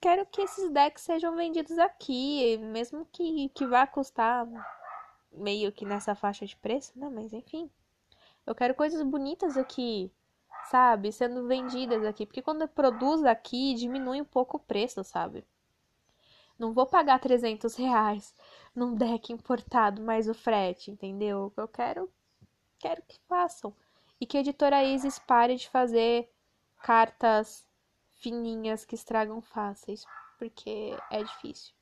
quero 0.00 0.26
que 0.26 0.42
esses 0.42 0.70
decks 0.70 1.02
sejam 1.02 1.34
vendidos 1.34 1.78
aqui, 1.78 2.58
mesmo 2.58 3.06
que, 3.10 3.48
que 3.50 3.66
vá 3.66 3.86
custar 3.86 4.46
meio 5.32 5.72
que 5.72 5.86
nessa 5.86 6.14
faixa 6.14 6.44
de 6.44 6.56
preço, 6.56 6.92
né? 6.98 7.08
Mas 7.08 7.32
enfim. 7.32 7.70
Eu 8.46 8.54
quero 8.54 8.74
coisas 8.74 9.02
bonitas 9.02 9.56
aqui, 9.56 10.12
sabe? 10.70 11.10
Sendo 11.10 11.46
vendidas 11.46 12.04
aqui. 12.04 12.26
Porque 12.26 12.42
quando 12.42 12.62
eu 12.62 12.68
produzo 12.68 13.26
aqui, 13.26 13.74
diminui 13.74 14.20
um 14.20 14.26
pouco 14.26 14.58
o 14.58 14.60
preço, 14.60 15.02
sabe? 15.02 15.42
Não 16.58 16.74
vou 16.74 16.86
pagar 16.86 17.18
300 17.18 17.74
reais 17.76 18.34
num 18.74 18.94
deck 18.94 19.32
importado 19.32 20.02
mais 20.02 20.28
o 20.28 20.34
frete, 20.34 20.90
entendeu? 20.90 21.50
Eu 21.56 21.66
quero, 21.66 22.12
quero 22.78 23.02
que 23.08 23.18
façam. 23.26 23.74
E 24.20 24.26
que 24.26 24.36
a 24.36 24.40
editora 24.40 24.82
Isis 24.82 25.18
pare 25.18 25.56
de 25.56 25.68
fazer 25.68 26.30
cartas 26.82 27.66
fininhas 28.14 28.84
que 28.84 28.94
estragam 28.94 29.40
fáceis, 29.42 30.04
porque 30.38 30.96
é 31.10 31.22
difícil. 31.22 31.74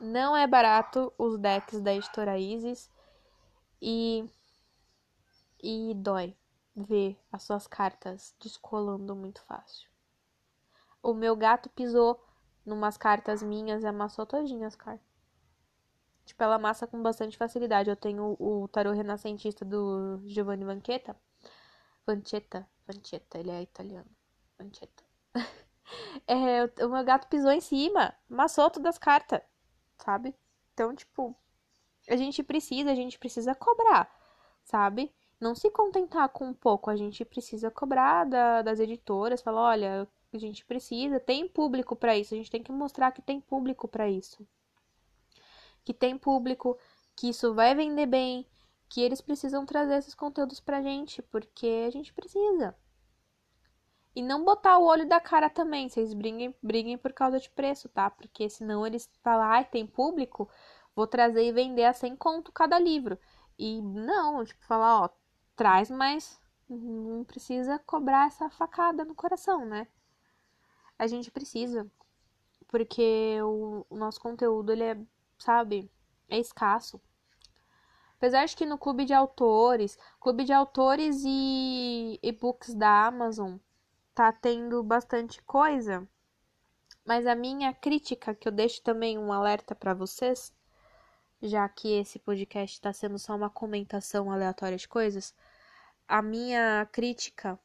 Não 0.00 0.36
é 0.36 0.46
barato 0.46 1.12
os 1.16 1.38
decks 1.38 1.80
da 1.80 1.94
editora 1.94 2.38
Isis 2.38 2.90
e 3.80 4.28
e 5.62 5.94
dói 5.94 6.36
ver 6.74 7.16
as 7.30 7.44
suas 7.44 7.66
cartas 7.66 8.34
descolando 8.40 9.14
muito 9.14 9.40
fácil. 9.42 9.88
O 11.02 11.14
meu 11.14 11.36
gato 11.36 11.68
pisou 11.70 12.20
numas 12.64 12.96
cartas 12.96 13.42
minhas 13.42 13.82
e 13.82 13.86
amassou 13.86 14.26
todinha 14.26 14.66
as 14.66 14.74
cartas. 14.74 15.11
Tipo, 16.32 16.44
ela 16.44 16.54
amassa 16.54 16.86
com 16.86 17.02
bastante 17.02 17.36
facilidade. 17.36 17.90
Eu 17.90 17.96
tenho 17.96 18.36
o 18.38 18.66
tarô 18.68 18.90
renascentista 18.92 19.66
do 19.66 20.18
Giovanni 20.24 20.64
Vanchetta. 20.64 21.14
Vanchetta, 22.06 22.66
Vanchetta, 22.86 23.38
ele 23.38 23.50
é 23.50 23.60
italiano. 23.60 24.08
é, 26.26 26.64
o 26.86 26.88
meu 26.88 27.04
gato 27.04 27.28
pisou 27.28 27.50
em 27.50 27.60
cima, 27.60 28.14
amassou 28.30 28.70
todas 28.70 28.94
as 28.94 28.98
cartas, 28.98 29.42
sabe? 29.98 30.34
Então, 30.72 30.94
tipo, 30.94 31.36
a 32.08 32.16
gente 32.16 32.42
precisa, 32.42 32.90
a 32.90 32.94
gente 32.94 33.18
precisa 33.18 33.54
cobrar, 33.54 34.10
sabe? 34.64 35.14
Não 35.38 35.54
se 35.54 35.70
contentar 35.70 36.30
com 36.30 36.46
um 36.46 36.54
pouco, 36.54 36.88
a 36.88 36.96
gente 36.96 37.26
precisa 37.26 37.70
cobrar 37.70 38.24
da, 38.24 38.62
das 38.62 38.80
editoras, 38.80 39.42
falar, 39.42 39.62
olha, 39.62 40.08
a 40.32 40.38
gente 40.38 40.64
precisa, 40.64 41.20
tem 41.20 41.46
público 41.46 41.94
para 41.94 42.16
isso, 42.16 42.32
a 42.32 42.38
gente 42.38 42.50
tem 42.50 42.62
que 42.62 42.72
mostrar 42.72 43.12
que 43.12 43.20
tem 43.20 43.38
público 43.38 43.86
para 43.86 44.08
isso. 44.08 44.46
Que 45.84 45.92
tem 45.94 46.16
público, 46.16 46.78
que 47.16 47.28
isso 47.30 47.54
vai 47.54 47.74
vender 47.74 48.06
bem, 48.06 48.46
que 48.88 49.00
eles 49.00 49.20
precisam 49.20 49.64
trazer 49.66 49.96
esses 49.96 50.14
conteúdos 50.14 50.60
pra 50.60 50.82
gente, 50.82 51.22
porque 51.22 51.84
a 51.86 51.90
gente 51.90 52.12
precisa. 52.12 52.76
E 54.14 54.22
não 54.22 54.44
botar 54.44 54.78
o 54.78 54.84
olho 54.84 55.08
da 55.08 55.20
cara 55.20 55.48
também. 55.48 55.88
Vocês 55.88 56.12
briguem, 56.12 56.54
briguem 56.62 56.98
por 56.98 57.12
causa 57.12 57.40
de 57.40 57.48
preço, 57.50 57.88
tá? 57.88 58.10
Porque 58.10 58.48
senão 58.50 58.86
eles 58.86 59.10
falam, 59.22 59.46
ai, 59.46 59.62
ah, 59.62 59.64
tem 59.64 59.86
público, 59.86 60.48
vou 60.94 61.06
trazer 61.06 61.46
e 61.46 61.52
vender 61.52 61.84
a 61.84 61.92
100 61.92 62.16
conto 62.16 62.52
cada 62.52 62.78
livro. 62.78 63.18
E 63.58 63.80
não, 63.80 64.44
tipo, 64.44 64.62
falar, 64.66 65.04
ó, 65.04 65.08
traz, 65.56 65.90
mas 65.90 66.40
não 66.68 67.24
precisa 67.24 67.78
cobrar 67.80 68.26
essa 68.26 68.50
facada 68.50 69.04
no 69.04 69.14
coração, 69.14 69.64
né? 69.64 69.86
A 70.98 71.06
gente 71.06 71.30
precisa. 71.30 71.90
Porque 72.68 73.38
o, 73.42 73.86
o 73.90 73.96
nosso 73.96 74.20
conteúdo, 74.20 74.72
ele 74.72 74.84
é, 74.84 74.98
sabe, 75.42 75.90
é 76.28 76.38
escasso. 76.38 77.00
Apesar 78.16 78.46
de 78.46 78.56
que 78.56 78.64
no 78.64 78.78
clube 78.78 79.04
de 79.04 79.12
autores, 79.12 79.98
clube 80.20 80.44
de 80.44 80.52
autores 80.52 81.22
e 81.26 82.18
e-books 82.22 82.74
da 82.74 83.06
Amazon, 83.06 83.56
tá 84.14 84.32
tendo 84.32 84.82
bastante 84.82 85.42
coisa, 85.42 86.06
mas 87.04 87.26
a 87.26 87.34
minha 87.34 87.72
crítica, 87.74 88.34
que 88.34 88.46
eu 88.46 88.52
deixo 88.52 88.80
também 88.82 89.18
um 89.18 89.32
alerta 89.32 89.74
para 89.74 89.92
vocês, 89.92 90.52
já 91.42 91.68
que 91.68 91.88
esse 91.98 92.18
podcast 92.20 92.76
está 92.76 92.92
sendo 92.92 93.18
só 93.18 93.34
uma 93.34 93.50
comentação 93.50 94.30
aleatória 94.30 94.78
de 94.78 94.86
coisas, 94.86 95.34
a 96.06 96.22
minha 96.22 96.86
crítica 96.92 97.58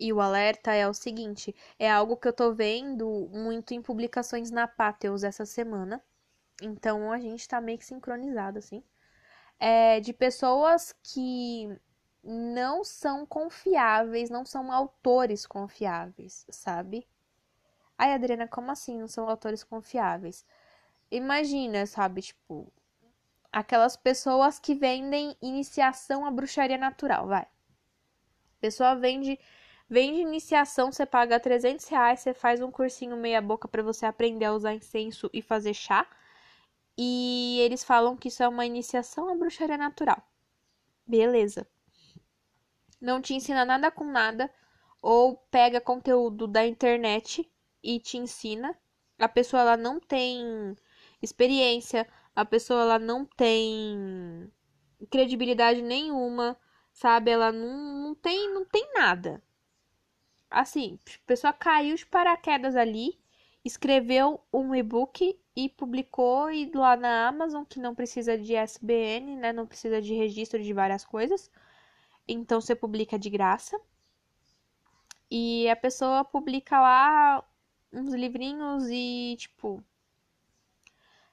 e 0.00 0.12
o 0.12 0.20
alerta 0.20 0.72
é 0.72 0.88
o 0.88 0.94
seguinte: 0.94 1.54
é 1.78 1.90
algo 1.90 2.16
que 2.16 2.26
eu 2.28 2.32
tô 2.32 2.54
vendo 2.54 3.28
muito 3.32 3.74
em 3.74 3.82
publicações 3.82 4.50
na 4.50 4.66
Patheos 4.66 5.22
essa 5.24 5.44
semana. 5.44 6.02
Então 6.62 7.12
a 7.12 7.18
gente 7.18 7.48
tá 7.48 7.60
meio 7.60 7.78
que 7.78 7.84
sincronizado, 7.84 8.58
assim. 8.58 8.82
É 9.58 10.00
de 10.00 10.12
pessoas 10.12 10.94
que 11.02 11.68
não 12.22 12.84
são 12.84 13.26
confiáveis, 13.26 14.30
não 14.30 14.44
são 14.44 14.72
autores 14.72 15.46
confiáveis, 15.46 16.46
sabe? 16.50 17.06
Ai, 17.98 18.12
Adriana, 18.12 18.48
como 18.48 18.70
assim 18.70 18.98
não 18.98 19.08
são 19.08 19.28
autores 19.28 19.62
confiáveis? 19.62 20.44
Imagina, 21.10 21.86
sabe, 21.86 22.22
tipo, 22.22 22.72
aquelas 23.52 23.96
pessoas 23.96 24.58
que 24.58 24.74
vendem 24.74 25.36
iniciação 25.40 26.26
à 26.26 26.30
bruxaria 26.30 26.78
natural, 26.78 27.26
vai. 27.28 27.46
Pessoa 28.60 28.96
vende, 28.96 29.38
vende 29.88 30.20
iniciação, 30.20 30.90
você 30.90 31.06
paga 31.06 31.38
300 31.38 31.86
reais, 31.88 32.20
você 32.20 32.34
faz 32.34 32.60
um 32.60 32.70
cursinho 32.70 33.16
meia 33.16 33.40
boca 33.40 33.68
para 33.68 33.82
você 33.82 34.06
aprender 34.06 34.46
a 34.46 34.54
usar 34.54 34.74
incenso 34.74 35.30
e 35.32 35.42
fazer 35.42 35.74
chá. 35.74 36.06
E 36.96 37.58
eles 37.60 37.84
falam 37.84 38.16
que 38.16 38.28
isso 38.28 38.42
é 38.42 38.48
uma 38.48 38.66
iniciação 38.66 39.28
à 39.28 39.34
bruxaria 39.34 39.76
natural. 39.76 40.22
Beleza 41.06 41.66
não 43.04 43.20
te 43.20 43.34
ensina 43.34 43.64
nada 43.64 43.90
com 43.90 44.04
nada, 44.04 44.50
ou 45.00 45.36
pega 45.50 45.80
conteúdo 45.80 46.46
da 46.46 46.66
internet 46.66 47.48
e 47.82 48.00
te 48.00 48.16
ensina. 48.16 48.76
A 49.18 49.28
pessoa 49.28 49.62
ela 49.62 49.76
não 49.76 50.00
tem 50.00 50.74
experiência, 51.22 52.08
a 52.34 52.44
pessoa 52.44 52.80
ela 52.80 52.98
não 52.98 53.24
tem 53.26 54.50
credibilidade 55.10 55.82
nenhuma, 55.82 56.56
sabe? 56.92 57.30
Ela 57.30 57.52
não, 57.52 58.08
não 58.08 58.14
tem 58.14 58.52
não 58.52 58.64
tem 58.64 58.90
nada. 58.94 59.42
Assim, 60.50 60.98
a 61.06 61.26
pessoa 61.26 61.52
caiu 61.52 61.96
de 61.96 62.06
paraquedas 62.06 62.76
ali, 62.76 63.18
escreveu 63.64 64.40
um 64.52 64.74
e-book 64.74 65.38
e 65.56 65.68
publicou 65.70 66.50
e 66.50 66.70
lá 66.74 66.96
na 66.96 67.28
Amazon, 67.28 67.64
que 67.64 67.80
não 67.80 67.94
precisa 67.94 68.36
de 68.36 68.54
SBN, 68.54 69.36
né? 69.36 69.52
Não 69.52 69.66
precisa 69.66 70.02
de 70.02 70.14
registro 70.14 70.62
de 70.62 70.72
várias 70.72 71.04
coisas. 71.04 71.50
Então 72.28 72.60
você 72.60 72.74
publica 72.74 73.18
de 73.18 73.30
graça. 73.30 73.80
E 75.30 75.68
a 75.68 75.76
pessoa 75.76 76.24
publica 76.24 76.80
lá 76.80 77.44
uns 77.92 78.12
livrinhos 78.14 78.84
e, 78.90 79.36
tipo. 79.38 79.82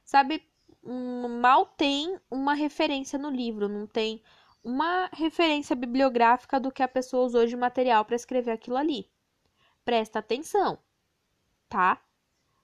Sabe, 0.03 0.43
mal 0.83 1.65
tem 1.65 2.19
uma 2.29 2.53
referência 2.53 3.17
no 3.19 3.29
livro, 3.29 3.69
não 3.69 3.87
tem 3.87 4.21
uma 4.63 5.09
referência 5.13 5.75
bibliográfica 5.75 6.59
do 6.59 6.71
que 6.71 6.83
a 6.83 6.87
pessoa 6.87 7.25
usou 7.25 7.45
de 7.45 7.55
material 7.55 8.05
para 8.05 8.15
escrever 8.15 8.51
aquilo 8.51 8.77
ali. 8.77 9.09
Presta 9.83 10.19
atenção, 10.19 10.77
tá? 11.69 12.01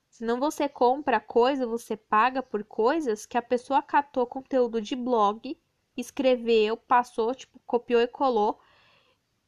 Senão 0.09 0.39
você 0.39 0.67
compra 0.67 1.19
coisa, 1.19 1.67
você 1.67 1.95
paga 1.95 2.41
por 2.41 2.63
coisas 2.63 3.25
que 3.25 3.37
a 3.37 3.41
pessoa 3.41 3.81
catou 3.81 4.25
conteúdo 4.25 4.81
de 4.81 4.95
blog 4.95 5.57
escreveu, 5.97 6.77
passou, 6.77 7.33
tipo, 7.33 7.59
copiou 7.65 8.01
e 8.01 8.07
colou 8.07 8.59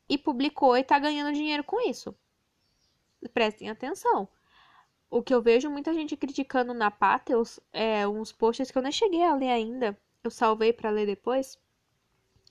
e 0.08 0.18
publicou 0.18 0.76
e 0.76 0.84
tá 0.84 0.98
ganhando 0.98 1.34
dinheiro 1.34 1.64
com 1.64 1.80
isso. 1.88 2.16
Prestem 3.34 3.70
atenção. 3.70 4.28
o 5.10 5.24
que 5.24 5.34
eu 5.34 5.42
vejo 5.42 5.70
muita 5.70 5.94
gente 5.94 6.16
criticando 6.18 6.74
na 6.74 6.92
Patheos 6.92 7.60
é 7.74 8.08
uns 8.08 8.32
posts 8.32 8.72
que 8.72 8.78
eu 8.78 8.82
nem 8.82 8.92
cheguei 8.92 9.24
a 9.24 9.36
ler 9.36 9.50
ainda, 9.50 10.00
eu 10.24 10.32
salvei 10.32 10.72
para 10.74 10.90
ler 10.90 11.06
depois. 11.06 11.60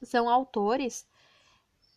São 0.02 0.28
autores, 0.28 1.07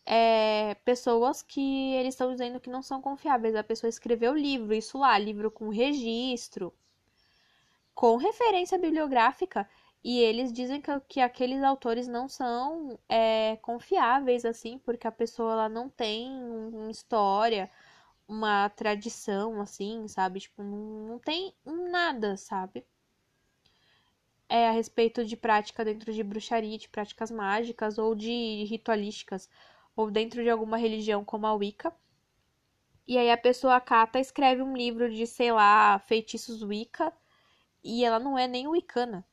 é, 0.04 0.74
pessoas 0.84 1.42
que 1.42 1.94
eles 1.94 2.14
estão 2.14 2.30
dizendo 2.32 2.60
que 2.60 2.70
não 2.70 2.82
são 2.82 3.00
confiáveis. 3.00 3.54
A 3.54 3.64
pessoa 3.64 3.88
escreveu 3.88 4.34
livro, 4.34 4.74
isso 4.74 4.98
lá, 4.98 5.18
livro 5.18 5.50
com 5.50 5.68
registro, 5.68 6.72
com 7.94 8.16
referência 8.16 8.78
bibliográfica, 8.78 9.68
e 10.04 10.18
eles 10.18 10.52
dizem 10.52 10.80
que, 10.80 10.90
que 11.08 11.20
aqueles 11.20 11.62
autores 11.62 12.08
não 12.08 12.28
são 12.28 12.98
é, 13.08 13.56
confiáveis, 13.62 14.44
assim, 14.44 14.78
porque 14.78 15.06
a 15.06 15.12
pessoa 15.12 15.52
ela 15.52 15.68
não 15.68 15.88
tem 15.88 16.28
uma 16.30 16.90
história, 16.90 17.70
uma 18.26 18.68
tradição, 18.70 19.60
assim, 19.60 20.08
sabe? 20.08 20.40
Tipo, 20.40 20.62
não, 20.62 21.08
não 21.08 21.18
tem 21.18 21.54
nada, 21.64 22.36
sabe? 22.36 22.84
É 24.48 24.68
a 24.68 24.72
respeito 24.72 25.24
de 25.24 25.36
prática 25.36 25.84
dentro 25.84 26.12
de 26.12 26.22
bruxaria, 26.22 26.78
de 26.78 26.88
práticas 26.88 27.30
mágicas 27.30 27.98
ou 27.98 28.14
de 28.14 28.64
ritualísticas, 28.64 29.48
ou 29.96 30.10
dentro 30.10 30.42
de 30.42 30.50
alguma 30.50 30.76
religião 30.76 31.24
como 31.24 31.46
a 31.46 31.54
Wicca. 31.54 31.94
E 33.06 33.18
aí 33.18 33.30
a 33.30 33.36
pessoa 33.36 33.80
cata, 33.80 34.18
escreve 34.20 34.62
um 34.62 34.76
livro 34.76 35.10
de, 35.10 35.26
sei 35.26 35.52
lá, 35.52 35.98
feitiços 36.00 36.62
Wicca, 36.62 37.12
e 37.82 38.04
ela 38.04 38.18
não 38.18 38.38
é 38.38 38.46
nem 38.46 38.68
wicana. 38.68 39.24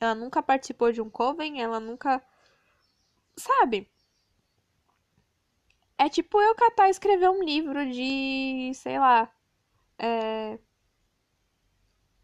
Ela 0.00 0.14
nunca 0.14 0.42
participou 0.42 0.92
de 0.92 1.00
um 1.00 1.10
coven, 1.10 1.60
ela 1.62 1.80
nunca. 1.80 2.22
Sabe? 3.36 3.88
É 5.98 6.08
tipo 6.08 6.40
eu 6.40 6.54
catar 6.54 6.88
e 6.88 6.90
escrever 6.90 7.28
um 7.30 7.42
livro 7.44 7.90
de, 7.90 8.72
sei 8.74 8.98
lá, 8.98 9.30
é... 9.98 10.58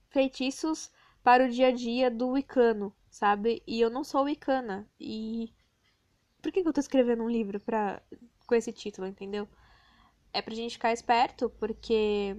feitiços 0.08 0.90
para 1.22 1.44
o 1.44 1.48
dia 1.50 1.68
a 1.68 1.72
dia 1.72 2.10
do 2.10 2.28
Wicano, 2.30 2.94
sabe? 3.10 3.62
E 3.66 3.80
eu 3.80 3.90
não 3.90 4.02
sou 4.04 4.24
Wicana. 4.24 4.88
E 4.98 5.52
por 6.46 6.52
que, 6.52 6.62
que 6.62 6.68
eu 6.68 6.72
tô 6.72 6.78
escrevendo 6.78 7.24
um 7.24 7.28
livro 7.28 7.58
pra... 7.58 8.00
com 8.46 8.54
esse 8.54 8.72
título, 8.72 9.08
entendeu? 9.08 9.48
É 10.32 10.40
pra 10.40 10.54
gente 10.54 10.74
ficar 10.74 10.92
esperto, 10.92 11.50
porque 11.58 12.36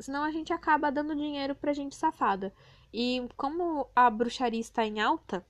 senão 0.00 0.24
a 0.24 0.30
gente 0.30 0.50
acaba 0.50 0.90
dando 0.90 1.14
dinheiro 1.14 1.54
pra 1.54 1.74
gente 1.74 1.94
safada. 1.94 2.54
E 2.90 3.28
como 3.36 3.86
a 3.94 4.08
bruxaria 4.08 4.60
está 4.60 4.86
em 4.86 4.98
alta, 4.98 5.46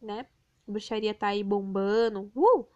né? 0.00 0.26
Bruxaria 0.66 1.12
tá 1.12 1.26
aí 1.26 1.44
bombando. 1.44 2.32
Uh! 2.34 2.66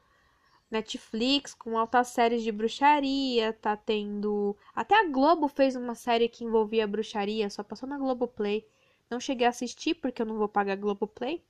Netflix 0.70 1.54
com 1.54 1.78
altas 1.78 2.08
séries 2.08 2.42
de 2.42 2.52
bruxaria, 2.52 3.50
tá 3.54 3.74
tendo. 3.78 4.54
Até 4.74 4.94
a 5.00 5.08
Globo 5.08 5.48
fez 5.48 5.74
uma 5.74 5.94
série 5.94 6.28
que 6.28 6.44
envolvia 6.44 6.86
bruxaria, 6.86 7.48
só 7.48 7.62
passou 7.62 7.88
na 7.88 7.96
Globoplay. 7.96 8.68
Não 9.10 9.18
cheguei 9.18 9.46
a 9.46 9.50
assistir 9.50 9.94
porque 9.94 10.20
eu 10.20 10.26
não 10.26 10.36
vou 10.36 10.48
pagar 10.50 10.76
Globoplay. 10.76 11.42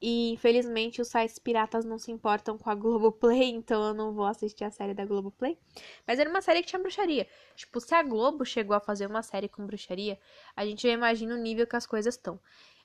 E 0.00 0.30
infelizmente 0.30 1.00
os 1.02 1.08
sites 1.08 1.38
piratas 1.38 1.84
não 1.84 1.98
se 1.98 2.12
importam 2.12 2.56
com 2.56 2.70
a 2.70 2.74
Globoplay, 2.74 3.50
então 3.50 3.88
eu 3.88 3.94
não 3.94 4.12
vou 4.12 4.26
assistir 4.26 4.64
a 4.64 4.70
série 4.70 4.94
da 4.94 5.04
Globoplay. 5.04 5.58
Mas 6.06 6.18
era 6.18 6.30
uma 6.30 6.40
série 6.40 6.62
que 6.62 6.68
tinha 6.68 6.80
bruxaria. 6.80 7.26
Tipo, 7.56 7.80
se 7.80 7.94
a 7.94 8.02
Globo 8.02 8.44
chegou 8.44 8.76
a 8.76 8.80
fazer 8.80 9.06
uma 9.06 9.22
série 9.22 9.48
com 9.48 9.66
bruxaria, 9.66 10.18
a 10.54 10.64
gente 10.64 10.82
já 10.82 10.92
imagina 10.92 11.34
o 11.34 11.38
nível 11.38 11.66
que 11.66 11.76
as 11.76 11.86
coisas 11.86 12.14
estão. 12.14 12.40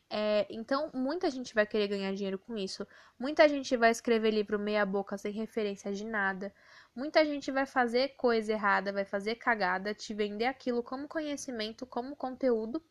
É, 0.09 0.45
então, 0.49 0.91
muita 0.93 1.29
gente 1.31 1.55
vai 1.55 1.65
querer 1.65 1.87
ganhar 1.87 2.13
dinheiro 2.13 2.37
com 2.37 2.55
isso. 2.57 2.85
Muita 3.17 3.49
gente 3.49 3.75
vai 3.75 3.89
escrever 3.89 4.31
livro 4.31 4.59
meia-boca 4.59 5.17
sem 5.17 5.31
referência 5.31 5.91
de 5.91 6.05
nada. 6.05 6.53
Muita 6.95 7.25
gente 7.25 7.51
vai 7.51 7.65
fazer 7.65 8.09
coisa 8.09 8.51
errada, 8.53 8.93
vai 8.93 9.05
fazer 9.05 9.35
cagada, 9.35 9.93
te 9.93 10.13
vender 10.13 10.45
aquilo 10.45 10.83
como 10.83 11.07
conhecimento, 11.07 11.85
como 11.85 12.15
conteúdo. 12.15 12.83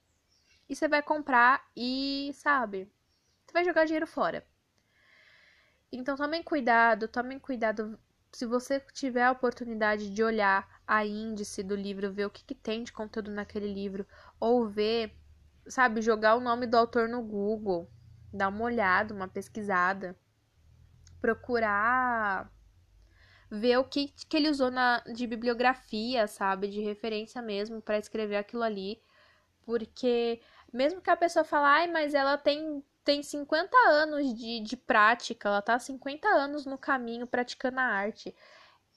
E 0.68 0.74
você 0.74 0.88
vai 0.88 1.02
comprar 1.02 1.64
e, 1.76 2.32
sabe, 2.34 2.90
você 3.52 3.58
vai 3.58 3.64
jogar 3.64 3.84
dinheiro 3.84 4.06
fora. 4.06 4.44
Então, 5.92 6.16
tomem 6.16 6.42
cuidado, 6.42 7.06
tomem 7.06 7.38
cuidado. 7.38 7.98
Se 8.32 8.46
você 8.46 8.80
tiver 8.92 9.24
a 9.24 9.30
oportunidade 9.30 10.08
de 10.08 10.24
olhar 10.24 10.66
a 10.86 11.04
índice 11.04 11.62
do 11.62 11.76
livro, 11.76 12.12
ver 12.12 12.24
o 12.24 12.30
que, 12.30 12.42
que 12.42 12.54
tem 12.54 12.82
de 12.82 12.92
conteúdo 12.92 13.30
naquele 13.30 13.72
livro, 13.72 14.06
ou 14.40 14.66
ver 14.66 15.14
sabe, 15.66 16.02
jogar 16.02 16.34
o 16.36 16.40
nome 16.40 16.66
do 16.66 16.76
autor 16.76 17.08
no 17.08 17.22
Google, 17.22 17.88
dar 18.32 18.48
uma 18.48 18.64
olhada, 18.64 19.14
uma 19.14 19.28
pesquisada, 19.28 20.16
procurar 21.20 22.50
ver 23.50 23.76
o 23.76 23.84
que, 23.84 24.08
que 24.08 24.36
ele 24.36 24.48
usou 24.48 24.70
na, 24.70 25.00
de 25.00 25.26
bibliografia, 25.26 26.26
sabe, 26.26 26.68
de 26.68 26.80
referência 26.80 27.42
mesmo 27.42 27.82
para 27.82 27.98
escrever 27.98 28.36
aquilo 28.36 28.62
ali, 28.62 29.00
porque 29.62 30.40
mesmo 30.72 31.02
que 31.02 31.10
a 31.10 31.16
pessoa 31.16 31.44
fale, 31.44 31.66
ai, 31.66 31.86
mas 31.86 32.14
ela 32.14 32.38
tem 32.38 32.82
tem 33.04 33.22
50 33.22 33.76
anos 33.88 34.34
de, 34.34 34.60
de 34.60 34.76
prática, 34.76 35.48
ela 35.48 35.62
tá 35.62 35.78
50 35.78 36.28
anos 36.28 36.66
no 36.66 36.78
caminho 36.78 37.26
praticando 37.26 37.80
a 37.80 37.84
arte. 37.84 38.34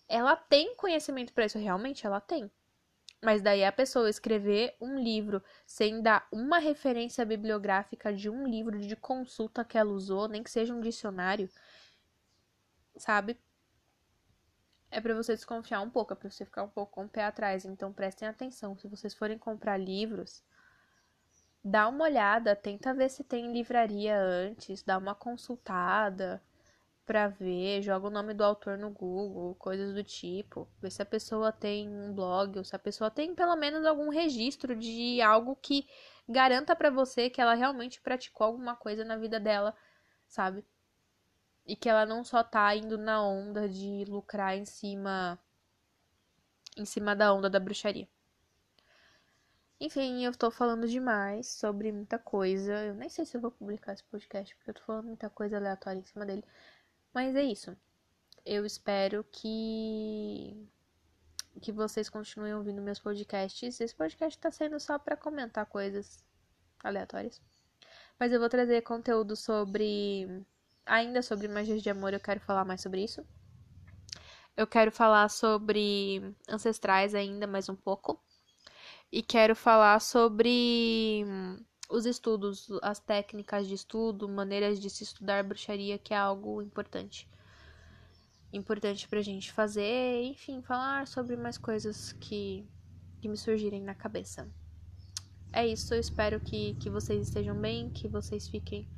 Ela 0.08 0.36
tem 0.36 0.76
conhecimento 0.76 1.34
para 1.34 1.46
isso, 1.46 1.58
realmente 1.58 2.06
ela 2.06 2.22
tem. 2.22 2.52
Mas 3.24 3.42
daí 3.42 3.64
a 3.64 3.72
pessoa 3.72 4.10
escrever 4.10 4.76
um 4.80 5.00
livro 5.00 5.42
sem 5.66 6.02
dar 6.02 6.28
uma 6.32 6.60
referência 6.60 7.26
bibliográfica 7.26 8.14
de 8.14 8.30
um 8.30 8.48
livro 8.48 8.80
de 8.80 8.96
consulta 8.96 9.66
que 9.66 9.78
ela 9.78 9.92
usou, 9.92 10.28
nem 10.28 10.44
que 10.44 10.52
seja 10.52 10.74
um 10.74 10.82
dicionário, 10.82 11.50
sabe? 12.98 13.40
É 14.92 15.02
para 15.02 15.16
você 15.16 15.34
desconfiar 15.34 15.82
um 15.82 15.90
pouco, 15.90 16.14
é 16.14 16.16
para 16.16 16.30
você 16.30 16.46
ficar 16.46 16.64
um 16.64 16.70
pouco 16.70 16.94
com 16.94 17.06
o 17.06 17.10
pé 17.10 17.24
atrás. 17.24 17.66
Então 17.66 17.92
prestem 17.92 18.28
atenção, 18.28 18.78
se 18.78 18.88
vocês 18.88 19.16
forem 19.16 19.38
comprar 19.38 19.78
livros, 19.78 20.44
dá 21.66 21.88
uma 21.88 22.06
olhada, 22.06 22.56
tenta 22.56 22.94
ver 22.94 23.10
se 23.10 23.24
tem 23.24 23.52
livraria 23.52 24.16
antes, 24.20 24.84
dá 24.84 25.00
uma 25.00 25.16
consultada 25.16 26.40
para 27.06 27.28
ver, 27.28 27.82
joga 27.82 28.08
o 28.08 28.12
nome 28.12 28.34
do 28.36 28.44
autor 28.44 28.78
no 28.78 28.92
Google, 28.92 29.56
coisas 29.56 29.94
do 29.94 30.04
tipo, 30.04 30.68
ver 30.82 30.92
se 30.92 31.02
a 31.02 31.06
pessoa 31.06 31.52
tem 31.52 31.90
um 31.90 32.14
blog, 32.14 32.60
ou 32.60 32.64
se 32.64 32.76
a 32.76 32.80
pessoa 32.80 33.10
tem 33.12 33.34
pelo 33.36 33.56
menos 33.56 33.86
algum 33.86 34.10
registro 34.10 34.76
de 34.76 35.22
algo 35.22 35.56
que 35.56 35.88
garanta 36.30 36.76
para 36.76 36.92
você 36.92 37.30
que 37.30 37.42
ela 37.42 37.56
realmente 37.56 38.02
praticou 38.02 38.46
alguma 38.48 38.76
coisa 38.76 39.04
na 39.04 39.18
vida 39.18 39.40
dela, 39.40 39.76
sabe? 40.28 40.64
E 41.66 41.76
que 41.76 41.90
ela 41.90 42.06
não 42.06 42.24
só 42.24 42.44
tá 42.44 42.76
indo 42.76 42.98
na 42.98 43.24
onda 43.24 43.68
de 43.70 44.06
lucrar 44.08 44.56
em 44.58 44.66
cima 44.66 45.40
em 46.78 46.86
cima 46.86 47.16
da 47.16 47.34
onda 47.34 47.50
da 47.50 47.60
bruxaria. 47.60 48.08
Enfim, 49.80 50.24
eu 50.24 50.32
tô 50.36 50.50
falando 50.50 50.88
demais 50.88 51.48
sobre 51.48 51.92
muita 51.92 52.18
coisa. 52.18 52.74
Eu 52.86 52.96
nem 52.96 53.10
sei 53.10 53.26
se 53.26 53.36
eu 53.38 53.42
vou 53.42 53.52
publicar 53.52 53.94
esse 53.94 54.04
podcast, 54.06 54.56
porque 54.56 54.72
eu 54.72 54.74
tô 54.76 54.82
falando 54.84 55.08
muita 55.08 55.30
coisa 55.30 55.58
aleatória 55.58 56.00
em 56.00 56.06
cima 56.06 56.26
dele. 56.26 56.44
Mas 57.14 57.36
é 57.36 57.44
isso. 57.44 57.76
Eu 58.46 58.66
espero 58.66 59.24
que 59.32 60.70
que 61.62 61.72
vocês 61.72 62.10
continuem 62.10 62.54
ouvindo 62.54 62.82
meus 62.82 63.00
podcasts. 63.00 63.80
Esse 63.80 63.96
podcast 63.96 64.38
tá 64.40 64.52
sendo 64.52 64.80
só 64.80 65.00
para 65.00 65.16
comentar 65.18 65.66
coisas 65.66 66.24
aleatórias. 66.84 67.42
Mas 68.20 68.32
eu 68.32 68.40
vou 68.40 68.50
trazer 68.50 68.82
conteúdo 68.82 69.36
sobre 69.36 70.46
ainda 70.86 71.22
sobre 71.22 71.48
magias 71.48 71.82
de 71.82 71.90
amor, 71.90 72.14
eu 72.14 72.20
quero 72.20 72.40
falar 72.40 72.64
mais 72.64 72.82
sobre 72.82 73.04
isso. 73.04 73.26
Eu 74.56 74.68
quero 74.68 74.92
falar 74.92 75.30
sobre 75.30 76.34
ancestrais 76.48 77.14
ainda 77.14 77.46
mais 77.46 77.68
um 77.68 77.76
pouco. 77.76 78.24
E 79.12 79.22
quero 79.22 79.56
falar 79.56 80.00
sobre 80.02 81.24
os 81.90 82.06
estudos, 82.06 82.68
as 82.82 83.00
técnicas 83.00 83.68
de 83.68 83.76
estudo, 83.76 84.28
maneiras 84.28 84.80
de 84.80 84.90
se 84.90 85.04
estudar 85.04 85.44
bruxaria, 85.44 85.98
que 85.98 86.14
é 86.14 86.18
algo 86.18 86.62
importante. 86.62 87.30
Importante 88.52 89.08
pra 89.08 89.22
gente 89.22 89.52
fazer, 89.52 90.24
enfim, 90.24 90.62
falar 90.62 91.08
sobre 91.08 91.36
mais 91.36 91.58
coisas 91.58 92.14
que, 92.14 92.68
que 93.22 93.28
me 93.28 93.38
surgirem 93.38 93.82
na 93.82 93.94
cabeça. 93.94 94.50
É 95.54 95.66
isso, 95.66 95.94
eu 95.94 96.00
espero 96.00 96.40
que, 96.40 96.76
que 96.76 96.90
vocês 96.90 97.28
estejam 97.28 97.56
bem, 97.60 97.90
que 97.90 98.08
vocês 98.08 98.48
fiquem 98.48 98.90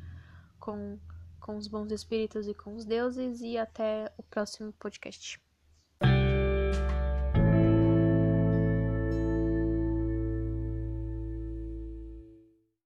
com, 0.59 0.99
com 1.39 1.57
os 1.57 1.67
bons 1.67 1.91
espíritos 1.91 2.47
e 2.47 2.53
com 2.53 2.75
os 2.75 2.85
deuses, 2.85 3.41
e 3.41 3.57
até 3.57 4.11
o 4.17 4.23
próximo 4.23 4.73
podcast. 4.73 5.39